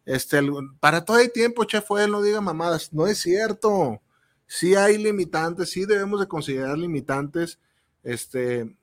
este, 0.06 0.40
para 0.80 1.04
todo 1.04 1.20
el 1.20 1.30
tiempo, 1.30 1.66
Chef 1.66 1.92
él 2.00 2.10
no 2.10 2.22
diga 2.22 2.40
mamadas, 2.40 2.94
no 2.94 3.06
es 3.06 3.18
cierto, 3.18 4.02
sí 4.48 4.76
hay 4.76 4.98
limitantes, 4.98 5.72
sí 5.72 5.86
debemos 5.86 6.22
de 6.22 6.28
considerar 6.30 6.78
limitantes, 6.78 7.60
este, 8.02 8.78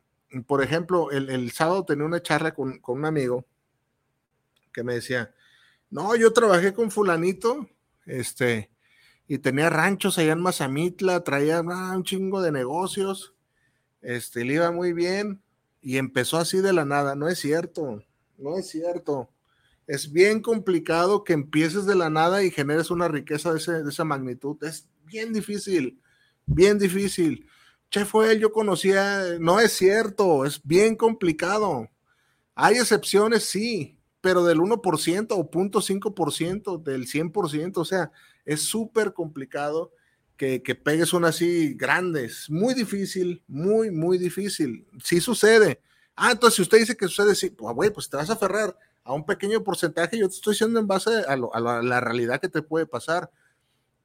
por 0.46 0.62
ejemplo, 0.62 1.10
el, 1.10 1.50
sábado 1.52 1.84
tenía 1.84 2.04
una 2.04 2.22
charla 2.22 2.54
con, 2.54 2.78
con 2.78 2.98
un 2.98 3.04
amigo 3.04 3.44
que 4.72 4.84
me 4.84 4.94
decía, 4.94 5.34
no, 5.90 6.14
yo 6.14 6.32
trabajé 6.32 6.72
con 6.72 6.90
fulanito, 6.90 7.68
este, 8.06 8.70
y 9.26 9.38
tenía 9.38 9.70
ranchos 9.70 10.18
allá 10.18 10.32
en 10.32 10.40
Mazamitla, 10.40 11.22
traía 11.22 11.58
ah, 11.58 11.92
un 11.96 12.04
chingo 12.04 12.42
de 12.42 12.52
negocios, 12.52 13.34
este, 14.02 14.44
le 14.44 14.54
iba 14.54 14.70
muy 14.72 14.92
bien 14.92 15.40
y 15.80 15.98
empezó 15.98 16.38
así 16.38 16.58
de 16.58 16.72
la 16.72 16.84
nada. 16.84 17.14
No 17.14 17.28
es 17.28 17.38
cierto, 17.38 18.02
no 18.38 18.56
es 18.56 18.68
cierto. 18.68 19.30
Es 19.86 20.12
bien 20.12 20.40
complicado 20.40 21.24
que 21.24 21.32
empieces 21.32 21.86
de 21.86 21.94
la 21.94 22.10
nada 22.10 22.42
y 22.42 22.50
generes 22.50 22.90
una 22.90 23.08
riqueza 23.08 23.52
de, 23.52 23.88
esa 23.88 24.04
magnitud. 24.04 24.56
Es 24.64 24.88
bien 25.04 25.32
difícil, 25.32 26.00
bien 26.46 26.78
difícil. 26.78 27.46
Fue 28.06 28.32
él, 28.32 28.40
yo 28.40 28.52
conocía, 28.52 29.24
no 29.40 29.58
es 29.60 29.72
cierto, 29.72 30.44
es 30.44 30.60
bien 30.62 30.96
complicado. 30.96 31.88
Hay 32.54 32.76
excepciones, 32.76 33.44
sí, 33.44 33.98
pero 34.20 34.44
del 34.44 34.58
1% 34.58 35.26
o 35.30 35.50
0.5% 35.50 36.82
del 36.82 37.06
100%, 37.06 37.76
o 37.78 37.84
sea, 37.84 38.12
es 38.44 38.62
súper 38.62 39.12
complicado 39.12 39.92
que, 40.36 40.74
pegues 40.74 41.12
una 41.12 41.28
así 41.28 41.74
grandes. 41.74 42.48
Muy 42.48 42.72
difícil, 42.72 43.42
muy, 43.46 43.90
muy 43.90 44.16
difícil. 44.16 44.86
Sí 45.02 45.20
sucede. 45.20 45.82
Ah, 46.16 46.32
entonces 46.32 46.56
si 46.56 46.62
usted 46.62 46.78
dice 46.78 46.96
que 46.96 47.08
sucede, 47.08 47.34
sí, 47.34 47.50
pues, 47.50 47.90
pues 47.90 48.08
te 48.08 48.16
vas 48.16 48.30
a 48.30 48.34
aferrar 48.34 48.76
a 49.04 49.12
un 49.12 49.26
pequeño 49.26 49.62
porcentaje. 49.62 50.18
Yo 50.18 50.28
te 50.28 50.34
estoy 50.34 50.54
diciendo 50.54 50.80
en 50.80 50.86
base 50.86 51.10
a, 51.26 51.36
la, 51.36 52.00
realidad 52.00 52.40
que 52.40 52.48
te 52.48 52.62
puede 52.62 52.86
pasar. 52.86 53.30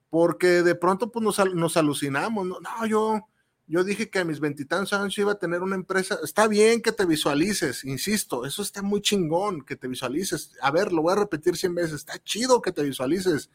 Porque 0.10 0.62
de 0.62 0.76
pronto 0.76 1.10
pues 1.12 1.24
nos, 1.54 1.78
alucinamos. 1.78 2.46
No, 2.46 2.86
yo, 2.86 3.26
yo 3.68 3.84
dije 3.84 4.09
que 4.09 4.20
a 4.20 4.26
mis 4.26 4.39
veintitantos 4.39 4.93
años 4.93 5.18
iba 5.18 5.32
a 5.32 5.39
tener 5.39 5.61
una 5.61 5.76
empresa. 5.76 6.20
Está 6.24 6.47
bien 6.47 6.82
que 6.82 6.91
te 6.91 7.05
visualices, 7.05 7.84
insisto, 7.84 8.45
eso 8.45 8.61
está 8.61 8.82
muy 8.82 9.01
chingón 9.01 9.63
que 9.63 9.76
te 9.76 9.88
visualices. 9.88 10.51
A 10.61 10.72
ver, 10.72 10.91
lo 10.91 11.01
voy 11.01 11.13
a 11.13 11.18
repetir 11.18 11.57
cien 11.57 11.74
veces. 11.76 11.93
Está 11.93 12.22
chido 12.24 12.61
que 12.61 12.72
te 12.72 12.84
visualices 12.84 13.49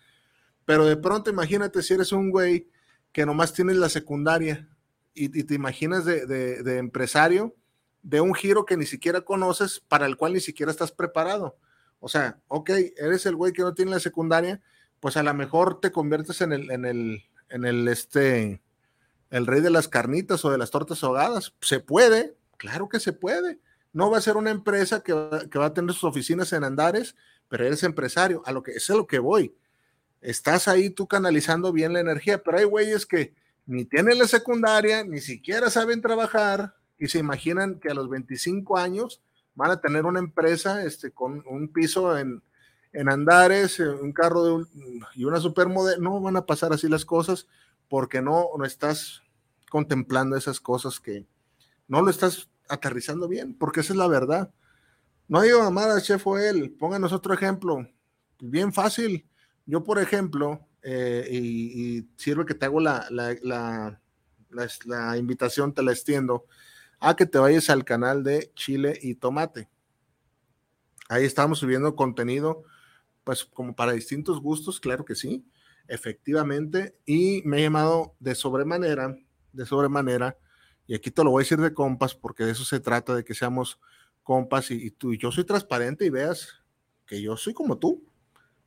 pero 0.71 0.85
de 0.85 0.97
pronto 0.97 1.31
imagínate 1.31 1.83
si 1.83 1.95
eres 1.95 2.13
un 2.13 2.31
güey 2.31 2.69
que 3.11 3.27
nomás 3.27 3.53
tienes 3.53 3.77
la 3.77 3.89
secundaria 3.89 4.69
y, 5.15 5.29
te 5.43 5.55
imaginas 5.55 6.05
de, 6.05 6.79
empresario 6.79 7.57
de 8.05 8.21
un 8.21 8.35
giro 8.35 8.65
que 8.65 8.77
ni 8.77 8.87
siquiera 8.87 9.23
conoces, 9.23 9.81
para 9.81 10.07
el 10.07 10.17
cual 10.17 10.35
ni 10.35 10.41
siquiera 10.41 10.71
estás 10.71 10.93
preparado. 10.93 11.59
O 11.99 12.09
sea, 12.09 12.39
ok, 12.47 12.71
eres 12.97 13.27
el 13.27 13.35
güey 13.35 13.53
que 13.53 13.63
no 13.63 13.75
tiene 13.75 13.91
la 13.91 13.99
secundaria, 13.99 14.63
pues 15.01 15.17
a 15.17 15.25
lo 15.25 15.35
mejor 15.35 15.81
te 15.81 15.91
conviertes 15.91 16.41
en 16.41 16.53
el, 16.53 16.71
en 16.71 16.85
el, 16.85 17.25
en 17.49 17.65
el, 17.65 17.89
este, 17.89 18.63
el 19.31 19.47
rey 19.47 19.61
de 19.61 19.71
las 19.71 19.89
carnitas 19.89 20.45
o 20.45 20.51
de 20.51 20.59
las 20.59 20.71
tortas 20.71 21.03
ahogadas. 21.03 21.55
Se 21.61 21.81
puede, 21.81 22.37
claro 22.57 22.89
que 22.89 23.01
se 23.01 23.13
puede. 23.13 23.59
No 23.93 24.11
va 24.11 24.19
a 24.19 24.23
ser 24.23 24.37
una 24.37 24.51
empresa 24.51 25.03
que 25.03 25.13
va, 25.13 25.67
a 25.67 25.75
tener 25.75 25.93
sus 25.93 26.05
oficinas 26.05 26.53
en 26.53 26.65
Andares, 26.65 27.17
pero 27.49 27.67
eres 27.67 27.83
empresario, 27.83 28.43
a 28.47 28.53
lo 28.53 28.63
que 28.63 28.73
es 28.73 28.89
a 28.91 28.95
lo 28.95 29.07
que 29.07 29.19
voy 29.19 29.55
estás 30.21 30.69
ahí 30.69 30.91
tú 30.91 31.07
canalizando 31.07 31.73
bien 31.73 31.93
la 31.93 32.01
energía, 32.01 32.43
pero 32.43 32.59
hay 32.59 32.65
güeyes 32.65 33.07
que 33.07 33.35
ni 33.67 33.85
tienen 33.85 34.19
la 34.19 34.27
secundaria, 34.27 35.05
ni 35.05 35.21
siquiera 35.21 35.71
saben 35.71 36.01
trabajar 36.01 36.75
y 36.99 37.09
se 37.09 37.19
imaginan 37.19 37.79
que 37.79 37.89
a 37.91 37.95
los 37.95 38.09
25 38.09 38.77
años 38.77 39.23
van 39.55 39.71
a 39.71 39.81
tener 39.81 40.05
una 40.05 40.19
empresa 40.19 40.85
este, 40.85 41.13
con 41.13 41.43
un 41.47 41.69
piso 41.73 42.19
en, 42.19 42.43
en 42.93 43.09
Andares, 43.09 43.81
eh, 43.81 43.89
un 43.89 44.13
carro 44.13 44.45
de 44.59 44.67
y 45.15 45.25
una 45.25 45.41
supermodelo. 45.41 46.03
No 46.03 46.21
van 46.21 46.37
a 46.37 46.47
pasar 46.47 46.73
así 46.73 46.89
las 46.89 47.05
cosas 47.05 47.47
porque 47.91 48.23
no, 48.23 48.49
no 48.57 48.65
estás 48.65 49.23
contemplando 49.69 50.35
esas 50.35 50.61
cosas 50.61 50.99
que 50.99 51.27
no 51.89 52.01
lo 52.01 52.11
estás 52.11 52.49
aterrizando 52.71 53.29
bien, 53.29 53.53
porque 53.53 53.81
esa 53.81 53.93
es 53.93 53.99
la 53.99 54.09
verdad. 54.09 54.51
No 55.29 55.43
digo 55.43 55.63
mamada, 55.63 56.01
chef 56.01 56.27
o 56.27 56.39
él, 56.39 56.71
pónganos 56.79 57.13
otro 57.13 57.35
ejemplo. 57.35 57.87
Bien 58.39 58.73
fácil 58.73 59.27
yo, 59.71 59.85
por 59.85 60.01
ejemplo, 60.01 60.67
eh, 60.83 61.29
y, 61.31 62.09
sirve 62.17 62.45
que 62.45 62.55
te 62.55 62.67
hago 62.67 62.81
la, 62.81 63.07
la, 63.11 64.01
la, 64.51 65.17
invitación, 65.17 65.73
te 65.73 65.85
la 65.85 65.93
extiendo, 65.93 66.47
a 66.99 67.15
que 67.15 67.25
te 67.25 67.39
vayas 67.39 67.71
al 67.71 67.85
canal 67.85 68.25
de 68.25 68.51
Chile 68.57 68.99
y 69.01 69.15
Tomate. 69.15 69.69
Ahí 71.09 71.25
estamos 71.25 71.61
subiendo 71.61 71.95
contenido, 71.95 72.65
pues 73.23 73.45
como 73.45 73.77
para 73.77 73.93
distintos 73.93 74.41
gustos, 74.41 74.81
claro 74.81 75.05
que 75.05 75.15
sí, 75.15 75.47
efectivamente, 75.91 76.97
y 77.05 77.43
me 77.45 77.59
he 77.59 77.63
llamado 77.63 78.15
de 78.21 78.35
sobremanera, 78.35 79.17
de 79.53 79.67
sobremanera, 79.67 80.39
y 80.87 80.95
aquí 80.95 81.11
te 81.11 81.23
lo 81.23 81.31
voy 81.31 81.43
a 81.43 81.45
decir 81.45 81.59
de 81.59 81.75
compas, 81.75 82.15
porque 82.15 82.45
de 82.45 82.53
eso 82.53 82.65
se 82.65 82.81
trata, 82.81 83.15
de 83.15 83.25
que 83.25 83.35
seamos 83.35 83.79
compas 84.23 84.71
y, 84.71 84.91
tú 84.91 85.13
y 85.13 85.19
yo 85.19 85.31
soy 85.31 85.45
transparente 85.45 86.05
y 86.05 86.11
veas 86.11 86.63
que 87.07 87.21
yo 87.21 87.37
soy 87.37 87.53
como 87.53 87.79
tú. 87.79 88.05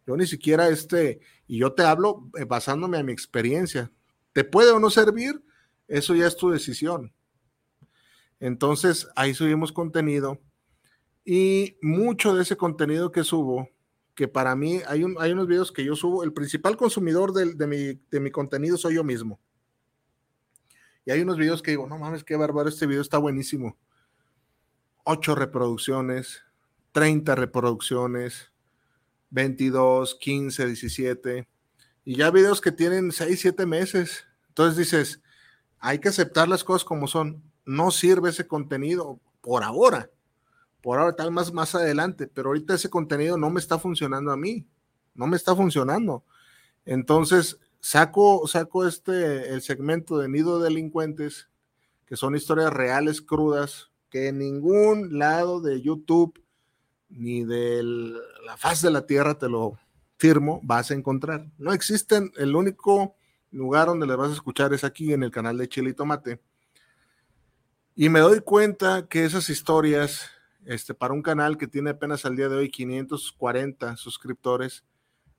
Yo 0.06 0.18
ni 0.18 0.28
siquiera 0.28 0.68
este, 0.68 1.22
y 1.48 1.60
yo 1.60 1.74
te 1.74 1.84
hablo 1.84 2.30
eh, 2.38 2.44
basándome 2.44 2.98
a 2.98 3.04
mi 3.04 3.14
experiencia. 3.14 3.92
¿Te 4.34 4.44
puede 4.44 4.72
o 4.72 4.80
no 4.80 4.90
servir? 4.90 5.42
Eso 5.88 6.16
ya 6.16 6.28
es 6.28 6.36
tu 6.36 6.50
decisión. 6.50 7.14
Entonces, 8.40 9.08
ahí 9.16 9.34
subimos 9.34 9.72
contenido 9.72 10.42
y 11.24 11.78
mucho 11.82 12.36
de 12.36 12.44
ese 12.44 12.58
contenido 12.58 13.12
que 13.12 13.24
subo, 13.24 13.70
que 14.16 14.28
para 14.28 14.56
mí 14.56 14.82
hay, 14.88 15.04
un, 15.04 15.16
hay 15.20 15.32
unos 15.32 15.48
videos 15.48 15.72
que 15.72 15.84
yo 15.84 15.96
subo, 15.96 16.24
el 16.24 16.34
principal 16.34 16.78
consumidor 16.78 17.34
de, 17.34 17.68
mi, 17.68 18.00
de 18.12 18.20
mi 18.20 18.32
contenido 18.32 18.78
soy 18.78 18.96
yo 18.96 19.04
mismo. 19.04 19.40
Y 21.06 21.12
hay 21.12 21.22
unos 21.22 21.38
videos 21.38 21.62
que 21.62 21.72
digo, 21.72 21.88
no 21.88 21.98
mames, 21.98 22.24
qué 22.24 22.36
bárbaro, 22.36 22.70
este 22.70 22.86
video 22.86 23.02
está 23.02 23.18
buenísimo. 23.18 23.78
Ocho 25.04 25.36
reproducciones, 25.36 26.44
30 26.94 27.36
reproducciones, 27.36 28.52
22, 29.32 30.16
15, 30.16 30.68
17, 30.68 31.48
y 32.06 32.16
ya 32.16 32.32
videos 32.32 32.62
que 32.62 32.72
tienen 32.72 33.12
6, 33.12 33.40
7 33.40 33.66
meses. 33.66 34.26
Entonces 34.50 34.78
dices, 34.78 35.22
hay 35.80 36.00
que 36.00 36.10
aceptar 36.10 36.48
las 36.48 36.64
cosas 36.64 36.86
como 36.86 37.08
son. 37.08 37.44
No 37.66 37.92
sirve 37.92 38.30
ese 38.30 38.48
contenido 38.48 39.20
por 39.42 39.64
ahora. 39.64 40.10
Por 40.84 41.00
ahora 41.00 41.16
tal 41.16 41.32
más 41.32 41.52
más 41.52 41.74
adelante, 41.74 42.28
pero 42.28 42.50
ahorita 42.50 42.76
ese 42.76 42.92
contenido 42.92 43.38
no 43.38 43.50
me 43.50 43.60
está 43.60 43.80
funcionando 43.80 44.32
a 44.32 44.38
mí. 44.38 44.68
No 45.16 45.26
me 45.26 45.38
está 45.38 45.56
funcionando. 45.56 46.24
Entonces, 46.86 47.58
saco 47.80 48.46
saco 48.48 48.86
este 48.88 49.50
el 49.50 49.64
segmento 49.64 50.20
de 50.20 50.30
Nido 50.30 50.60
de 50.60 50.66
delincuentes 50.66 51.50
que 52.06 52.18
son 52.18 52.36
historias 52.36 52.72
reales 52.72 53.22
crudas 53.22 53.92
que 54.10 54.28
en 54.28 54.38
ningún 54.38 55.18
lado 55.18 55.62
de 55.62 55.82
YouTube 55.82 56.40
ni 57.10 57.44
de 57.44 57.82
la 57.84 58.58
faz 58.58 58.82
de 58.82 58.92
la 58.92 59.06
tierra, 59.06 59.38
te 59.38 59.50
lo 59.50 59.78
firmo, 60.18 60.60
vas 60.64 60.92
a 60.92 60.94
encontrar. 60.94 61.48
No 61.58 61.74
existen, 61.74 62.32
el 62.38 62.56
único 62.56 63.16
lugar 63.52 63.88
donde 63.88 64.08
le 64.08 64.16
vas 64.16 64.32
a 64.32 64.34
escuchar 64.34 64.74
es 64.74 64.84
aquí 64.84 65.14
en 65.14 65.24
el 65.24 65.32
canal 65.32 65.58
de 65.58 65.68
Chile 65.68 65.92
y 65.92 65.94
Tomate. 65.94 66.40
Y 67.96 68.10
me 68.10 68.20
doy 68.20 68.42
cuenta 68.42 69.08
que 69.08 69.26
esas 69.26 69.50
historias, 69.50 70.30
este, 70.66 70.94
para 70.94 71.14
un 71.14 71.22
canal 71.22 71.58
que 71.58 71.68
tiene 71.68 71.92
apenas 71.92 72.26
al 72.26 72.36
día 72.36 72.50
de 72.50 72.58
hoy 72.58 72.70
540 72.70 73.98
suscriptores, 73.98 74.84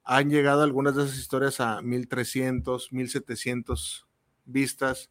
han 0.02 0.30
llegado 0.30 0.62
algunas 0.62 0.96
de 0.96 1.04
esas 1.04 1.18
historias 1.18 1.60
a 1.60 1.80
1300, 1.80 2.92
1700 2.92 4.06
vistas, 4.44 5.10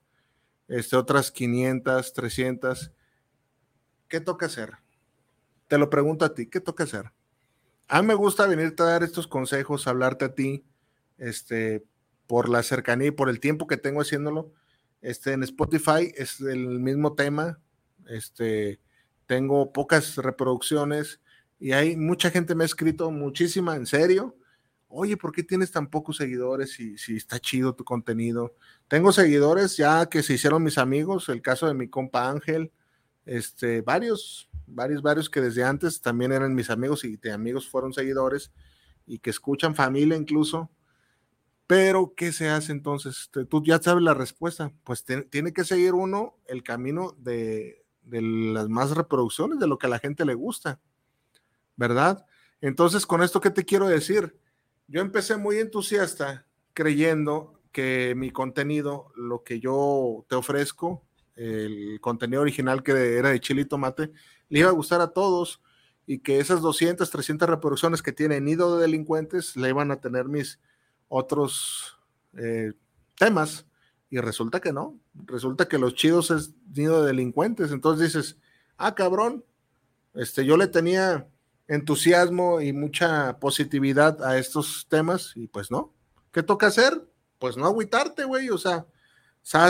este, 0.68 0.96
otras 0.96 1.32
500, 1.32 2.14
300. 2.14 2.92
¿Qué 4.08 4.22
toca 4.22 4.46
hacer? 4.46 4.84
te 5.74 5.80
lo 5.80 5.90
pregunto 5.90 6.24
a 6.24 6.36
ti, 6.36 6.46
¿qué 6.46 6.60
toca 6.60 6.84
hacer? 6.84 7.12
A 7.88 8.02
mí 8.04 8.08
me 8.08 8.14
gusta 8.14 8.46
venirte 8.46 8.84
a 8.84 8.86
dar 8.86 9.02
estos 9.02 9.26
consejos, 9.26 9.88
hablarte 9.88 10.26
a 10.26 10.36
ti, 10.36 10.64
este, 11.18 11.84
por 12.28 12.48
la 12.48 12.62
cercanía 12.62 13.08
y 13.08 13.12
por 13.12 13.28
el 13.28 13.40
tiempo 13.40 13.66
que 13.66 13.78
tengo 13.78 14.02
haciéndolo. 14.02 14.54
Este, 15.02 15.34
en 15.34 15.42
Spotify 15.42 16.14
es 16.16 16.40
el 16.42 16.80
mismo 16.80 17.16
tema. 17.16 17.60
Este, 18.08 18.80
tengo 19.26 19.72
pocas 19.72 20.18
reproducciones 20.18 21.22
y 21.60 21.72
hay 21.72 21.96
mucha 21.96 22.30
gente 22.30 22.56
me 22.56 22.64
ha 22.64 22.66
escrito 22.66 23.10
muchísima, 23.12 23.76
en 23.76 23.86
serio. 23.86 24.36
Oye, 24.88 25.18
¿por 25.18 25.32
qué 25.32 25.44
tienes 25.44 25.72
tan 25.72 25.90
pocos 25.90 26.18
seguidores 26.18 26.74
si, 26.74 26.98
si 26.98 27.16
está 27.16 27.40
chido 27.40 27.74
tu 27.74 27.84
contenido? 27.84 28.56
Tengo 28.88 29.12
seguidores 29.12 29.78
ya 29.78 30.08
que 30.08 30.22
se 30.24 30.34
hicieron 30.34 30.64
mis 30.64 30.78
amigos, 30.78 31.30
el 31.30 31.42
caso 31.42 31.68
de 31.68 31.74
mi 31.74 31.88
compa 31.88 32.30
Ángel, 32.30 32.72
este, 33.26 33.82
varios, 33.82 34.50
varios, 34.68 35.02
varios 35.02 35.30
que 35.30 35.42
desde 35.42 35.64
antes 35.64 36.02
también 36.02 36.32
eran 36.32 36.54
mis 36.54 36.70
amigos 36.70 37.06
y 37.06 37.18
de 37.18 37.32
amigos 37.32 37.68
fueron 37.70 37.94
seguidores 37.94 38.52
y 39.06 39.20
que 39.20 39.30
escuchan 39.30 39.76
familia 39.76 40.18
incluso. 40.18 40.70
Pero, 41.66 42.14
¿qué 42.16 42.32
se 42.32 42.50
hace 42.50 42.72
entonces? 42.72 43.32
Tú 43.50 43.64
ya 43.64 43.82
sabes 43.82 44.04
la 44.04 44.14
respuesta. 44.14 44.74
Pues 44.84 45.06
tiene 45.30 45.54
que 45.54 45.64
seguir 45.64 45.94
uno 45.94 46.38
el 46.46 46.62
camino 46.62 47.16
de, 47.18 47.83
de 48.04 48.22
las 48.22 48.70
más 48.70 48.92
reproducciones, 48.92 49.60
de 49.60 49.68
lo 49.68 49.78
que 49.78 49.88
a 49.88 49.90
la 49.90 50.00
gente 50.00 50.26
le 50.26 50.34
gusta, 50.34 50.80
¿verdad? 51.76 52.26
Entonces, 52.62 53.06
con 53.06 53.24
esto, 53.24 53.42
¿qué 53.42 53.50
te 53.50 53.66
quiero 53.66 53.88
decir? 53.88 54.38
Yo 54.88 55.02
empecé 55.02 55.38
muy 55.38 55.60
entusiasta 55.60 56.46
creyendo 56.74 57.62
que 57.72 58.14
mi 58.16 58.32
contenido, 58.32 59.12
lo 59.16 59.44
que 59.44 59.60
yo 59.60 60.26
te 60.30 60.36
ofrezco, 60.36 61.04
el 61.36 62.00
contenido 62.02 62.42
original 62.42 62.84
que 62.84 63.18
era 63.18 63.30
de 63.30 63.40
chile 63.40 63.62
y 63.62 63.66
tomate, 63.66 64.12
le 64.50 64.60
iba 64.60 64.70
a 64.70 64.74
gustar 64.74 65.02
a 65.02 65.08
todos 65.08 65.62
y 66.06 66.20
que 66.20 66.40
esas 66.40 66.62
200, 66.62 67.10
300 67.10 67.50
reproducciones 67.50 68.02
que 68.02 68.12
tiene 68.12 68.42
Nido 68.42 68.76
de 68.76 68.84
Delincuentes 68.84 69.56
le 69.56 69.70
iban 69.70 69.92
a 69.92 70.00
tener 70.00 70.26
mis 70.26 70.60
otros 71.08 71.98
eh, 72.38 72.74
temas 73.18 73.66
y 74.14 74.20
resulta 74.20 74.60
que 74.60 74.72
no, 74.72 75.00
resulta 75.26 75.68
que 75.68 75.80
los 75.80 75.96
chidos 75.96 76.30
es 76.30 76.52
Nido 76.68 77.02
de 77.02 77.08
Delincuentes, 77.08 77.72
entonces 77.72 78.14
dices, 78.14 78.38
ah, 78.78 78.94
cabrón, 78.94 79.44
este, 80.14 80.46
yo 80.46 80.56
le 80.56 80.68
tenía 80.68 81.28
entusiasmo 81.68 82.62
y 82.62 82.74
mucha 82.74 83.40
positividad 83.40 84.24
a 84.24 84.38
estos 84.38 84.86
temas 84.88 85.32
y 85.34 85.48
pues 85.48 85.72
no, 85.72 85.96
¿qué 86.32 86.44
toca 86.44 86.68
hacer? 86.68 87.10
Pues 87.40 87.58
no 87.58 87.66
agüitarte, 87.66 88.26
güey, 88.26 88.52
o 88.52 88.60
sea, 88.60 88.86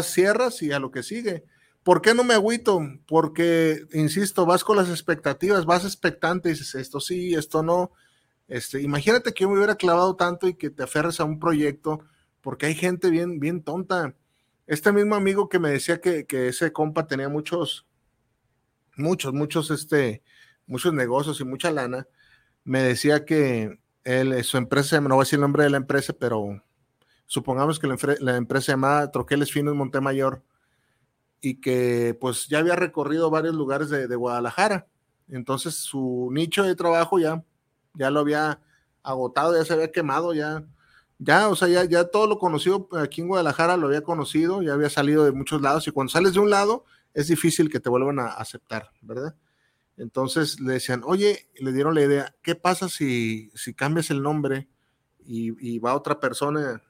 cierras 0.01 0.61
y 0.61 0.73
a 0.73 0.79
lo 0.79 0.91
que 0.91 1.03
sigue. 1.03 1.45
¿Por 1.81 2.01
qué 2.01 2.13
no 2.13 2.25
me 2.25 2.33
agüito? 2.33 2.81
Porque, 3.07 3.85
insisto, 3.93 4.45
vas 4.45 4.65
con 4.65 4.75
las 4.75 4.89
expectativas, 4.89 5.65
vas 5.65 5.85
expectante 5.85 6.49
y 6.49 6.51
dices, 6.51 6.75
esto 6.75 6.99
sí, 6.99 7.33
esto 7.33 7.63
no. 7.63 7.93
Este, 8.49 8.81
imagínate 8.81 9.33
que 9.33 9.43
yo 9.43 9.49
me 9.49 9.55
hubiera 9.55 9.77
clavado 9.77 10.17
tanto 10.17 10.49
y 10.49 10.55
que 10.55 10.69
te 10.69 10.83
aferres 10.83 11.21
a 11.21 11.23
un 11.23 11.39
proyecto, 11.39 12.01
porque 12.41 12.65
hay 12.65 12.75
gente 12.75 13.09
bien, 13.09 13.39
bien 13.39 13.63
tonta. 13.63 14.13
Este 14.65 14.91
mismo 14.91 15.15
amigo 15.15 15.49
que 15.49 15.59
me 15.59 15.69
decía 15.69 15.99
que, 15.99 16.25
que 16.25 16.47
ese 16.47 16.71
compa 16.71 17.07
tenía 17.07 17.29
muchos, 17.29 17.85
muchos, 18.95 19.33
muchos, 19.33 19.71
este, 19.71 20.23
muchos 20.65 20.93
negocios 20.93 21.39
y 21.41 21.45
mucha 21.45 21.71
lana, 21.71 22.07
me 22.63 22.81
decía 22.81 23.25
que 23.25 23.79
él, 24.03 24.43
su 24.43 24.57
empresa, 24.57 25.01
no 25.01 25.15
voy 25.15 25.23
a 25.23 25.25
decir 25.25 25.37
el 25.37 25.41
nombre 25.41 25.63
de 25.63 25.69
la 25.69 25.77
empresa, 25.77 26.13
pero 26.13 26.63
supongamos 27.25 27.79
que 27.79 27.87
la, 27.87 27.97
la 28.19 28.37
empresa 28.37 28.65
se 28.67 28.71
llamaba 28.73 29.11
Troqueles 29.11 29.51
Finos 29.51 29.75
Montemayor 29.75 30.43
y 31.43 31.59
que 31.59 32.17
pues 32.19 32.47
ya 32.47 32.59
había 32.59 32.77
recorrido 32.77 33.29
varios 33.29 33.53
lugares 33.53 33.89
de, 33.89 34.15
Guadalajara. 34.15 34.87
Entonces 35.27 35.75
su 35.75 36.29
nicho 36.31 36.63
de 36.63 36.73
trabajo 36.73 37.19
ya, 37.19 37.43
ya 37.93 38.09
lo 38.09 38.21
había 38.21 38.61
agotado, 39.03 39.53
ya 39.53 39.65
se 39.65 39.73
había 39.73 39.91
quemado, 39.91 40.33
ya, 40.33 40.65
ya, 41.23 41.49
o 41.49 41.55
sea, 41.55 41.67
ya, 41.67 41.85
ya 41.85 42.05
todo 42.05 42.27
lo 42.27 42.39
conocido 42.39 42.87
aquí 42.97 43.21
en 43.21 43.27
Guadalajara 43.27 43.77
lo 43.77 43.87
había 43.87 44.03
conocido, 44.03 44.61
ya 44.61 44.73
había 44.73 44.89
salido 44.89 45.25
de 45.25 45.31
muchos 45.31 45.61
lados 45.61 45.87
y 45.87 45.91
cuando 45.91 46.11
sales 46.11 46.33
de 46.33 46.39
un 46.39 46.49
lado 46.49 46.85
es 47.13 47.27
difícil 47.27 47.69
que 47.69 47.79
te 47.79 47.89
vuelvan 47.89 48.19
a 48.19 48.27
aceptar, 48.27 48.91
¿verdad? 49.01 49.35
Entonces 49.97 50.59
le 50.59 50.73
decían, 50.73 51.01
oye, 51.05 51.49
le 51.59 51.71
dieron 51.71 51.95
la 51.95 52.01
idea, 52.01 52.35
¿qué 52.41 52.55
pasa 52.55 52.89
si, 52.89 53.51
si 53.55 53.73
cambias 53.73 54.09
el 54.09 54.21
nombre 54.23 54.67
y, 55.25 55.75
y 55.75 55.79
va 55.79 55.95
otra 55.95 56.19
persona, 56.19 56.81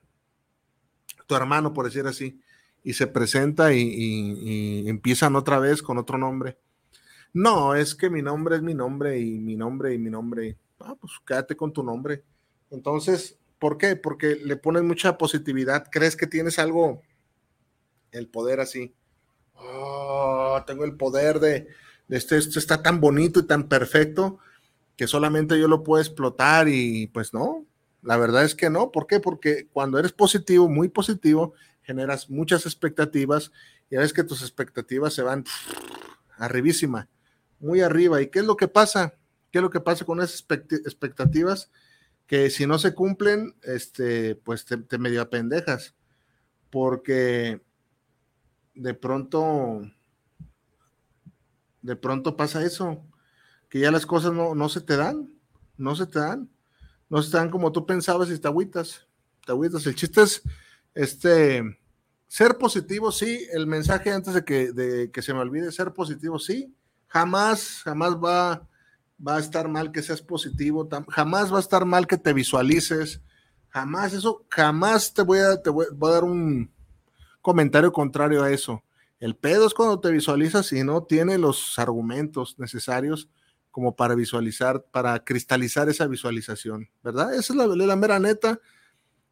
tu 1.28 1.36
hermano, 1.36 1.74
por 1.74 1.86
decir 1.86 2.08
así? 2.08 2.40
y 2.84 2.94
se 2.94 3.08
presenta 3.08 3.74
y, 3.74 4.88
empiezan 4.88 5.36
otra 5.36 5.60
vez 5.60 5.82
con 5.82 5.98
otro 5.98 6.18
nombre. 6.18 6.58
No, 7.34 7.74
es 7.74 7.96
que 7.96 8.10
mi 8.10 8.22
nombre 8.22 8.58
es 8.58 8.62
mi 8.62 8.76
nombre 8.76 9.20
y 9.20 9.40
mi 9.40 9.56
nombre 9.56 9.94
y 9.94 9.98
mi 9.98 10.10
nombre. 10.10 10.58
Ah, 10.80 10.96
pues 11.00 11.14
quédate 11.26 11.56
con 11.56 11.72
tu 11.72 11.82
nombre. 11.82 12.24
Entonces, 12.70 13.40
¿por 13.64 13.78
qué? 13.78 13.96
Porque 13.96 14.36
le 14.36 14.58
pones 14.58 14.84
mucha 14.84 15.18
positividad. 15.18 15.88
¿Crees 15.90 16.18
que 16.18 16.28
tienes 16.28 16.60
algo, 16.60 17.02
el 18.12 18.28
poder 18.28 18.60
así? 18.60 18.94
Oh, 19.56 20.62
tengo 20.68 20.84
el 20.84 20.98
poder 20.98 21.40
de, 21.40 21.70
este, 22.10 22.36
esto 22.36 22.60
está 22.60 22.84
tan 22.84 23.00
bonito 23.00 23.40
y 23.40 23.48
tan 23.48 23.70
perfecto 23.70 24.38
que 24.98 25.08
solamente 25.08 25.58
yo 25.58 25.70
lo 25.70 25.82
puedo 25.82 26.04
explotar 26.04 26.68
y 26.68 27.08
pues 27.08 27.34
no, 27.34 27.66
la 28.02 28.18
verdad 28.18 28.44
es 28.44 28.54
que 28.54 28.70
no. 28.70 28.92
¿Por 28.92 29.08
qué? 29.08 29.22
Porque 29.22 29.70
cuando 29.72 29.98
eres 29.98 30.12
positivo, 30.12 30.68
muy 30.68 30.90
positivo, 30.90 31.54
generas 31.84 32.30
muchas 32.30 32.66
expectativas 32.66 33.54
y 33.90 33.96
ves 33.96 34.12
que 34.12 34.26
tus 34.26 34.42
expectativas 34.42 35.14
se 35.14 35.22
van 35.22 35.46
arribísima, 36.38 37.08
muy 37.62 37.80
arriba. 37.80 38.22
¿Y 38.22 38.28
qué 38.28 38.40
es 38.40 38.46
lo 38.46 38.58
que 38.58 38.68
pasa? 38.68 39.14
¿Qué 39.54 39.60
es 39.60 39.62
lo 39.62 39.70
que 39.70 39.80
pasa 39.80 40.04
con 40.04 40.20
esas 40.20 40.46
expectativas? 40.86 41.72
Que 42.28 42.50
si 42.50 42.66
no 42.66 42.80
se 42.80 42.94
cumplen, 42.94 43.56
este, 43.64 44.36
pues 44.36 44.66
te, 44.66 44.78
te 44.78 44.98
medio 44.98 45.22
apendejas, 45.22 45.96
porque 46.70 47.62
de 48.76 48.94
pronto, 48.94 49.82
de 51.82 51.96
pronto 51.96 52.36
pasa 52.36 52.64
eso, 52.66 53.06
que 53.70 53.80
ya 53.80 53.92
las 53.92 54.06
cosas 54.06 54.34
no, 54.34 54.56
no 54.56 54.70
se 54.70 54.82
te 54.82 54.96
dan, 54.96 55.30
no 55.78 55.96
se 55.96 56.08
te 56.08 56.20
dan, 56.20 56.50
no 57.10 57.22
se 57.22 57.32
te 57.32 57.38
dan 57.38 57.50
como 57.50 57.72
tú 57.72 57.86
pensabas 57.86 58.30
y 58.30 58.40
te 58.40 58.48
agüitas, 58.48 59.08
te 59.46 59.52
agüitas. 59.52 59.86
El 59.86 59.96
chiste 59.96 60.22
es 60.22 60.42
este, 60.94 61.64
ser 62.28 62.58
positivo, 62.58 63.12
sí, 63.12 63.48
el 63.52 63.68
mensaje 63.68 64.12
antes 64.12 64.34
de 64.34 64.44
que, 64.44 64.72
de 64.72 65.12
que 65.12 65.22
se 65.22 65.34
me 65.34 65.40
olvide, 65.40 65.72
ser 65.72 65.94
positivo, 65.94 66.40
sí, 66.40 66.76
jamás, 67.08 67.82
jamás 67.84 68.16
va, 68.16 68.68
va 69.26 69.38
a 69.38 69.40
estar 69.40 69.68
mal 69.68 69.92
que 69.92 70.02
seas 70.02 70.22
positivo, 70.22 70.88
jamás 71.10 71.52
va 71.52 71.58
a 71.58 71.62
estar 71.62 71.86
mal 71.86 72.08
que 72.08 72.18
te 72.18 72.34
visualices, 72.34 73.22
jamás, 73.70 74.14
eso, 74.14 74.46
jamás 74.50 75.14
te 75.14 75.22
voy 75.22 75.40
a, 75.40 75.62
te 75.62 75.70
voy, 75.70 75.86
a 75.86 76.08
dar 76.10 76.24
un 76.24 76.72
comentario 77.42 77.92
contrario 77.92 78.44
a 78.44 78.52
eso. 78.52 78.84
El 79.20 79.36
pedo 79.36 79.66
es 79.66 79.74
cuando 79.74 80.00
te 80.00 80.12
visualizas 80.12 80.72
y 80.74 80.84
no 80.84 81.04
tiene 81.04 81.38
los 81.38 81.80
argumentos 81.80 82.60
necesarios 82.60 83.30
como 83.72 83.96
para 83.96 84.16
visualizar, 84.16 84.84
para 84.92 85.24
cristalizar 85.24 85.90
esa 85.90 86.06
visualización, 86.08 86.90
¿verdad? 87.02 87.34
Esa 87.34 87.54
es 87.54 87.58
la, 87.58 87.66
la 87.66 87.96
mera 87.96 88.20
neta. 88.20 88.60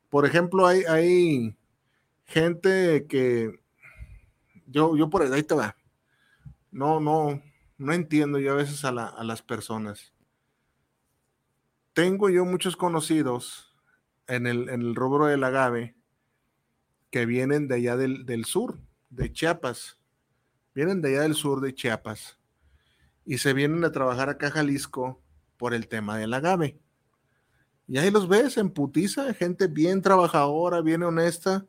Por 0.10 0.26
ejemplo, 0.26 0.66
hay, 0.66 0.84
hay 0.86 1.56
gente 2.26 3.06
que 3.08 3.60
yo, 4.66 4.96
yo 4.96 5.10
por 5.10 5.22
ahí 5.22 5.44
te 5.44 5.54
va. 5.54 5.76
No, 6.72 7.00
no, 7.00 7.42
no 7.82 7.94
entiendo 7.94 8.38
yo 8.38 8.52
a 8.52 8.56
veces 8.58 8.86
a, 8.86 8.92
las 8.92 9.42
personas. 9.42 10.14
Tengo 11.94 12.30
yo 12.30 12.46
muchos 12.46 12.78
conocidos 12.78 13.76
en 14.28 14.46
el, 14.46 14.70
en 14.70 14.82
el 14.82 14.96
rubro 14.96 15.26
del 15.26 15.44
agave 15.44 15.96
que 17.10 17.26
vienen 17.26 17.68
de 17.68 17.76
allá 17.76 17.98
del, 17.98 18.46
sur, 18.46 18.80
de 19.10 19.34
Chiapas. 19.34 19.98
Vienen 20.76 21.02
de 21.02 21.10
allá 21.10 21.22
del 21.22 21.34
sur 21.34 21.60
de 21.60 21.74
Chiapas 21.74 22.38
y 23.26 23.40
se 23.40 23.54
vienen 23.54 23.84
a 23.84 23.92
trabajar 23.92 24.30
acá 24.30 24.48
a 24.48 24.52
Jalisco 24.52 25.20
por 25.58 25.74
el 25.74 25.88
tema 25.88 26.18
del 26.18 26.36
agave. 26.36 26.80
Y 27.88 27.98
ahí 27.98 28.12
los 28.12 28.28
ves 28.28 28.58
en 28.58 28.70
putiza, 28.70 29.34
gente 29.34 29.66
bien 29.66 30.04
trabajadora, 30.04 30.82
bien 30.82 31.02
honesta, 31.02 31.66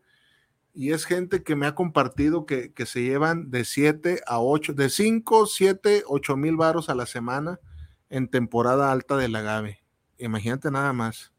y 0.74 0.92
es 0.92 1.04
gente 1.04 1.42
que 1.42 1.54
me 1.54 1.66
ha 1.66 1.74
compartido 1.74 2.46
que, 2.46 2.72
se 2.86 3.02
llevan 3.02 3.50
de 3.50 3.64
7 3.64 4.22
a 4.26 4.40
8, 4.40 4.72
de 4.72 4.88
5, 4.88 5.46
7, 5.46 6.04
8 6.06 6.36
mil 6.36 6.56
varos 6.56 6.88
a 6.88 6.94
la 6.94 7.06
semana 7.06 7.60
en 8.08 8.28
temporada 8.28 8.90
alta 8.90 9.16
del 9.16 9.36
agave. 9.36 9.82
Imagínate 10.18 10.70
nada 10.70 10.92
más. 10.92 11.32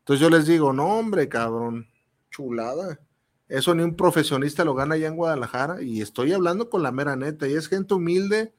Entonces 0.00 0.20
yo 0.20 0.30
les 0.30 0.46
digo, 0.46 0.72
no 0.72 0.98
hombre, 0.98 1.28
cabrón, 1.28 1.88
chulada. 2.30 3.00
Eso 3.48 3.74
ni 3.74 3.84
un 3.84 3.94
profesionista 3.94 4.64
lo 4.64 4.74
gana 4.74 4.96
allá 4.96 5.06
en 5.06 5.16
Guadalajara 5.16 5.82
y 5.82 6.00
estoy 6.00 6.32
hablando 6.32 6.68
con 6.68 6.82
la 6.82 6.90
mera 6.90 7.14
neta 7.14 7.46
y 7.46 7.54
es 7.54 7.68
gente 7.68 7.94
humilde 7.94 8.52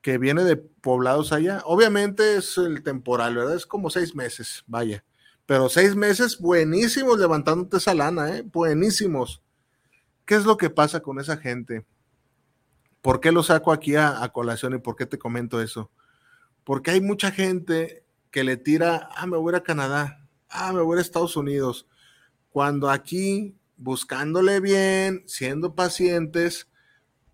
que 0.00 0.16
viene 0.16 0.44
de 0.44 0.56
poblados 0.56 1.32
allá. 1.32 1.62
Obviamente 1.66 2.36
es 2.36 2.56
el 2.56 2.82
temporal, 2.82 3.36
¿verdad? 3.36 3.56
Es 3.56 3.66
como 3.66 3.90
seis 3.90 4.14
meses, 4.14 4.64
vaya. 4.66 5.04
Pero 5.44 5.68
seis 5.68 5.94
meses 5.94 6.38
buenísimos 6.38 7.18
levantándote 7.18 7.76
esa 7.76 7.92
lana, 7.92 8.36
¿eh? 8.36 8.42
Buenísimos. 8.42 9.42
¿Qué 10.30 10.36
es 10.36 10.44
lo 10.44 10.56
que 10.56 10.70
pasa 10.70 11.00
con 11.00 11.18
esa 11.18 11.38
gente? 11.38 11.84
¿Por 13.02 13.18
qué 13.18 13.32
lo 13.32 13.42
saco 13.42 13.72
aquí 13.72 13.96
a, 13.96 14.30
colación 14.32 14.74
y 14.74 14.78
por 14.78 14.94
qué 14.94 15.04
te 15.04 15.18
comento 15.18 15.60
eso? 15.60 15.90
Porque 16.62 16.92
hay 16.92 17.00
mucha 17.00 17.32
gente 17.32 18.04
que 18.30 18.44
le 18.44 18.56
tira, 18.56 19.08
ah, 19.16 19.26
me 19.26 19.36
voy 19.36 19.56
a 19.56 19.64
Canadá, 19.64 20.24
ah, 20.48 20.72
me 20.72 20.82
voy 20.82 20.98
a 20.98 21.00
Estados 21.00 21.36
Unidos, 21.36 21.88
cuando 22.50 22.90
aquí, 22.90 23.56
buscándole 23.76 24.60
bien, 24.60 25.24
siendo 25.26 25.74
pacientes, 25.74 26.68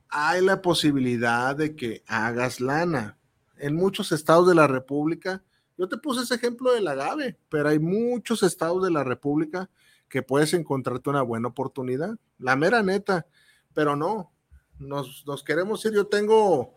hay 0.08 0.42
la 0.42 0.62
posibilidad 0.62 1.54
de 1.54 1.76
que 1.76 2.02
hagas 2.06 2.62
lana. 2.62 3.18
En 3.58 3.76
muchos 3.76 4.10
estados 4.10 4.48
de 4.48 4.54
la 4.54 4.68
República, 4.68 5.44
yo 5.76 5.86
te 5.86 5.98
puse 5.98 6.22
ese 6.22 6.36
ejemplo 6.36 6.72
del 6.72 6.88
agave, 6.88 7.38
pero 7.50 7.68
hay 7.68 7.78
muchos 7.78 8.42
estados 8.42 8.82
de 8.82 8.90
la 8.90 9.04
República 9.04 9.68
que 10.08 10.22
puedes 10.22 10.54
encontrarte 10.54 11.10
una 11.10 11.22
buena 11.22 11.48
oportunidad. 11.48 12.16
La 12.38 12.56
mera 12.56 12.82
neta, 12.82 13.26
pero 13.74 13.96
no, 13.96 14.32
nos, 14.78 15.24
queremos 15.44 15.84
ir. 15.84 15.92
Yo 15.92 16.06
tengo 16.06 16.76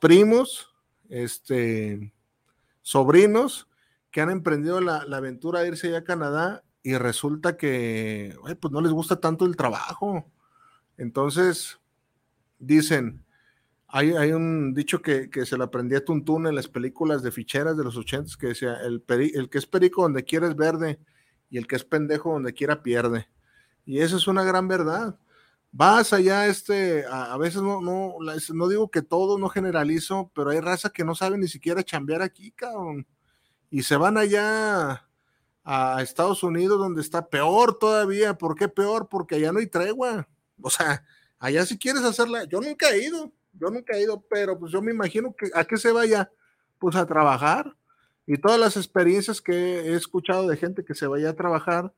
primos, 0.00 0.74
este, 1.08 2.12
sobrinos 2.80 3.68
que 4.10 4.20
han 4.20 4.30
emprendido 4.30 4.80
la, 4.80 4.98
aventura 4.98 5.60
de 5.60 5.68
irse 5.68 5.88
allá 5.88 5.98
a 5.98 6.04
Canadá 6.04 6.64
y 6.82 6.94
resulta 6.96 7.56
que 7.56 8.36
pues 8.60 8.72
no 8.72 8.80
les 8.80 8.92
gusta 8.92 9.20
tanto 9.20 9.46
el 9.46 9.56
trabajo. 9.56 10.30
Entonces, 10.96 11.80
dicen, 12.58 13.24
hay, 13.88 14.12
hay 14.12 14.32
un 14.32 14.74
dicho 14.74 15.00
que, 15.00 15.28
se 15.44 15.56
le 15.56 15.64
aprendía 15.64 15.98
a 15.98 16.04
Tuntún 16.04 16.46
en 16.46 16.54
las 16.54 16.68
películas 16.68 17.22
de 17.22 17.30
ficheras 17.30 17.76
de 17.76 17.84
los 17.84 17.96
ochentas 17.96 18.36
que 18.36 18.48
decía, 18.48 18.76
el, 18.82 19.04
el 19.08 19.48
que 19.48 19.58
es 19.58 19.66
perico 19.66 20.02
donde 20.02 20.24
quiera 20.24 20.48
es 20.48 20.56
verde 20.56 20.98
y 21.52 21.58
el 21.58 21.66
que 21.66 21.76
es 21.76 21.84
pendejo 21.84 22.32
donde 22.32 22.54
quiera 22.54 22.82
pierde. 22.82 23.28
Y 23.84 24.00
eso 24.00 24.16
es 24.16 24.26
una 24.26 24.42
gran 24.42 24.68
verdad. 24.68 25.18
Vas 25.70 26.14
allá, 26.14 26.46
este, 26.46 27.04
a, 27.04 27.36
veces 27.36 27.60
no, 27.60 27.82
no, 27.82 28.14
no 28.54 28.68
digo 28.68 28.90
que 28.90 29.02
todo, 29.02 29.38
no 29.38 29.50
generalizo, 29.50 30.32
pero 30.34 30.48
hay 30.48 30.60
raza 30.60 30.88
que 30.88 31.04
no 31.04 31.14
sabe 31.14 31.36
ni 31.36 31.48
siquiera 31.48 31.82
chambear 31.82 32.22
aquí, 32.22 32.52
cabrón. 32.52 33.06
Y 33.68 33.82
se 33.82 33.96
van 33.96 34.16
allá 34.16 35.06
a 35.62 36.00
Estados 36.00 36.42
Unidos, 36.42 36.78
donde 36.78 37.02
está 37.02 37.28
peor 37.28 37.78
todavía. 37.78 38.38
¿Por 38.38 38.56
qué 38.56 38.68
peor? 38.68 39.10
Porque 39.10 39.34
allá 39.34 39.52
no 39.52 39.58
hay 39.58 39.66
tregua. 39.66 40.26
O 40.62 40.70
sea, 40.70 41.04
allá 41.38 41.66
si 41.66 41.78
quieres 41.78 42.02
hacerla, 42.02 42.44
yo 42.44 42.62
nunca 42.62 42.88
he 42.90 43.04
ido, 43.04 43.30
yo 43.52 43.68
nunca 43.68 43.94
he 43.94 44.02
ido, 44.02 44.24
pero 44.30 44.58
pues 44.58 44.72
yo 44.72 44.80
me 44.80 44.92
imagino 44.92 45.34
que 45.36 45.50
a 45.54 45.64
qué 45.64 45.76
se 45.76 45.92
vaya, 45.92 46.32
pues 46.78 46.96
a 46.96 47.04
trabajar. 47.04 47.76
Y 48.26 48.38
todas 48.38 48.58
las 48.58 48.76
experiencias 48.76 49.40
que 49.40 49.52
he 49.52 49.94
escuchado 49.94 50.48
de 50.48 50.56
gente 50.56 50.84
que 50.84 50.94
se 50.94 51.06
vaya 51.06 51.30
a 51.30 51.36
trabajar 51.36 51.92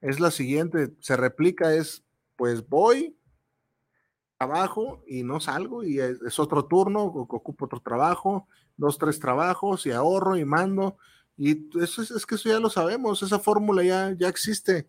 es 0.00 0.20
la 0.20 0.30
siguiente, 0.30 0.94
se 1.00 1.16
replica, 1.16 1.74
es 1.74 2.04
pues 2.36 2.66
voy, 2.66 3.16
trabajo 4.38 5.04
y 5.06 5.22
no 5.22 5.40
salgo 5.40 5.84
y 5.84 6.00
es, 6.00 6.38
otro 6.38 6.64
turno, 6.64 7.02
ocupo 7.02 7.66
otro 7.66 7.80
trabajo, 7.80 8.48
dos, 8.78 8.96
tres 8.96 9.20
trabajos 9.20 9.84
y 9.84 9.90
ahorro 9.90 10.38
y 10.38 10.46
mando. 10.46 10.96
Y 11.36 11.68
eso 11.78 12.00
es, 12.00 12.24
que 12.24 12.36
eso 12.36 12.48
ya 12.48 12.58
lo 12.58 12.70
sabemos, 12.70 13.22
esa 13.22 13.38
fórmula 13.38 13.82
ya, 13.82 14.14
ya 14.18 14.28
existe. 14.28 14.88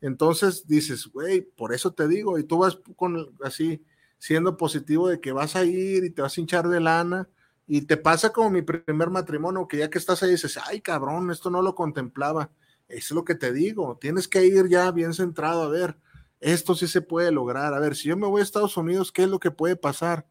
Entonces 0.00 0.66
dices, 0.68 1.08
güey, 1.08 1.40
por 1.40 1.74
eso 1.74 1.92
te 1.92 2.06
digo, 2.06 2.38
y 2.38 2.44
tú 2.44 2.58
vas 2.58 2.78
con 2.94 3.34
así, 3.42 3.84
siendo 4.18 4.56
positivo 4.56 5.08
de 5.08 5.20
que 5.20 5.32
vas 5.32 5.56
a 5.56 5.64
ir 5.64 6.04
y 6.04 6.10
te 6.10 6.22
vas 6.22 6.36
a 6.36 6.40
hinchar 6.40 6.68
de 6.68 6.78
lana, 6.80 7.28
y 7.66 7.82
te 7.82 7.96
pasa 7.96 8.30
como 8.30 8.50
mi 8.50 8.62
primer 8.62 9.10
matrimonio, 9.10 9.66
que 9.66 9.78
ya 9.78 9.90
que 9.90 9.98
estás 9.98 10.22
ahí 10.22 10.30
dices, 10.30 10.58
ay 10.66 10.80
cabrón, 10.80 11.30
esto 11.30 11.50
no 11.50 11.62
lo 11.62 11.74
contemplaba. 11.74 12.50
Es 12.88 13.10
lo 13.10 13.24
que 13.24 13.34
te 13.34 13.52
digo, 13.52 13.96
tienes 13.98 14.28
que 14.28 14.44
ir 14.44 14.68
ya 14.68 14.90
bien 14.90 15.14
centrado 15.14 15.62
a 15.62 15.68
ver, 15.68 15.96
esto 16.40 16.74
sí 16.74 16.86
se 16.86 17.00
puede 17.00 17.32
lograr. 17.32 17.72
A 17.72 17.80
ver, 17.80 17.96
si 17.96 18.08
yo 18.08 18.16
me 18.16 18.26
voy 18.26 18.40
a 18.40 18.44
Estados 18.44 18.76
Unidos, 18.76 19.10
¿qué 19.10 19.22
es 19.22 19.28
lo 19.30 19.40
que 19.40 19.50
puede 19.50 19.76
pasar? 19.76 20.26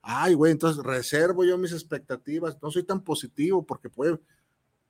Ay, 0.00 0.32
güey, 0.32 0.52
entonces 0.52 0.82
reservo 0.82 1.44
yo 1.44 1.58
mis 1.58 1.72
expectativas, 1.72 2.56
no 2.62 2.70
soy 2.70 2.84
tan 2.84 3.04
positivo 3.04 3.66
porque 3.66 3.90
puede... 3.90 4.18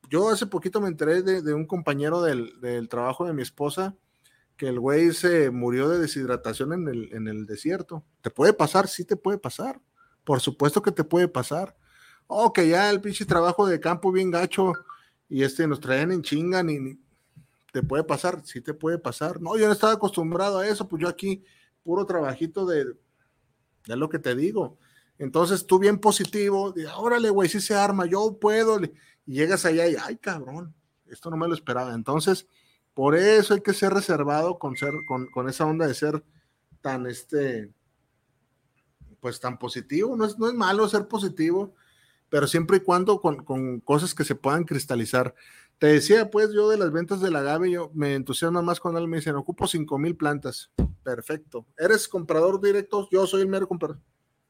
Yo 0.09 0.29
hace 0.31 0.47
poquito 0.47 0.81
me 0.81 0.89
enteré 0.89 1.23
de, 1.23 1.53
un 1.53 1.67
compañero 1.67 2.23
del, 2.23 2.89
trabajo 2.89 3.27
de 3.27 3.33
mi 3.33 3.43
esposa 3.43 3.97
que 4.57 4.69
el 4.69 4.81
güey 4.81 5.13
se 5.13 5.51
murió 5.51 5.89
de 5.89 5.99
deshidratación 5.99 6.73
en 6.73 6.89
el, 6.89 7.13
en 7.13 7.29
el 7.29 7.47
desierto. 7.47 8.05
¿Te 8.23 8.31
puede 8.31 8.53
pasar? 8.53 8.89
Sí 8.89 9.05
te 9.05 9.17
puede 9.17 9.39
pasar. 9.39 9.81
Por 10.25 10.41
supuesto 10.41 10.81
que 10.81 10.93
te 10.93 11.05
puede 11.05 11.29
pasar. 11.29 11.77
Oh, 12.29 12.53
que 12.53 12.69
ya 12.69 12.91
el 12.91 13.01
pinche 13.01 13.25
trabajo 13.25 13.67
de 13.67 13.81
campo 13.81 14.13
bien 14.13 14.31
gacho 14.31 14.73
y 15.29 15.43
este 15.43 15.67
nos 15.67 15.81
traen 15.81 16.13
en 16.13 16.23
chinga, 16.23 16.63
ni, 16.63 16.99
te 17.73 17.83
puede 17.83 18.05
pasar, 18.05 18.43
sí 18.45 18.61
te 18.61 18.75
puede 18.75 18.99
pasar. 18.99 19.41
No, 19.41 19.57
yo 19.57 19.67
no 19.67 19.73
estaba 19.73 19.95
acostumbrado 19.95 20.59
a 20.59 20.69
eso, 20.69 20.87
pues 20.87 21.03
yo 21.03 21.09
aquí 21.09 21.43
puro 21.83 22.07
trabajito 22.07 22.67
de, 22.67 22.85
de 23.87 23.97
lo 23.97 24.09
que 24.09 24.19
te 24.19 24.37
digo. 24.37 24.79
Entonces 25.19 25.67
tú 25.67 25.79
bien 25.79 25.99
positivo, 25.99 26.75
órale, 26.97 27.31
güey, 27.31 27.49
sí 27.49 27.61
se 27.61 27.75
arma, 27.75 28.07
yo 28.07 28.39
puedo. 28.39 28.81
Y 29.27 29.33
llegas 29.33 29.65
allá 29.65 29.89
y, 29.89 29.97
ay, 29.97 30.17
cabrón, 30.17 30.75
esto 31.07 31.31
no 31.31 31.37
me 31.37 31.49
lo 31.49 31.55
esperaba. 31.55 31.95
Entonces, 31.95 32.47
por 32.95 33.17
eso 33.17 33.55
hay 33.55 33.61
que 33.61 33.75
ser 33.75 33.93
reservado 33.93 34.59
con, 34.59 34.77
ser, 34.77 34.93
con, 35.07 35.49
esa 35.49 35.67
onda 35.67 35.87
de 35.87 35.95
ser 35.95 36.25
tan, 36.81 37.07
este, 37.07 37.73
pues 39.21 39.41
tan 39.41 39.59
positivo. 39.59 40.17
No 40.17 40.25
es, 40.25 40.39
no 40.39 40.49
es 40.49 40.55
malo 40.55 40.89
ser 40.89 41.09
positivo, 41.09 41.75
pero 42.29 42.47
siempre 42.47 42.79
y 42.79 42.81
cuando 42.81 43.21
con, 43.21 43.45
con 43.45 43.81
cosas 43.81 44.15
que 44.15 44.25
se 44.25 44.35
puedan 44.35 44.65
cristalizar. 44.65 45.35
Te 45.79 45.87
decía, 45.87 46.31
pues, 46.31 46.53
yo 46.53 46.69
de 46.69 46.77
las 46.77 46.91
ventas 46.91 47.21
del 47.21 47.37
agave, 47.37 47.71
yo 47.71 47.91
me 47.95 48.15
entusiasma 48.15 48.63
más 48.63 48.81
cuando 48.81 49.07
me 49.07 49.19
dicen, 49.19 49.37
ocupo 49.37 49.67
cinco 49.69 49.97
mil 49.99 50.17
plantas. 50.17 50.73
Perfecto. 51.05 51.67
¿Eres 51.79 52.09
comprador 52.09 52.61
directo? 52.61 53.09
Yo 53.11 53.27
soy 53.27 53.43
el 53.43 53.49
mero 53.49 53.69
comprador. 53.69 54.01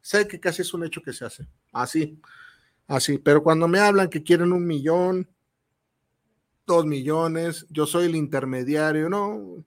Sé 0.00 0.26
que 0.26 0.40
casi 0.40 0.62
es 0.62 0.72
un 0.72 0.84
hecho 0.84 1.02
que 1.02 1.12
se 1.12 1.26
hace. 1.26 1.46
Así, 1.72 2.18
así. 2.86 3.18
Pero 3.18 3.42
cuando 3.42 3.68
me 3.68 3.78
hablan 3.78 4.08
que 4.08 4.22
quieren 4.22 4.52
un 4.52 4.66
millón, 4.66 5.28
dos 6.66 6.86
millones, 6.86 7.66
yo 7.68 7.86
soy 7.86 8.06
el 8.06 8.16
intermediario, 8.16 9.10
no. 9.10 9.64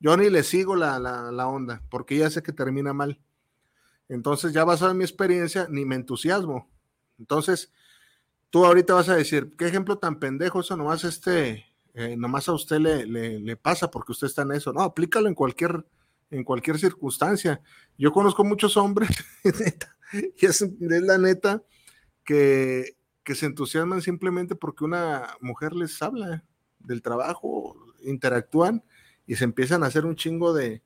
Yo 0.00 0.16
ni 0.16 0.30
le 0.30 0.42
sigo 0.42 0.74
la, 0.74 0.98
la, 0.98 1.30
la 1.30 1.46
onda, 1.46 1.82
porque 1.90 2.16
ya 2.16 2.28
sé 2.28 2.42
que 2.42 2.52
termina 2.52 2.92
mal. 2.92 3.20
Entonces, 4.08 4.52
ya 4.52 4.64
basado 4.64 4.90
en 4.90 4.98
mi 4.98 5.04
experiencia, 5.04 5.66
ni 5.70 5.84
me 5.84 5.94
entusiasmo. 5.94 6.68
Entonces, 7.18 7.72
tú 8.50 8.64
ahorita 8.64 8.94
vas 8.94 9.08
a 9.08 9.16
decir, 9.16 9.54
qué 9.56 9.66
ejemplo 9.66 9.98
tan 9.98 10.18
pendejo, 10.18 10.60
eso 10.60 10.76
nomás 10.76 11.04
este, 11.04 11.66
eh, 11.94 12.16
nomás 12.16 12.48
a 12.48 12.52
usted 12.52 12.78
le, 12.78 13.06
le, 13.06 13.56
pasa 13.56 13.90
porque 13.90 14.12
usted 14.12 14.26
está 14.28 14.42
en 14.42 14.52
eso. 14.52 14.72
No, 14.72 14.82
aplícalo 14.82 15.28
en 15.28 15.34
cualquier, 15.34 15.84
en 16.30 16.44
cualquier 16.44 16.78
circunstancia. 16.78 17.60
Yo 17.96 18.12
conozco 18.12 18.44
muchos 18.44 18.76
hombres, 18.76 19.10
y 20.12 20.46
es, 20.46 20.64
la 20.80 21.18
neta, 21.18 21.62
que, 22.24 22.96
que 23.24 23.34
se 23.34 23.46
entusiasman 23.46 24.02
simplemente 24.02 24.54
porque 24.54 24.84
una 24.84 25.36
mujer 25.40 25.74
les 25.74 26.00
habla 26.02 26.44
del 26.78 27.02
trabajo, 27.02 27.76
interactúan 28.04 28.84
y 29.26 29.36
se 29.36 29.44
empiezan 29.44 29.82
a 29.82 29.86
hacer 29.86 30.06
un 30.06 30.16
chingo 30.16 30.52
de, 30.52 30.82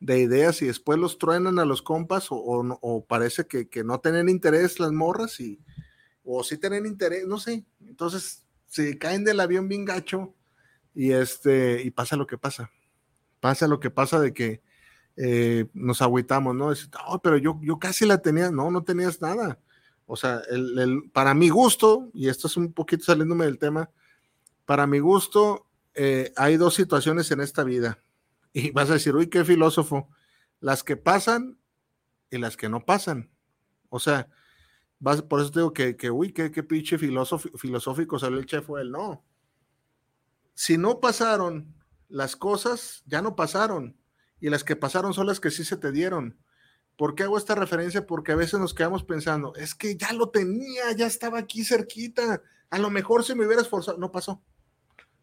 de 0.00 0.18
ideas 0.18 0.62
y 0.62 0.66
después 0.66 0.98
los 0.98 1.18
truenan 1.18 1.58
a 1.58 1.64
los 1.64 1.82
compas 1.82 2.28
o, 2.30 3.04
parece 3.06 3.46
que, 3.46 3.68
que, 3.68 3.84
no 3.84 4.00
tienen 4.00 4.28
interés 4.28 4.80
las 4.80 4.92
morras 4.92 5.38
y, 5.40 5.60
o 6.24 6.42
si 6.42 6.56
tienen 6.56 6.86
interés, 6.86 7.26
no 7.26 7.38
sé. 7.38 7.64
Entonces 7.86 8.46
se 8.66 8.98
caen 8.98 9.24
del 9.24 9.40
avión 9.40 9.68
bien 9.68 9.84
gacho 9.84 10.34
y 10.94 11.12
este, 11.12 11.82
y 11.82 11.90
pasa 11.90 12.16
lo 12.16 12.26
que 12.26 12.38
pasa. 12.38 12.70
Pasa 13.40 13.68
lo 13.68 13.80
que 13.80 13.90
pasa 13.90 14.20
de 14.20 14.32
que 14.32 14.62
eh, 15.16 15.66
nos 15.74 16.02
agüitamos, 16.02 16.54
¿no? 16.54 16.72
pero 17.22 17.36
yo, 17.36 17.58
yo 17.62 17.78
casi 17.78 18.06
la 18.06 18.22
tenía, 18.22 18.50
no, 18.50 18.70
no 18.70 18.82
tenías 18.82 19.20
nada. 19.20 19.58
O 20.06 20.16
sea, 20.16 20.40
el, 20.50 21.10
para 21.12 21.34
mi 21.34 21.50
gusto, 21.50 22.10
y 22.14 22.28
esto 22.28 22.46
es 22.46 22.56
un 22.56 22.72
poquito 22.72 23.04
saliéndome 23.04 23.44
del 23.44 23.58
tema, 23.58 23.90
para 24.64 24.86
mi 24.86 24.98
gusto, 24.98 25.66
eh, 25.94 26.32
hay 26.36 26.56
dos 26.56 26.74
situaciones 26.74 27.30
en 27.30 27.40
esta 27.40 27.64
vida. 27.64 27.98
Y 28.52 28.70
vas 28.72 28.90
a 28.90 28.94
decir, 28.94 29.14
uy, 29.14 29.28
qué 29.28 29.44
filósofo. 29.44 30.08
Las 30.60 30.82
que 30.82 30.96
pasan 30.96 31.58
y 32.30 32.38
las 32.38 32.56
que 32.56 32.68
no 32.68 32.84
pasan. 32.84 33.30
O 33.88 33.98
sea, 33.98 34.28
por 35.28 35.40
eso 35.40 35.50
digo 35.50 35.72
que, 35.72 35.96
que 35.96 36.10
uy, 36.10 36.32
qué, 36.32 36.50
qué 36.50 36.62
pinche 36.62 36.98
filosófico 36.98 38.18
salió 38.18 38.38
el 38.38 38.46
chef 38.46 38.68
él. 38.80 38.90
No. 38.90 39.24
Si 40.54 40.76
no 40.76 41.00
pasaron 41.00 41.74
las 42.08 42.36
cosas, 42.36 43.02
ya 43.06 43.22
no 43.22 43.34
pasaron. 43.36 43.96
Y 44.40 44.50
las 44.50 44.64
que 44.64 44.76
pasaron 44.76 45.14
son 45.14 45.26
las 45.26 45.40
que 45.40 45.50
sí 45.50 45.64
se 45.64 45.76
te 45.76 45.92
dieron. 45.92 46.38
¿Por 46.96 47.14
qué 47.14 47.22
hago 47.22 47.38
esta 47.38 47.54
referencia? 47.54 48.06
Porque 48.06 48.32
a 48.32 48.36
veces 48.36 48.60
nos 48.60 48.74
quedamos 48.74 49.04
pensando, 49.04 49.54
es 49.54 49.74
que 49.74 49.96
ya 49.96 50.12
lo 50.12 50.28
tenía, 50.28 50.92
ya 50.92 51.06
estaba 51.06 51.38
aquí 51.38 51.64
cerquita. 51.64 52.42
A 52.68 52.78
lo 52.78 52.90
mejor 52.90 53.24
si 53.24 53.34
me 53.34 53.46
hubiera 53.46 53.62
esforzado, 53.62 53.96
no 53.96 54.12
pasó. 54.12 54.42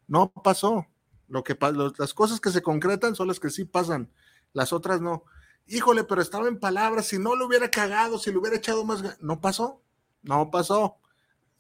No 0.08 0.32
pasó. 0.32 0.88
Lo 1.28 1.44
que, 1.44 1.58
las 1.98 2.14
cosas 2.14 2.40
que 2.40 2.52
se 2.52 2.62
concretan 2.62 3.16
son 3.16 3.28
las 3.28 3.40
que 3.40 3.50
sí 3.50 3.66
pasan, 3.66 4.10
las 4.54 4.72
otras 4.72 5.02
no 5.02 5.26
híjole, 5.68 6.04
pero 6.04 6.22
estaba 6.22 6.48
en 6.48 6.60
palabras, 6.60 7.08
si 7.08 7.20
no 7.20 7.36
lo 7.36 7.46
hubiera 7.46 7.70
cagado, 7.70 8.18
si 8.18 8.32
le 8.32 8.38
hubiera 8.38 8.58
echado 8.58 8.86
más, 8.86 9.04
no 9.22 9.42
pasó, 9.42 9.82
no 10.24 10.50
pasó. 10.50 10.98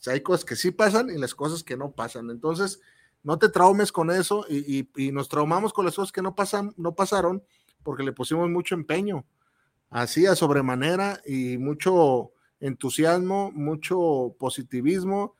hay 0.05 0.21
cosas 0.21 0.45
que 0.45 0.55
sí 0.55 0.71
pasan 0.71 1.09
y 1.09 1.17
las 1.17 1.35
cosas 1.35 1.63
que 1.63 1.77
no 1.77 1.91
pasan. 1.91 2.29
Entonces, 2.29 2.79
no 3.23 3.37
te 3.37 3.49
traumes 3.49 3.91
con 3.91 4.09
eso 4.11 4.45
y, 4.49 4.87
nos 5.11 5.29
traumamos 5.29 5.73
con 5.73 5.85
las 5.85 5.95
cosas 5.95 6.11
que 6.11 6.21
no, 6.21 6.35
pasan, 6.35 6.73
no 6.77 6.95
pasaron 6.95 7.43
porque 7.83 8.03
le 8.03 8.13
pusimos 8.13 8.49
mucho 8.49 8.75
empeño, 8.75 9.25
así 9.89 10.25
a 10.25 10.35
sobremanera 10.35 11.21
y 11.25 11.57
mucho 11.57 12.31
entusiasmo, 12.59 13.51
mucho 13.51 14.35
positivismo 14.39 15.35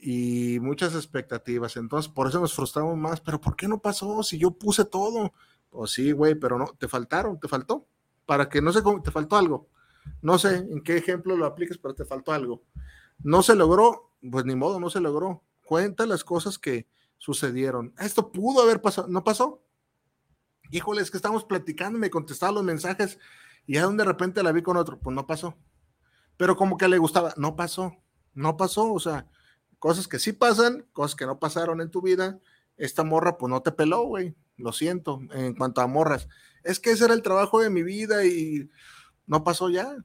y 0.00 0.58
muchas 0.60 0.94
expectativas. 0.94 1.76
Entonces, 1.76 2.10
por 2.10 2.28
eso 2.28 2.40
nos 2.40 2.54
frustramos 2.54 2.96
más. 2.96 3.20
Pero 3.20 3.40
¿por 3.40 3.56
qué 3.56 3.68
no 3.68 3.80
pasó 3.80 4.22
si 4.22 4.38
yo 4.38 4.52
puse 4.52 4.84
todo? 4.84 5.32
Pues 5.70 5.92
sí, 5.92 6.12
güey, 6.12 6.34
pero 6.34 6.58
no, 6.58 6.66
te 6.78 6.88
faltaron, 6.88 7.38
te 7.38 7.48
faltó 7.48 7.86
para 8.28 8.50
que 8.50 8.60
no 8.60 8.72
se 8.74 8.82
te 9.02 9.10
faltó 9.10 9.36
algo. 9.36 9.70
no 10.20 10.38
sé 10.38 10.56
en 10.56 10.82
qué 10.82 10.98
ejemplo 10.98 11.34
lo 11.34 11.46
apliques, 11.46 11.78
pero 11.78 11.94
te 11.94 12.04
faltó 12.04 12.32
algo. 12.32 12.62
No 13.20 13.42
se 13.42 13.54
logró, 13.54 14.12
pues 14.30 14.44
ni 14.44 14.54
modo, 14.54 14.78
no 14.78 14.90
se 14.90 15.00
logró. 15.00 15.42
Cuenta 15.64 16.04
las 16.04 16.24
cosas 16.24 16.58
que 16.58 16.86
sucedieron. 17.16 17.94
Esto 17.98 18.30
pudo 18.30 18.62
haber 18.62 18.82
pasado, 18.82 19.08
no 19.08 19.24
pasó. 19.24 19.62
Híjole, 20.70 21.00
es 21.00 21.10
que 21.10 21.16
estamos 21.16 21.44
platicando, 21.44 21.98
me 21.98 22.10
contestaba 22.10 22.52
los 22.52 22.64
mensajes 22.64 23.18
y 23.66 23.74
ya 23.74 23.88
de 23.88 24.04
repente 24.04 24.42
la 24.42 24.52
vi 24.52 24.60
con 24.60 24.76
otro, 24.76 24.98
pues 24.98 25.16
no 25.16 25.26
pasó. 25.26 25.56
Pero 26.36 26.54
como 26.54 26.76
que 26.76 26.86
le 26.86 26.98
gustaba, 26.98 27.32
no 27.38 27.56
pasó, 27.56 27.96
no 28.34 28.58
pasó, 28.58 28.92
o 28.92 29.00
sea, 29.00 29.26
cosas 29.78 30.08
que 30.08 30.18
sí 30.18 30.32
pasan, 30.32 30.86
cosas 30.92 31.14
que 31.14 31.26
no 31.26 31.38
pasaron 31.38 31.80
en 31.80 31.90
tu 31.90 32.02
vida. 32.02 32.38
Esta 32.76 33.04
morra, 33.04 33.38
pues 33.38 33.50
no 33.50 33.62
te 33.62 33.72
peló, 33.72 34.02
güey, 34.04 34.34
lo 34.56 34.72
siento, 34.72 35.20
en 35.32 35.54
cuanto 35.54 35.80
a 35.80 35.86
morras. 35.86 36.28
Es 36.62 36.78
que 36.78 36.90
ese 36.90 37.04
era 37.06 37.14
el 37.14 37.22
trabajo 37.22 37.60
de 37.60 37.70
mi 37.70 37.82
vida 37.82 38.24
y 38.24 38.68
no 39.26 39.42
pasó 39.44 39.68
ya. 39.70 39.96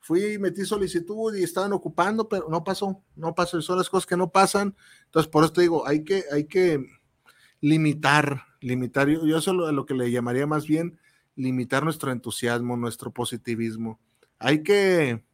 Fui, 0.00 0.38
metí 0.38 0.64
solicitud 0.64 1.34
y 1.36 1.44
estaban 1.44 1.72
ocupando, 1.72 2.28
pero 2.28 2.48
no 2.48 2.64
pasó, 2.64 3.02
no 3.14 3.34
pasó. 3.34 3.60
Son 3.62 3.78
las 3.78 3.88
cosas 3.88 4.06
que 4.06 4.16
no 4.16 4.30
pasan. 4.30 4.74
Entonces, 5.04 5.30
por 5.30 5.44
eso 5.44 5.52
te 5.52 5.60
digo, 5.62 5.86
hay 5.86 6.04
que, 6.04 6.24
hay 6.32 6.44
que 6.44 6.84
limitar, 7.60 8.44
limitar. 8.60 9.08
Yo, 9.08 9.24
yo 9.26 9.38
eso 9.38 9.52
lo, 9.52 9.70
lo 9.70 9.86
que 9.86 9.94
le 9.94 10.10
llamaría 10.10 10.46
más 10.46 10.66
bien 10.66 10.98
limitar 11.34 11.84
nuestro 11.84 12.12
entusiasmo, 12.12 12.76
nuestro 12.76 13.10
positivismo. 13.12 14.00
Hay 14.38 14.62
que 14.62 15.24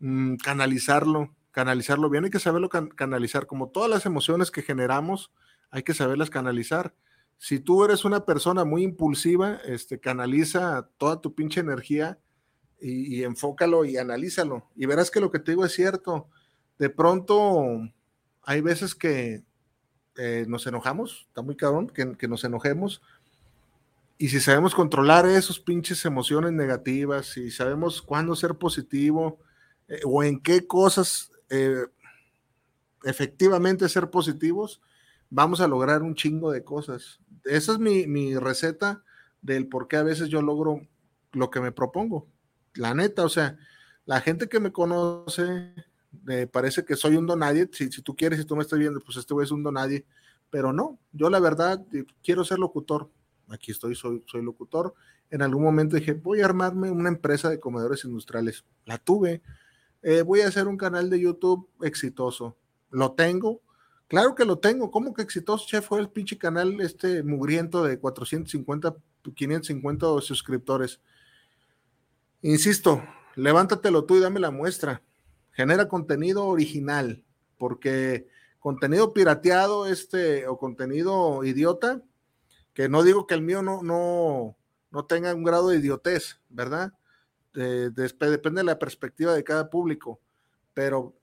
mm, 0.00 0.36
canalizarlo, 0.36 1.34
canalizarlo 1.58 2.08
bien, 2.08 2.22
hay 2.22 2.30
que 2.30 2.38
saberlo 2.38 2.68
canalizar, 2.68 3.48
como 3.48 3.70
todas 3.70 3.90
las 3.90 4.06
emociones 4.06 4.52
que 4.52 4.62
generamos, 4.62 5.32
hay 5.72 5.82
que 5.82 5.92
saberlas 5.92 6.30
canalizar. 6.30 6.94
Si 7.36 7.58
tú 7.58 7.84
eres 7.84 8.04
una 8.04 8.24
persona 8.24 8.64
muy 8.64 8.84
impulsiva, 8.84 9.58
este, 9.64 9.98
canaliza 9.98 10.88
toda 10.98 11.20
tu 11.20 11.34
pinche 11.34 11.58
energía 11.58 12.20
y, 12.80 13.24
enfócalo 13.24 13.84
y 13.84 13.96
analízalo. 13.96 14.68
Y 14.76 14.86
verás 14.86 15.10
que 15.10 15.18
lo 15.18 15.32
que 15.32 15.40
te 15.40 15.50
digo 15.50 15.64
es 15.64 15.72
cierto. 15.72 16.28
De 16.78 16.90
pronto 16.90 17.80
hay 18.44 18.60
veces 18.60 18.94
que 18.94 19.42
eh, 20.16 20.44
nos 20.46 20.64
enojamos, 20.68 21.26
está 21.26 21.42
muy 21.42 21.56
cabrón 21.56 21.88
que, 21.88 22.28
nos 22.28 22.44
enojemos. 22.44 23.02
Y 24.16 24.28
si 24.28 24.38
sabemos 24.38 24.76
controlar 24.76 25.26
esos 25.26 25.58
pinches 25.58 26.04
emociones 26.04 26.52
negativas, 26.52 27.26
si 27.26 27.50
sabemos 27.50 28.00
cuándo 28.00 28.36
ser 28.36 28.54
positivo 28.54 29.40
eh, 29.88 30.02
o 30.04 30.22
en 30.22 30.38
qué 30.38 30.64
cosas 30.64 31.32
eh, 31.50 31.86
efectivamente 33.04 33.88
ser 33.88 34.10
positivos, 34.10 34.80
vamos 35.30 35.60
a 35.60 35.68
lograr 35.68 36.02
un 36.02 36.14
chingo 36.14 36.50
de 36.50 36.64
cosas. 36.64 37.20
Esa 37.44 37.72
es 37.72 37.78
mi, 37.78 38.06
mi 38.06 38.36
receta 38.36 39.02
del 39.42 39.68
por 39.68 39.88
qué 39.88 39.96
a 39.96 40.02
veces 40.02 40.28
yo 40.28 40.42
logro 40.42 40.86
lo 41.32 41.50
que 41.50 41.60
me 41.60 41.72
propongo. 41.72 42.26
La 42.74 42.94
neta, 42.94 43.24
o 43.24 43.28
sea, 43.28 43.56
la 44.04 44.20
gente 44.20 44.48
que 44.48 44.60
me 44.60 44.72
conoce 44.72 45.74
me 46.22 46.46
parece 46.46 46.84
que 46.84 46.96
soy 46.96 47.16
un 47.16 47.26
donadie. 47.26 47.68
Si, 47.72 47.90
si 47.90 48.02
tú 48.02 48.16
quieres, 48.16 48.38
si 48.38 48.44
tú 48.44 48.56
me 48.56 48.62
estás 48.62 48.78
viendo, 48.78 49.00
pues 49.00 49.16
este 49.16 49.34
güey 49.34 49.44
es 49.44 49.50
un 49.50 49.62
donadie. 49.62 50.06
Pero 50.50 50.72
no, 50.72 50.98
yo 51.12 51.28
la 51.30 51.40
verdad 51.40 51.84
eh, 51.92 52.04
quiero 52.22 52.44
ser 52.44 52.58
locutor. 52.58 53.10
Aquí 53.48 53.70
estoy, 53.70 53.94
soy, 53.94 54.22
soy 54.26 54.42
locutor. 54.42 54.94
En 55.30 55.42
algún 55.42 55.62
momento 55.62 55.96
dije, 55.96 56.14
voy 56.14 56.40
a 56.40 56.46
armarme 56.46 56.90
una 56.90 57.08
empresa 57.08 57.50
de 57.50 57.60
comedores 57.60 58.04
industriales. 58.04 58.64
La 58.84 58.98
tuve. 58.98 59.42
Eh, 60.10 60.22
voy 60.22 60.40
a 60.40 60.48
hacer 60.48 60.66
un 60.68 60.78
canal 60.78 61.10
de 61.10 61.20
YouTube 61.20 61.68
exitoso. 61.82 62.56
Lo 62.90 63.12
tengo. 63.12 63.60
Claro 64.06 64.34
que 64.34 64.46
lo 64.46 64.58
tengo. 64.58 64.90
¿Cómo 64.90 65.12
que 65.12 65.20
exitoso, 65.20 65.66
chef? 65.66 65.86
Fue 65.86 66.00
el 66.00 66.08
pinche 66.08 66.38
canal 66.38 66.80
este 66.80 67.22
mugriento 67.22 67.84
de 67.84 67.98
450, 67.98 68.96
550 69.34 70.06
suscriptores. 70.22 71.02
Insisto, 72.40 73.02
levántatelo 73.36 74.06
tú 74.06 74.16
y 74.16 74.20
dame 74.20 74.40
la 74.40 74.50
muestra. 74.50 75.02
Genera 75.50 75.88
contenido 75.88 76.46
original, 76.46 77.22
porque 77.58 78.28
contenido 78.60 79.12
pirateado 79.12 79.88
este, 79.88 80.46
o 80.46 80.56
contenido 80.56 81.44
idiota, 81.44 82.00
que 82.72 82.88
no 82.88 83.02
digo 83.02 83.26
que 83.26 83.34
el 83.34 83.42
mío 83.42 83.60
no, 83.60 83.82
no, 83.82 84.56
no 84.90 85.04
tenga 85.04 85.34
un 85.34 85.44
grado 85.44 85.68
de 85.68 85.76
idiotez, 85.76 86.40
¿verdad? 86.48 86.94
Depende 87.52 88.60
de 88.60 88.64
la 88.64 88.78
perspectiva 88.78 89.34
de 89.34 89.44
cada 89.44 89.70
público, 89.70 90.20
pero 90.74 91.16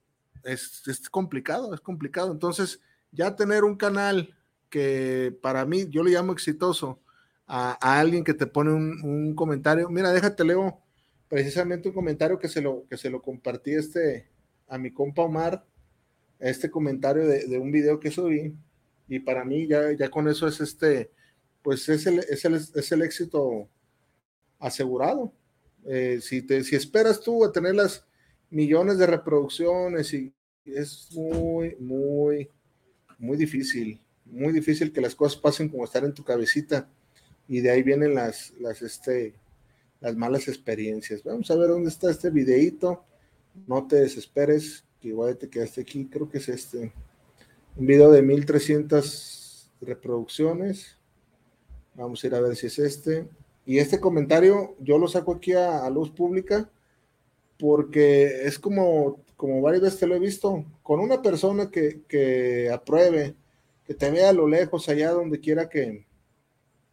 es, 0.43 0.83
complicado, 1.09 1.73
es 1.73 1.81
complicado. 1.81 2.31
Entonces, 2.31 2.81
ya 3.11 3.35
tener 3.35 3.63
un 3.63 3.75
canal 3.75 4.35
que 4.69 5.37
para 5.41 5.65
mí, 5.65 5.87
yo 5.89 6.03
le 6.03 6.11
llamo 6.11 6.33
exitoso, 6.33 7.01
a, 7.47 7.99
alguien 7.99 8.23
que 8.23 8.33
te 8.33 8.47
pone 8.47 8.73
un, 8.73 9.01
un, 9.03 9.35
comentario, 9.35 9.89
mira, 9.89 10.11
déjate 10.11 10.43
leo 10.43 10.81
precisamente 11.27 11.89
un 11.89 11.95
comentario 11.95 12.39
que 12.39 12.47
se 12.47 12.61
lo, 12.61 12.85
que 12.89 12.97
se 12.97 13.09
lo 13.09 13.21
compartí 13.21 13.73
este, 13.73 14.27
a 14.67 14.77
mi 14.77 14.91
compa 14.91 15.23
Omar, 15.23 15.65
este 16.39 16.69
comentario 16.69 17.27
de, 17.27 17.57
un 17.57 17.71
video 17.71 17.99
que 17.99 18.11
subí, 18.11 18.55
y 19.07 19.19
para 19.19 19.43
mí 19.43 19.67
ya, 19.67 19.91
ya 19.93 20.09
con 20.09 20.27
eso 20.27 20.47
es 20.47 20.59
este, 20.59 21.11
pues 21.61 21.87
es 21.89 22.05
el, 22.07 22.19
es 22.19 22.45
el, 22.45 22.55
es 22.55 22.91
el 22.91 23.01
éxito 23.01 23.69
asegurado. 24.59 25.33
Eh, 25.85 26.19
si, 26.21 26.41
te, 26.41 26.63
si 26.63 26.75
esperas 26.75 27.21
tú 27.21 27.45
a 27.45 27.51
tener 27.51 27.75
las 27.75 28.05
millones 28.49 28.97
de 28.97 29.07
reproducciones 29.07 30.13
y 30.13 30.33
es 30.65 31.09
muy, 31.13 31.75
muy, 31.79 32.49
muy 33.19 33.37
difícil, 33.37 34.01
muy 34.25 34.51
difícil 34.51 34.91
que 34.91 35.01
las 35.01 35.15
cosas 35.15 35.39
pasen 35.39 35.69
como 35.69 35.85
estar 35.85 36.03
en 36.03 36.13
tu 36.13 36.23
cabecita 36.23 36.89
y 37.47 37.61
de 37.61 37.69
ahí 37.69 37.83
vienen 37.83 38.15
las, 38.15 38.53
las, 38.59 38.81
este, 38.81 39.35
las 39.99 40.15
malas 40.15 40.47
experiencias. 40.47 41.23
Vamos 41.23 41.49
a 41.51 41.55
ver 41.55 41.69
dónde 41.69 41.89
está 41.89 42.09
este 42.09 42.29
videito. 42.29 43.03
No 43.67 43.87
te 43.87 43.97
desesperes, 43.97 44.83
que 44.99 45.09
igual 45.09 45.37
te 45.37 45.49
quedaste 45.49 45.81
aquí. 45.81 46.05
Creo 46.05 46.29
que 46.29 46.39
es 46.39 46.49
este. 46.49 46.91
Un 47.75 47.85
video 47.85 48.11
de 48.11 48.21
1300 48.21 49.71
reproducciones. 49.81 50.97
Vamos 51.93 52.23
a 52.23 52.27
ir 52.27 52.35
a 52.35 52.41
ver 52.41 52.55
si 52.55 52.67
es 52.67 52.79
este. 52.79 53.27
Y 53.65 53.79
este 53.79 53.99
comentario 53.99 54.75
yo 54.79 54.97
lo 54.97 55.07
saco 55.07 55.33
aquí 55.33 55.53
a, 55.53 55.89
luz 55.89 56.11
pública 56.11 56.69
porque 57.57 58.45
es 58.45 58.59
como, 58.59 59.21
como 59.37 59.61
varias 59.61 59.83
veces 59.83 60.07
lo 60.07 60.15
he 60.15 60.19
visto, 60.19 60.65
con 60.83 60.99
una 60.99 61.21
persona 61.21 61.71
que, 61.71 62.01
que 62.07 62.69
apruebe, 62.71 63.35
que 63.85 63.93
te 63.93 64.11
vea 64.11 64.29
a 64.29 64.33
lo 64.33 64.47
lejos, 64.47 64.89
allá 64.89 65.11
donde 65.11 65.39
quiera 65.39 65.69
que, 65.69 66.05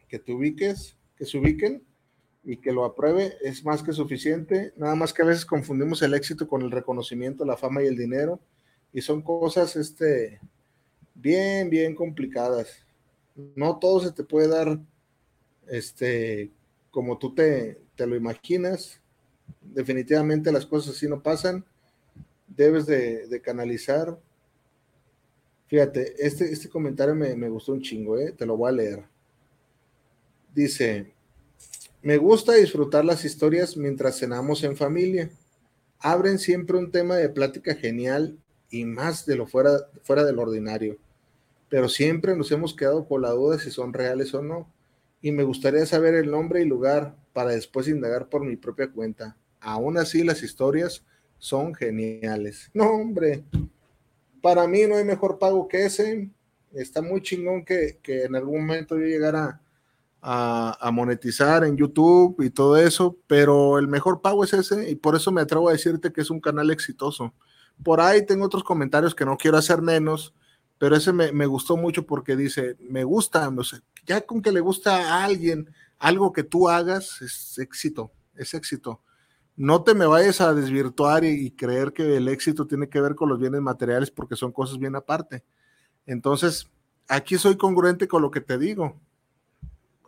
que 0.09 0.19
te 0.19 0.33
ubiques, 0.33 0.97
que 1.17 1.25
se 1.25 1.39
ubiquen, 1.39 1.83
y 2.45 2.57
que 2.57 2.73
lo 2.73 2.85
apruebe 2.85 3.37
es 3.43 3.65
más 3.65 3.83
que 3.83 3.93
suficiente. 3.93 4.73
Nada 4.77 4.95
más 4.95 5.13
que 5.13 5.23
a 5.23 5.27
veces 5.27 5.47
confundimos 5.47 6.03
el 6.03 6.15
éxito 6.15 6.49
con 6.49 6.63
el 6.63 6.71
reconocimiento, 6.71 7.45
la 7.45 7.57
fama 7.57 7.83
y 7.83 7.87
el 7.87 7.97
dinero. 7.97 8.41
Y 8.93 9.01
son 9.01 9.23
cosas 9.23 9.77
este, 9.77 10.41
bien, 11.15 11.71
bien 11.71 11.95
complicadas. 11.95 12.85
No 13.55 13.79
todo 13.79 14.01
se 14.01 14.13
te 14.13 14.25
puede 14.25 14.49
dar 14.49 14.79
este, 15.69 16.51
como 16.93 17.19
tú 17.19 17.35
te, 17.35 17.81
te 17.97 18.07
lo 18.07 18.15
imaginas. 18.15 19.01
Definitivamente 19.61 20.53
las 20.53 20.67
cosas 20.67 20.95
así 20.95 21.09
no 21.09 21.21
pasan. 21.21 21.65
Debes 22.47 22.87
de, 22.87 23.41
canalizar. 23.43 24.17
Fíjate, 25.67 26.15
este, 26.25 26.53
este 26.53 26.69
comentario 26.69 27.15
me, 27.15 27.35
me 27.35 27.49
gustó 27.49 27.73
un 27.73 27.81
chingo, 27.81 28.19
¿eh? 28.19 28.31
te 28.31 28.47
lo 28.47 28.57
voy 28.57 28.69
a 28.69 28.73
leer. 28.73 29.05
Dice, 30.55 31.15
me 32.03 32.19
gusta 32.19 32.53
disfrutar 32.53 33.07
las 33.07 33.25
historias 33.25 33.75
mientras 33.77 34.19
cenamos 34.19 34.63
en 34.63 34.77
familia. 34.77 35.31
Abren 35.99 36.39
siempre 36.39 36.77
un 36.77 36.91
tema 36.91 37.17
de 37.17 37.31
plática 37.31 37.75
genial 37.75 38.37
y 38.71 38.85
más 38.85 39.25
de 39.25 39.37
lo 39.37 39.47
fuera, 39.47 39.89
fuera 40.03 40.25
del 40.25 40.39
ordinario. 40.39 40.99
Pero 41.71 41.89
siempre 41.89 42.37
nos 42.37 42.53
hemos 42.53 42.75
quedado 42.75 43.09
con 43.09 43.23
la 43.23 43.31
duda 43.31 43.59
si 43.59 43.71
son 43.71 43.95
reales 43.95 44.35
o 44.35 44.43
no. 44.43 44.69
Y 45.23 45.33
me 45.33 45.45
gustaría 45.45 45.87
saber 45.87 46.15
el 46.15 46.31
nombre 46.31 46.61
y 46.61 46.67
lugar 46.67 47.17
para 47.33 47.53
después 47.53 47.89
indagar 47.89 48.29
por 48.29 48.45
mi 48.45 48.57
propia 48.57 48.91
cuenta. 48.91 49.37
Aún 49.61 49.97
así, 49.97 50.25
las 50.25 50.43
historias 50.43 51.05
son 51.39 51.75
geniales. 51.75 52.71
No, 52.75 52.91
hombre, 52.91 53.45
para 54.43 54.67
mí 54.67 54.83
no 54.87 54.97
hay 54.97 55.05
mejor 55.05 55.39
pago 55.39 55.69
que 55.69 55.87
ese. 55.87 56.29
Está 56.73 57.01
muy 57.01 57.23
chingón 57.23 57.65
que, 57.65 57.99
que 58.03 58.25
en 58.25 58.35
algún 58.35 58.67
momento 58.67 58.99
yo 58.99 59.05
llegara 59.05 59.63
a, 60.23 60.91
monetizar 60.93 61.65
en 61.65 61.77
YouTube 61.77 62.41
y 62.43 62.51
todo 62.51 62.77
eso, 62.77 63.17
pero 63.27 63.79
el 63.79 63.89
mejor 63.89 64.21
pago 64.21 64.45
es 64.45 64.53
ese 64.53 64.89
y 64.89 64.95
por 64.95 65.17
eso 65.17 65.33
me 65.33 65.41
atrevo 65.41 65.69
a 65.69 65.73
decirte 65.73 66.13
que 66.13 66.21
es 66.21 66.31
un 66.31 66.41
canal 66.41 66.71
exitoso. 66.71 67.35
Por 67.83 68.01
ahí 68.01 68.25
tengo 68.25 68.47
otros 68.47 68.63
comentarios 68.63 69.15
que 69.15 69.25
no 69.25 69.37
quiero 69.37 69.57
hacer 69.59 69.83
menos, 69.83 70.33
pero 70.79 70.95
ese 70.95 71.13
me, 71.13 71.47
gustó 71.47 71.77
mucho 71.77 72.07
porque 72.07 72.37
dice, 72.37 72.77
me 72.79 73.03
gusta, 73.03 73.51
no 73.51 73.65
sé, 73.65 73.81
ya 74.05 74.21
con 74.21 74.43
que 74.43 74.53
le 74.53 74.61
gusta 74.61 74.97
a 74.97 75.25
alguien 75.25 75.73
algo 75.99 76.33
que 76.33 76.43
tú 76.43 76.69
hagas, 76.69 77.23
es 77.23 77.59
éxito, 77.59 78.13
es 78.35 78.55
éxito. 78.55 79.01
No 79.55 79.85
te 79.85 79.95
me 79.95 80.07
vayas 80.07 80.41
a 80.41 80.55
desvirtuar 80.55 81.25
y 81.25 81.51
creer 81.53 81.93
que 81.93 82.17
el 82.17 82.29
éxito 82.29 82.67
tiene 82.67 82.89
que 82.89 83.01
ver 83.01 83.15
con 83.15 83.29
los 83.29 83.39
bienes 83.39 83.61
materiales 83.61 84.11
porque 84.11 84.35
son 84.35 84.51
cosas 84.51 84.79
bien 84.79 84.97
aparte. 84.97 85.45
Entonces, 86.07 86.69
aquí 87.07 87.39
soy 87.39 87.57
congruente 87.57 88.09
con 88.09 88.23
lo 88.23 88.31
que 88.31 88.41
te 88.41 88.59
digo 88.59 89.01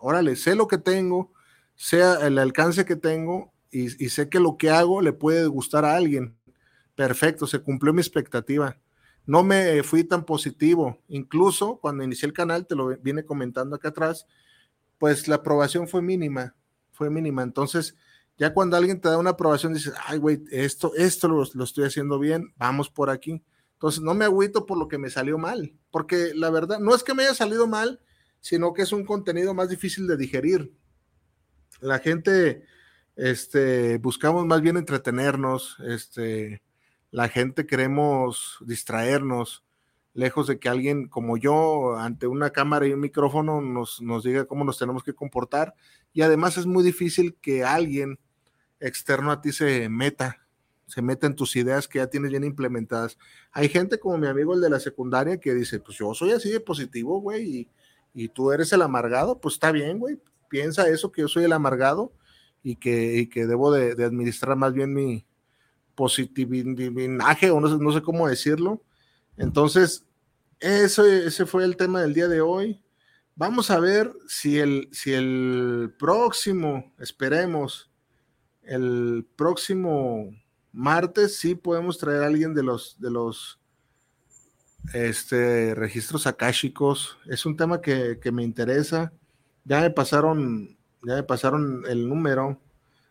órale, 0.04 0.36
sé 0.36 0.54
lo 0.54 0.68
que 0.68 0.76
tengo, 0.76 1.32
sea 1.76 2.26
el 2.26 2.38
alcance 2.38 2.84
que 2.84 2.94
tengo 2.94 3.54
y, 3.70 3.88
sé 3.88 4.28
que 4.28 4.38
lo 4.38 4.56
que 4.58 4.70
hago 4.70 5.00
le 5.00 5.12
puede 5.12 5.46
gustar 5.46 5.84
a 5.84 5.96
alguien. 5.96 6.36
Perfecto, 6.94 7.46
se 7.46 7.60
cumplió 7.60 7.92
mi 7.92 8.00
expectativa. 8.00 8.78
No 9.26 9.42
me 9.42 9.82
fui 9.82 10.04
tan 10.04 10.24
positivo. 10.24 10.98
Incluso 11.08 11.78
cuando 11.80 12.04
inicié 12.04 12.26
el 12.26 12.32
canal, 12.32 12.66
te 12.66 12.74
lo 12.74 12.96
viene 12.98 13.24
comentando 13.24 13.76
acá 13.76 13.88
atrás, 13.88 14.26
pues 14.98 15.28
la 15.28 15.36
aprobación 15.36 15.88
fue 15.88 16.02
mínima, 16.02 16.54
fue 16.92 17.10
mínima. 17.10 17.42
Entonces, 17.42 17.96
ya 18.36 18.52
cuando 18.52 18.76
alguien 18.76 19.00
te 19.00 19.08
da 19.08 19.18
una 19.18 19.30
aprobación, 19.30 19.74
dices, 19.74 19.94
ay, 20.06 20.18
güey, 20.18 20.42
esto, 20.50 20.92
esto 20.96 21.28
lo, 21.28 21.44
lo, 21.54 21.64
estoy 21.64 21.84
haciendo 21.84 22.18
bien, 22.18 22.52
vamos 22.56 22.90
por 22.90 23.10
aquí. 23.10 23.42
Entonces, 23.74 24.02
no 24.02 24.14
me 24.14 24.24
agüito 24.24 24.66
por 24.66 24.78
lo 24.78 24.88
que 24.88 24.98
me 24.98 25.10
salió 25.10 25.38
mal, 25.38 25.74
porque 25.90 26.32
la 26.34 26.50
verdad, 26.50 26.78
no 26.78 26.94
es 26.94 27.02
que 27.02 27.14
me 27.14 27.24
haya 27.24 27.34
salido 27.34 27.66
mal, 27.66 28.00
sino 28.40 28.72
que 28.72 28.82
es 28.82 28.92
un 28.92 29.04
contenido 29.04 29.54
más 29.54 29.68
difícil 29.68 30.06
de 30.06 30.16
digerir. 30.16 30.74
La 31.80 31.98
gente, 31.98 32.64
este, 33.16 33.98
buscamos 33.98 34.46
más 34.46 34.60
bien 34.60 34.76
entretenernos, 34.76 35.76
este, 35.86 36.62
la 37.14 37.28
gente 37.28 37.64
queremos 37.64 38.58
distraernos, 38.66 39.62
lejos 40.14 40.48
de 40.48 40.58
que 40.58 40.68
alguien 40.68 41.06
como 41.06 41.36
yo, 41.36 41.96
ante 41.96 42.26
una 42.26 42.50
cámara 42.50 42.88
y 42.88 42.92
un 42.92 42.98
micrófono, 42.98 43.60
nos, 43.60 44.02
nos 44.02 44.24
diga 44.24 44.46
cómo 44.46 44.64
nos 44.64 44.78
tenemos 44.78 45.04
que 45.04 45.14
comportar. 45.14 45.76
Y 46.12 46.22
además 46.22 46.56
es 46.56 46.66
muy 46.66 46.82
difícil 46.82 47.36
que 47.40 47.62
alguien 47.62 48.18
externo 48.80 49.30
a 49.30 49.40
ti 49.40 49.52
se 49.52 49.88
meta, 49.88 50.44
se 50.88 51.02
meta 51.02 51.28
en 51.28 51.36
tus 51.36 51.54
ideas 51.54 51.86
que 51.86 52.00
ya 52.00 52.08
tienes 52.08 52.32
bien 52.32 52.42
implementadas. 52.42 53.16
Hay 53.52 53.68
gente 53.68 54.00
como 54.00 54.18
mi 54.18 54.26
amigo 54.26 54.52
el 54.52 54.60
de 54.60 54.70
la 54.70 54.80
secundaria 54.80 55.38
que 55.38 55.54
dice, 55.54 55.78
pues 55.78 55.96
yo 55.98 56.14
soy 56.14 56.32
así 56.32 56.50
de 56.50 56.58
positivo, 56.58 57.20
güey, 57.20 57.68
y, 58.12 58.28
tú 58.30 58.50
eres 58.50 58.72
el 58.72 58.82
amargado, 58.82 59.40
pues 59.40 59.54
está 59.54 59.70
bien, 59.70 60.00
güey, 60.00 60.20
piensa 60.48 60.88
eso, 60.88 61.12
que 61.12 61.20
yo 61.22 61.28
soy 61.28 61.44
el 61.44 61.52
amargado 61.52 62.12
y 62.64 62.74
que, 62.74 63.28
que 63.32 63.46
debo 63.46 63.70
de, 63.70 64.04
administrar 64.04 64.56
más 64.56 64.72
bien 64.72 64.92
mi 64.92 65.24
positividad 65.94 67.52
o 67.52 67.60
no 67.60 67.68
sé, 67.68 67.78
no 67.78 67.92
sé 67.92 68.02
cómo 68.02 68.28
decirlo. 68.28 68.82
Entonces, 69.36 70.06
eso, 70.60 71.04
ese 71.04 71.46
fue 71.46 71.64
el 71.64 71.76
tema 71.76 72.00
del 72.02 72.14
día 72.14 72.28
de 72.28 72.40
hoy. 72.40 72.82
Vamos 73.36 73.70
a 73.70 73.80
ver 73.80 74.12
si 74.28 74.58
el, 74.58 74.88
si 74.92 75.12
el 75.12 75.94
próximo, 75.98 76.92
esperemos, 76.98 77.90
el 78.62 79.26
próximo 79.36 80.30
martes 80.72 81.36
sí 81.36 81.54
podemos 81.54 81.98
traer 81.98 82.22
a 82.22 82.26
alguien 82.26 82.54
de 82.54 82.62
los 82.62 82.98
de 83.00 83.10
los 83.10 83.60
este, 84.92 85.74
registros 85.74 86.26
akáshicos. 86.26 87.16
Es 87.26 87.46
un 87.46 87.56
tema 87.56 87.80
que, 87.80 88.18
me 88.32 88.42
interesa. 88.42 89.12
Ya 89.64 89.80
me 89.80 89.90
pasaron, 89.90 90.76
ya 91.02 91.14
me 91.14 91.22
pasaron 91.22 91.84
el 91.88 92.08
número. 92.08 92.60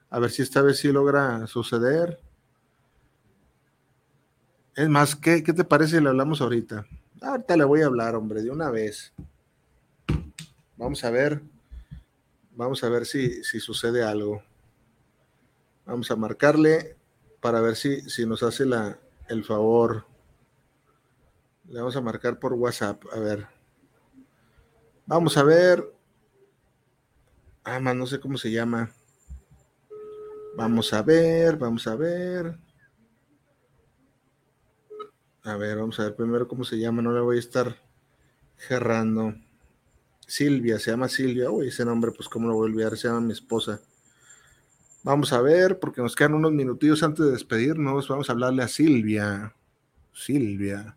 A 0.09 0.19
ver 0.19 0.29
si 0.29 0.43
esta 0.43 0.61
vez 0.61 0.77
sí 0.77 0.91
logra 0.91 1.47
suceder. 1.47 2.19
Es 4.75 4.89
más, 4.89 5.15
¿qué, 5.15 5.43
qué 5.43 5.53
te 5.53 5.63
parece 5.63 5.97
si 5.97 6.03
le 6.03 6.09
hablamos 6.09 6.41
ahorita? 6.41 6.85
Ahorita 7.21 7.55
le 7.55 7.63
voy 7.63 7.81
a 7.81 7.85
hablar, 7.85 8.15
hombre, 8.15 8.41
de 8.41 8.49
una 8.49 8.71
vez. 8.71 9.13
Vamos 10.77 11.03
a 11.03 11.11
ver. 11.11 11.41
Vamos 12.55 12.83
a 12.83 12.89
ver 12.89 13.05
si, 13.05 13.43
si 13.43 13.59
sucede 13.59 14.03
algo. 14.03 14.43
Vamos 15.85 16.09
a 16.09 16.15
marcarle 16.15 16.97
para 17.39 17.61
ver 17.61 17.75
si, 17.75 18.01
si 18.09 18.25
nos 18.25 18.41
hace 18.41 18.65
la, 18.65 18.97
el 19.27 19.43
favor. 19.43 20.05
Le 21.67 21.79
vamos 21.79 21.95
a 21.95 22.01
marcar 22.01 22.39
por 22.39 22.53
WhatsApp. 22.53 23.03
A 23.11 23.19
ver. 23.19 23.47
Vamos 25.05 25.37
a 25.37 25.43
ver. 25.43 25.93
Ah, 27.63 27.79
man, 27.79 27.97
no 27.97 28.07
sé 28.07 28.19
cómo 28.19 28.37
se 28.37 28.51
llama. 28.51 28.91
Vamos 30.55 30.93
a 30.93 31.01
ver, 31.01 31.57
vamos 31.57 31.87
a 31.87 31.95
ver. 31.95 32.57
A 35.43 35.57
ver, 35.57 35.77
vamos 35.77 35.99
a 35.99 36.03
ver 36.03 36.15
primero 36.15 36.47
cómo 36.47 36.63
se 36.63 36.77
llama. 36.77 37.01
No 37.01 37.11
le 37.11 37.19
voy 37.19 37.35
a 37.37 37.39
estar 37.39 37.75
gerrando. 38.57 39.35
Silvia, 40.25 40.79
se 40.79 40.91
llama 40.91 41.09
Silvia. 41.09 41.51
Uy, 41.51 41.67
ese 41.67 41.83
nombre, 41.83 42.11
pues 42.11 42.29
cómo 42.29 42.47
lo 42.47 42.53
voy 42.53 42.69
a 42.69 42.71
olvidar. 42.71 42.97
Se 42.97 43.07
llama 43.07 43.21
mi 43.21 43.33
esposa. 43.33 43.81
Vamos 45.03 45.33
a 45.33 45.41
ver, 45.41 45.79
porque 45.79 46.01
nos 46.01 46.15
quedan 46.15 46.35
unos 46.35 46.53
minutillos 46.53 47.03
antes 47.03 47.25
de 47.25 47.31
despedirnos. 47.31 48.07
Vamos 48.07 48.29
a 48.29 48.33
hablarle 48.33 48.63
a 48.63 48.69
Silvia. 48.69 49.53
Silvia. 50.13 50.95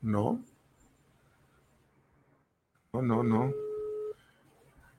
No. 0.00 0.40
No, 2.92 3.02
no, 3.02 3.22
no. 3.24 3.52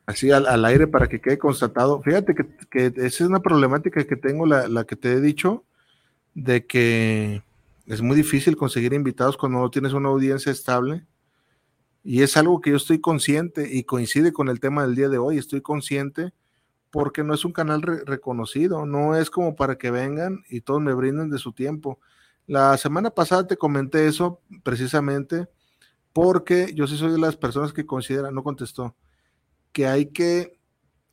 Así 0.06 0.32
al, 0.32 0.66
aire 0.66 0.88
para 0.88 1.08
que 1.08 1.22
quede 1.22 1.38
constatado. 1.38 2.02
Fíjate 2.02 2.36
que, 2.36 2.88
esa 2.88 3.06
es 3.06 3.22
una 3.22 3.40
problemática 3.40 4.04
que 4.04 4.18
tengo, 4.18 4.46
la, 4.46 4.68
la, 4.68 4.84
que 4.84 4.98
te 4.98 5.14
he 5.14 5.22
dicho, 5.22 5.64
de 6.34 6.66
que 6.66 7.44
es 7.86 8.02
muy 8.02 8.16
difícil 8.16 8.56
conseguir 8.56 8.94
invitados 8.94 9.38
cuando 9.38 9.60
no 9.60 9.70
tienes 9.70 9.94
una 9.94 10.10
audiencia 10.10 10.52
estable. 10.52 11.06
Y 12.04 12.22
es 12.22 12.36
algo 12.38 12.60
que 12.60 12.72
yo 12.72 12.78
estoy 12.78 13.00
consciente 13.00 13.70
y 13.72 13.84
coincide 13.84 14.34
con 14.34 14.50
el 14.50 14.60
tema 14.60 14.84
del 14.84 14.96
día 14.96 15.10
de 15.10 15.18
hoy. 15.18 15.38
Estoy 15.38 15.62
consciente 15.62 16.34
porque 16.92 17.24
no 17.24 17.34
es 17.34 17.44
un 17.46 17.54
canal 17.54 17.82
reconocido, 17.82 18.86
no 18.86 19.16
es 19.16 19.30
como 19.30 19.56
para 19.56 19.78
que 19.78 19.90
vengan 19.90 20.44
y 20.50 20.62
todos 20.62 20.82
me 20.82 20.94
brinden 20.94 21.30
de 21.30 21.40
su 21.40 21.54
tiempo. 21.54 22.00
La 22.46 22.78
semana 22.78 23.10
pasada 23.10 23.48
te 23.48 23.58
comenté 23.58 24.08
eso 24.08 24.42
precisamente 24.64 25.48
porque 26.12 26.72
yo 26.76 26.88
sí 26.88 26.98
soy 26.98 27.12
de 27.12 27.18
las 27.18 27.36
personas 27.36 27.74
que 27.74 27.86
consideran, 27.86 28.36
no 28.36 28.44
contestó, 28.44 28.96
que 29.72 29.88
hay 29.88 30.08
que 30.08 30.60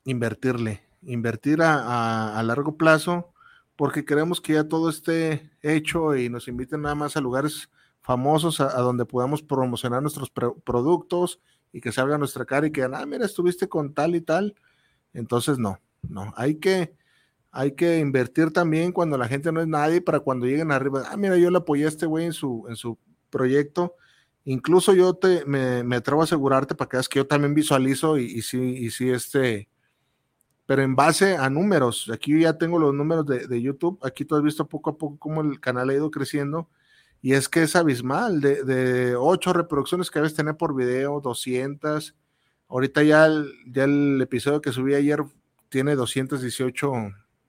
invertirle, 0.05 0.83
invertir 1.03 1.63
a 1.63 2.43
largo 2.45 2.77
plazo 2.77 3.33
porque 3.81 4.05
queremos 4.05 4.43
que 4.43 4.53
ya 4.53 4.65
todo 4.69 4.91
esté 4.91 5.51
hecho 5.63 6.15
y 6.15 6.29
nos 6.29 6.49
inviten 6.49 6.83
nada 6.83 6.95
más 6.95 7.17
a 7.17 7.21
lugares 7.23 7.71
famosos 8.03 8.61
a, 8.61 8.79
donde 8.79 9.07
podamos 9.07 9.43
promocionar 9.43 10.03
nuestros 10.03 10.29
productos 10.29 11.41
y 11.73 11.81
que 11.81 11.91
salga 11.91 12.19
nuestra 12.19 12.45
cara 12.45 12.67
y 12.67 12.73
que, 12.73 12.83
ah, 12.83 13.07
mira, 13.07 13.25
estuviste 13.25 13.71
con 13.71 13.95
tal 13.95 14.15
y 14.15 14.21
tal. 14.21 14.55
Entonces, 15.15 15.59
no, 15.59 15.81
no, 16.03 16.31
hay 16.37 16.57
que, 16.57 16.95
hay 17.53 17.73
que 17.73 18.01
invertir 18.01 18.51
también 18.53 18.93
cuando 18.93 19.17
la 19.17 19.29
gente 19.29 19.51
no 19.51 19.63
es 19.63 19.67
nadie 19.67 20.03
para 20.03 20.21
cuando 20.21 20.45
lleguen 20.45 20.73
arriba. 20.73 21.05
Ah, 21.11 21.17
mira, 21.17 21.39
yo 21.39 21.51
le 21.51 21.57
apoyé 21.57 21.87
a 21.87 21.89
este 21.89 22.05
güey 22.05 22.27
en 22.27 22.35
su, 22.35 22.67
en 22.69 22.77
su 22.77 22.99
proyecto. 23.31 23.95
Incluso 24.45 24.93
yo 24.93 25.15
te, 25.15 25.47
me, 25.47 25.85
me 25.85 25.97
atrevo 25.97 26.21
a 26.21 26.25
asegurarte 26.25 26.75
para 26.75 26.87
que 26.87 26.99
veas 26.99 27.09
que 27.09 27.21
yo 27.21 27.27
también 27.27 27.55
visualizo 27.55 28.19
y, 28.19 28.27
y 28.27 28.43
sí, 28.43 28.61
y 28.61 28.91
sí, 28.91 29.09
este, 29.09 29.70
pero 30.71 30.85
en 30.85 30.95
base 30.95 31.37
a 31.37 31.51
números. 31.51 32.09
Aquí 32.15 32.43
ya 32.43 32.57
tengo 32.57 32.79
los 32.79 32.95
números 32.95 33.27
de, 33.27 33.49
de 33.49 33.61
YouTube. 33.61 33.99
Aquí 34.05 34.25
tú 34.25 34.37
has 34.37 34.43
visto 34.45 34.69
poco 34.69 34.91
a 34.91 34.97
poco 34.97 35.19
cómo 35.19 35.41
el 35.41 35.59
canal 35.59 35.91
ha 35.91 35.95
ido 35.95 36.13
creciendo 36.13 36.69
y 37.21 37.33
es 37.33 37.49
que 37.49 37.65
es 37.65 37.75
abismal, 37.75 38.41
de, 38.41 38.63
de 38.63 39.17
ocho 39.17 39.53
reproducciones 39.53 40.13
que 40.13 40.21
debes 40.21 40.37
tener 40.37 40.57
por 40.57 40.77
video, 40.77 41.21
200. 41.21 42.15
Ahorita 42.69 43.03
ya 43.03 43.27
el, 43.27 43.53
ya 43.67 43.83
el 43.83 44.21
episodio 44.23 44.61
que 44.61 44.71
subí 44.71 44.95
ayer 44.95 45.25
tiene 45.71 45.97
218 45.97 46.93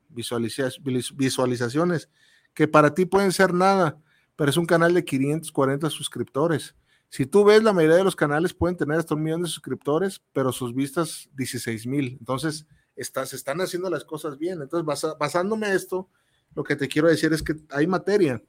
visualizaciones, 0.10 2.10
que 2.56 2.68
para 2.68 2.96
ti 2.96 3.06
pueden 3.06 3.32
ser 3.32 3.54
nada, 3.54 4.00
pero 4.36 4.50
es 4.50 4.58
un 4.58 4.66
canal 4.66 4.96
de 4.96 5.06
540 5.06 5.92
suscriptores. 5.92 6.74
Si 7.10 7.28
tú 7.28 7.44
ves, 7.44 7.62
la 7.62 7.72
mayoría 7.72 7.98
de 7.98 8.04
los 8.04 8.16
canales 8.16 8.56
pueden 8.56 8.78
tener 8.78 8.98
hasta 8.98 9.14
un 9.14 9.22
millón 9.22 9.44
de 9.44 9.48
suscriptores, 9.48 10.24
pero 10.34 10.52
sus 10.52 10.74
vistas 10.74 11.30
16 11.36 11.86
mil. 11.86 12.18
Entonces, 12.20 12.66
se 12.96 13.36
están 13.36 13.62
haciendo 13.62 13.90
las 13.90 14.06
cosas 14.06 14.38
bien. 14.38 14.62
Entonces, 14.62 15.16
basándome 15.18 15.70
en 15.70 15.76
esto, 15.76 16.10
lo 16.56 16.64
que 16.64 16.76
te 16.76 16.88
quiero 16.88 17.08
decir 17.08 17.34
es 17.34 17.44
que 17.44 17.56
hay 17.70 17.88
materia 17.88 18.42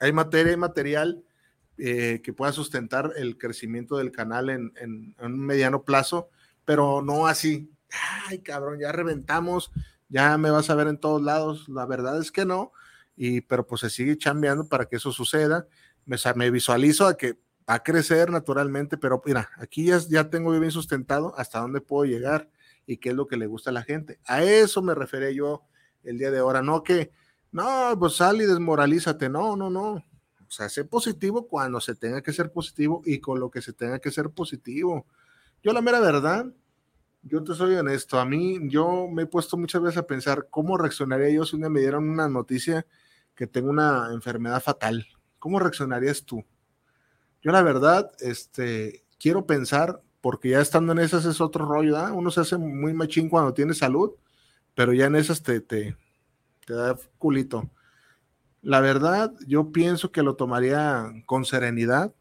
hay 0.00 0.12
materia 0.12 0.52
y 0.52 0.56
material 0.56 1.24
eh, 1.76 2.20
que 2.22 2.32
pueda 2.32 2.52
sustentar 2.52 3.12
el 3.16 3.38
crecimiento 3.38 3.96
del 3.96 4.10
canal 4.10 4.50
en, 4.50 5.14
un 5.20 5.38
mediano 5.38 5.84
plazo, 5.84 6.28
pero 6.64 7.02
no 7.02 7.26
así. 7.26 7.70
Ay, 8.26 8.40
cabrón, 8.40 8.80
ya 8.80 8.92
reventamos, 8.92 9.70
ya 10.08 10.36
me 10.38 10.50
vas 10.50 10.70
a 10.70 10.74
ver 10.74 10.88
en 10.88 10.98
todos 10.98 11.22
lados. 11.22 11.68
La 11.68 11.86
verdad 11.86 12.20
es 12.20 12.32
que 12.32 12.44
no, 12.44 12.72
y, 13.16 13.40
pero 13.42 13.66
pues 13.66 13.80
se 13.82 13.90
sigue 13.90 14.18
chambeando 14.18 14.68
para 14.68 14.86
que 14.86 14.96
eso 14.96 15.12
suceda. 15.12 15.66
Me, 16.04 16.16
me 16.34 16.50
visualizo 16.50 17.06
a 17.06 17.16
que 17.16 17.34
va 17.68 17.74
a 17.74 17.82
crecer 17.82 18.30
naturalmente, 18.30 18.96
pero 18.96 19.22
mira, 19.24 19.50
aquí 19.56 19.86
ya, 19.86 19.98
ya 19.98 20.30
tengo 20.30 20.58
bien 20.58 20.72
sustentado 20.72 21.34
hasta 21.36 21.60
dónde 21.60 21.80
puedo 21.80 22.04
llegar 22.04 22.48
y 22.88 22.96
qué 22.96 23.10
es 23.10 23.14
lo 23.14 23.26
que 23.26 23.36
le 23.36 23.46
gusta 23.46 23.68
a 23.68 23.74
la 23.74 23.82
gente. 23.82 24.18
A 24.24 24.42
eso 24.42 24.80
me 24.80 24.94
referé 24.94 25.34
yo 25.34 25.62
el 26.02 26.16
día 26.16 26.30
de 26.30 26.38
ahora, 26.38 26.62
no 26.62 26.82
que 26.82 27.12
no, 27.52 27.94
pues 27.98 28.14
sal 28.16 28.40
y 28.40 28.46
desmoralízate. 28.46 29.28
No, 29.28 29.56
no, 29.56 29.68
no. 29.68 29.90
O 29.92 30.50
sea, 30.50 30.70
sé 30.70 30.86
positivo 30.86 31.46
cuando 31.46 31.82
se 31.82 31.94
tenga 31.94 32.22
que 32.22 32.32
ser 32.32 32.50
positivo 32.50 33.02
y 33.04 33.20
con 33.20 33.40
lo 33.40 33.50
que 33.50 33.60
se 33.60 33.74
tenga 33.74 33.98
que 33.98 34.10
ser 34.10 34.30
positivo. 34.30 35.06
Yo 35.62 35.74
la 35.74 35.82
mera 35.82 36.00
verdad, 36.00 36.46
yo 37.22 37.44
te 37.44 37.54
soy 37.54 37.74
honesto, 37.74 38.18
a 38.18 38.24
mí 38.24 38.58
yo 38.70 39.06
me 39.06 39.24
he 39.24 39.26
puesto 39.26 39.58
muchas 39.58 39.82
veces 39.82 39.98
a 39.98 40.06
pensar 40.06 40.48
cómo 40.48 40.78
reaccionaría 40.78 41.28
yo 41.28 41.44
si 41.44 41.56
un 41.56 41.62
día 41.62 41.68
me 41.68 41.80
dieran 41.80 42.08
una 42.08 42.26
noticia 42.26 42.86
que 43.34 43.46
tengo 43.46 43.68
una 43.68 44.08
enfermedad 44.14 44.62
fatal. 44.62 45.06
¿Cómo 45.38 45.58
reaccionarías 45.58 46.24
tú? 46.24 46.42
Yo 47.42 47.52
la 47.52 47.62
verdad, 47.62 48.10
este, 48.20 49.04
quiero 49.18 49.44
pensar 49.44 50.02
porque 50.20 50.50
ya 50.50 50.60
estando 50.60 50.92
en 50.92 50.98
esas 50.98 51.24
es 51.24 51.40
otro 51.40 51.64
rollo, 51.66 51.94
¿verdad? 51.94 52.12
Uno 52.12 52.30
se 52.30 52.40
hace 52.40 52.56
muy 52.58 52.92
machín 52.92 53.28
cuando 53.28 53.54
tiene 53.54 53.74
salud, 53.74 54.12
pero 54.74 54.92
ya 54.92 55.06
en 55.06 55.16
esas 55.16 55.42
te, 55.42 55.60
te, 55.60 55.96
te 56.66 56.74
da 56.74 56.96
culito. 57.18 57.70
La 58.62 58.80
verdad, 58.80 59.32
yo 59.46 59.70
pienso 59.70 60.10
que 60.10 60.22
lo 60.22 60.34
tomaría 60.34 61.12
con 61.26 61.44
serenidad, 61.44 62.12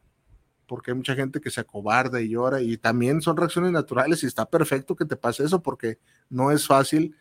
porque 0.67 0.91
hay 0.91 0.97
mucha 0.97 1.15
gente 1.15 1.41
que 1.41 1.49
se 1.49 1.61
acobarda 1.61 2.21
y 2.21 2.29
llora, 2.29 2.61
y 2.61 2.77
también 2.77 3.21
son 3.21 3.37
reacciones 3.37 3.71
naturales, 3.71 4.23
y 4.23 4.27
está 4.27 4.45
perfecto 4.45 4.95
que 4.95 5.05
te 5.05 5.15
pase 5.15 5.43
eso, 5.43 5.63
porque 5.63 5.99
no 6.29 6.51
es 6.51 6.67
fácil, 6.67 7.15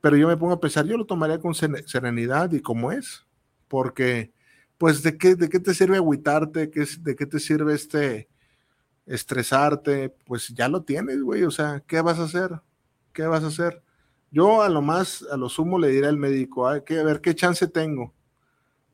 pero 0.00 0.16
yo 0.16 0.26
me 0.26 0.36
pongo 0.36 0.54
a 0.54 0.60
pensar, 0.60 0.86
yo 0.86 0.96
lo 0.96 1.06
tomaría 1.06 1.38
con 1.38 1.54
serenidad 1.54 2.52
y 2.52 2.60
como 2.60 2.90
es, 2.90 3.26
porque, 3.68 4.32
pues, 4.78 5.02
¿de 5.02 5.16
qué, 5.18 5.36
de 5.36 5.48
qué 5.48 5.60
te 5.60 5.74
sirve 5.74 5.96
agüitarte? 5.98 6.66
¿De 6.68 7.16
qué 7.16 7.26
te 7.26 7.38
sirve 7.38 7.74
este 7.74 8.28
estresarte? 9.06 10.14
Pues 10.26 10.48
ya 10.48 10.68
lo 10.68 10.82
tienes, 10.82 11.22
güey, 11.22 11.44
o 11.44 11.50
sea, 11.50 11.82
¿qué 11.86 12.00
vas 12.00 12.18
a 12.18 12.24
hacer? 12.24 12.60
¿Qué 13.12 13.26
vas 13.26 13.44
a 13.44 13.48
hacer? 13.48 13.82
Yo 14.30 14.62
a 14.62 14.68
lo 14.68 14.82
más, 14.82 15.26
a 15.30 15.36
lo 15.36 15.48
sumo 15.48 15.78
le 15.78 15.88
diré 15.88 16.06
al 16.06 16.16
médico, 16.16 16.68
que 16.84 17.02
ver 17.02 17.20
qué 17.20 17.34
chance 17.34 17.66
tengo 17.66 18.14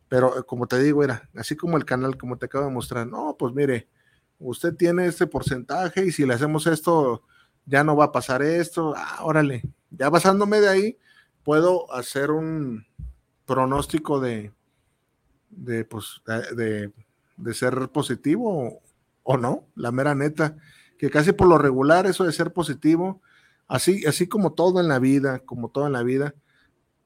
pero 0.09 0.39
eh, 0.39 0.43
como 0.45 0.67
te 0.67 0.81
digo, 0.81 1.03
era 1.03 1.29
así 1.35 1.57
como 1.57 1.77
el 1.77 1.85
canal, 1.85 2.17
como 2.17 2.37
te 2.39 2.47
acabo 2.47 2.67
de 2.67 2.71
mostrar, 2.73 3.07
no, 3.07 3.37
pues 3.39 3.55
mire, 3.55 3.89
usted 4.39 4.75
tiene 4.75 5.07
este 5.07 5.27
porcentaje 5.27 6.05
y 6.07 6.13
si 6.13 6.27
le 6.27 6.35
hacemos 6.35 6.67
esto, 6.67 7.23
ya 7.65 7.83
no 7.85 7.97
va 7.97 8.07
a 8.07 8.13
pasar 8.13 8.43
esto, 8.43 8.95
ah, 8.97 9.21
órale, 9.23 9.63
ya 9.91 10.09
basándome 10.11 10.61
de 10.61 10.69
ahí, 10.69 10.99
puedo 11.43 11.93
hacer 11.93 12.31
un 12.31 12.87
pronóstico 13.45 14.21
de, 14.21 14.53
de, 15.51 15.85
pues, 15.85 16.23
de, 16.55 16.93
de 17.37 17.55
ser 17.55 17.89
positivo 17.91 18.81
o, 19.27 19.37
no, 19.37 19.67
la 19.75 19.91
mera 19.91 20.15
neta, 20.15 20.57
que 20.99 21.11
casi 21.11 21.33
por 21.33 21.49
lo 21.49 21.59
regular 21.59 22.07
eso 22.07 22.25
de 22.25 22.33
ser 22.33 22.53
positivo, 22.53 23.21
así, 23.67 24.07
así 24.07 24.29
como 24.29 24.53
todo 24.53 24.81
en 24.81 24.89
la 24.89 24.99
vida, 24.99 25.41
como 25.41 25.71
todo 25.71 25.87
en 25.87 25.93
la 25.93 26.03
vida, 26.03 26.35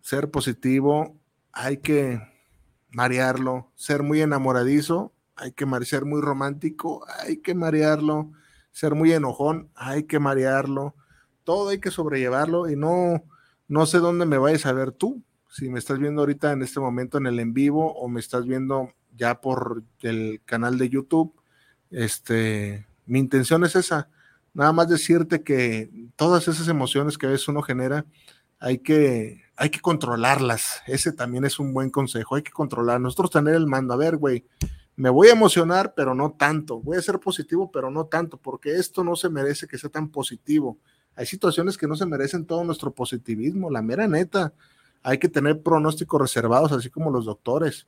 ser 0.01 0.31
positivo, 0.31 1.17
hay 1.53 1.79
que, 1.79 2.21
marearlo, 2.93 3.71
ser 3.75 4.03
muy 4.03 4.21
enamoradizo, 4.21 5.13
hay 5.37 5.53
que 5.53 5.67
ser 5.85 6.05
muy 6.05 6.21
romántico, 6.21 7.05
hay 7.25 7.39
que 7.39 7.55
marearlo, 7.55 8.31
ser 8.73 8.95
muy 8.95 9.13
enojón, 9.13 9.71
hay 9.75 10.05
que 10.05 10.19
marearlo, 10.19 10.95
todo 11.45 11.71
hay 11.71 11.81
que 11.81 11.91
sobrellevarlo 11.91 12.69
y 12.69 12.77
no, 12.77 13.25
no 13.69 13.87
sé 13.87 13.99
dónde 13.99 14.27
me 14.27 14.39
vayas 14.39 14.67
a 14.67 14.73
ver 14.73 14.93
tú, 14.93 15.23
si 15.49 15.69
me 15.69 15.79
estás 15.79 15.99
viendo 15.99 16.23
ahorita 16.23 16.53
en 16.53 16.63
este 16.63 16.81
momento 16.81 17.19
en 17.19 17.27
el 17.27 17.41
en 17.41 17.55
vivo 17.55 17.93
o 17.95 18.09
me 18.09 18.21
estás 18.21 18.47
viendo 18.47 18.93
ya 19.17 19.41
por 19.41 19.83
el 20.03 20.43
canal 20.45 20.79
de 20.79 20.89
YouTube, 20.89 21.40
este, 21.91 22.87
mi 23.07 23.19
intención 23.19 23.65
es 23.65 23.77
esa, 23.77 24.09
nada 24.55 24.73
más 24.73 24.89
decirte 24.89 25.43
que 25.43 25.91
todas 26.17 26.49
esas 26.49 26.69
emociones 26.69 27.19
que 27.19 27.27
a 27.27 27.31
veces 27.31 27.49
uno 27.49 27.63
genera, 27.63 28.05
hay 28.59 28.79
que, 28.79 29.43
hay 29.57 29.71
que 29.71 29.81
controlarlas. 29.81 30.83
Ese 30.87 31.13
también 31.13 31.45
es 31.45 31.59
un 31.59 31.73
buen 31.73 31.91
consejo. 31.91 32.35
Hay 32.37 32.43
que 32.43 32.51
controlar. 32.51 33.01
Nosotros 33.01 33.31
tener 33.31 33.55
el 33.55 33.67
mando. 33.67 33.95
A 33.95 33.97
ver, 33.97 34.19
güey, 34.19 34.45
me 34.97 35.09
voy 35.09 35.29
a 35.29 35.33
emocionar, 35.33 35.95
pero 35.97 36.15
no 36.15 36.33
tanto. 36.33 36.81
Voy 36.81 36.99
a 36.99 37.03
ser 37.03 37.19
positivo, 37.19 37.71
pero 37.73 37.91
no 37.91 38.05
tanto, 38.05 38.37
porque 38.37 38.75
esto 38.75 39.03
no 39.03 39.17
se 39.17 39.31
merece 39.31 39.67
que 39.67 39.79
sea 39.79 39.89
tan 39.89 40.11
positivo. 40.11 40.79
Hay 41.17 41.25
situaciones 41.27 41.79
que 41.79 41.87
no 41.87 41.97
se 41.97 42.07
merecen 42.07 42.45
todo 42.45 42.63
nuestro 42.65 42.93
positivismo. 42.93 43.71
La 43.71 43.83
mera 43.83 44.07
neta. 44.07 44.53
Hay 45.03 45.17
que 45.19 45.31
tener 45.31 45.63
pronósticos 45.63 46.21
reservados, 46.21 46.73
así 46.73 46.91
como 46.91 47.11
los 47.11 47.25
doctores. 47.25 47.87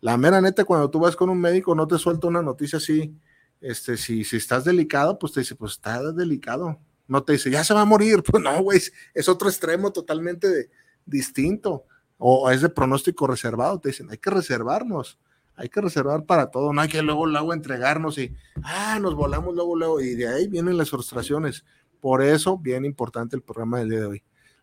La 0.00 0.16
mera 0.16 0.40
neta, 0.40 0.64
cuando 0.64 0.90
tú 0.90 0.98
vas 0.98 1.14
con 1.14 1.30
un 1.30 1.40
médico, 1.40 1.76
no 1.76 1.86
te 1.86 1.96
suelta 1.96 2.26
una 2.26 2.42
noticia 2.42 2.78
así. 2.78 3.14
Este, 3.60 3.96
si, 3.96 4.24
si 4.24 4.36
estás 4.36 4.64
delicado, 4.64 5.18
pues 5.18 5.32
te 5.32 5.40
dice, 5.40 5.54
pues 5.54 5.72
está 5.72 6.12
delicado. 6.12 6.78
No 7.06 7.22
te 7.24 7.32
dice, 7.32 7.50
ya 7.50 7.64
se 7.64 7.74
va 7.74 7.82
a 7.82 7.86
morir. 7.86 8.22
Pues 8.30 8.42
no, 8.42 8.62
güey, 8.62 8.80
es 9.14 9.28
otro 9.28 9.48
extremo 9.48 9.92
totalmente 9.92 10.70
distinto 11.06 11.84
o 12.18 12.50
es 12.50 12.60
de 12.60 12.68
pronóstico 12.68 13.26
reservado. 13.26 13.80
Te 13.80 13.88
dicen, 13.88 14.10
hay 14.10 14.18
que 14.18 14.30
reservarnos, 14.30 15.18
hay 15.56 15.68
que 15.68 15.80
reservar 15.80 16.24
para 16.24 16.50
todo, 16.50 16.72
no 16.72 16.80
hay 16.80 16.88
que 16.88 17.02
luego, 17.02 17.26
luego 17.26 17.54
entregarnos 17.54 18.18
y, 18.18 18.34
ah, 18.62 18.98
nos 19.00 19.14
volamos 19.14 19.54
luego, 19.54 19.76
luego, 19.76 20.00
y 20.00 20.14
de 20.14 20.28
ahí 20.28 20.48
vienen 20.48 20.76
las 20.76 20.90
frustraciones. 20.90 21.64
Por 22.00 22.22
eso, 22.22 22.58
bien 22.58 22.84
importante 22.84 23.34
el 23.34 23.42
programa 23.42 23.78
del 23.78 23.88
día 23.88 24.00
de 24.00 24.06
hoy. 24.06 24.22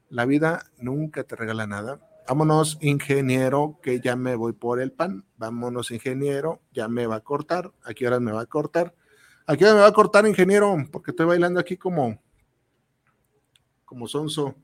La 0.09 0.25
vida 0.25 0.71
nunca 0.77 1.23
te 1.23 1.35
regala 1.35 1.67
nada. 1.67 1.99
Vámonos, 2.27 2.79
ingeniero, 2.81 3.79
que 3.83 3.99
ya 3.99 4.15
me 4.15 4.35
voy 4.35 4.53
por 4.53 4.81
el 4.81 4.91
pan. 4.91 5.25
Vámonos, 5.37 5.91
ingeniero, 5.91 6.61
ya 6.71 6.87
me 6.87 7.05
va 7.05 7.17
a 7.17 7.19
cortar. 7.19 7.71
¿A 7.83 7.93
qué 7.93 8.09
me 8.19 8.31
va 8.31 8.41
a 8.41 8.45
cortar? 8.47 8.95
¿A 9.45 9.55
qué 9.55 9.65
hora 9.65 9.75
me 9.75 9.81
va 9.81 9.87
a 9.87 9.93
cortar, 9.93 10.25
ingeniero? 10.25 10.75
Porque 10.91 11.11
estoy 11.11 11.27
bailando 11.27 11.59
aquí 11.59 11.77
como, 11.77 12.19
como 13.85 14.07
sonso. 14.07 14.55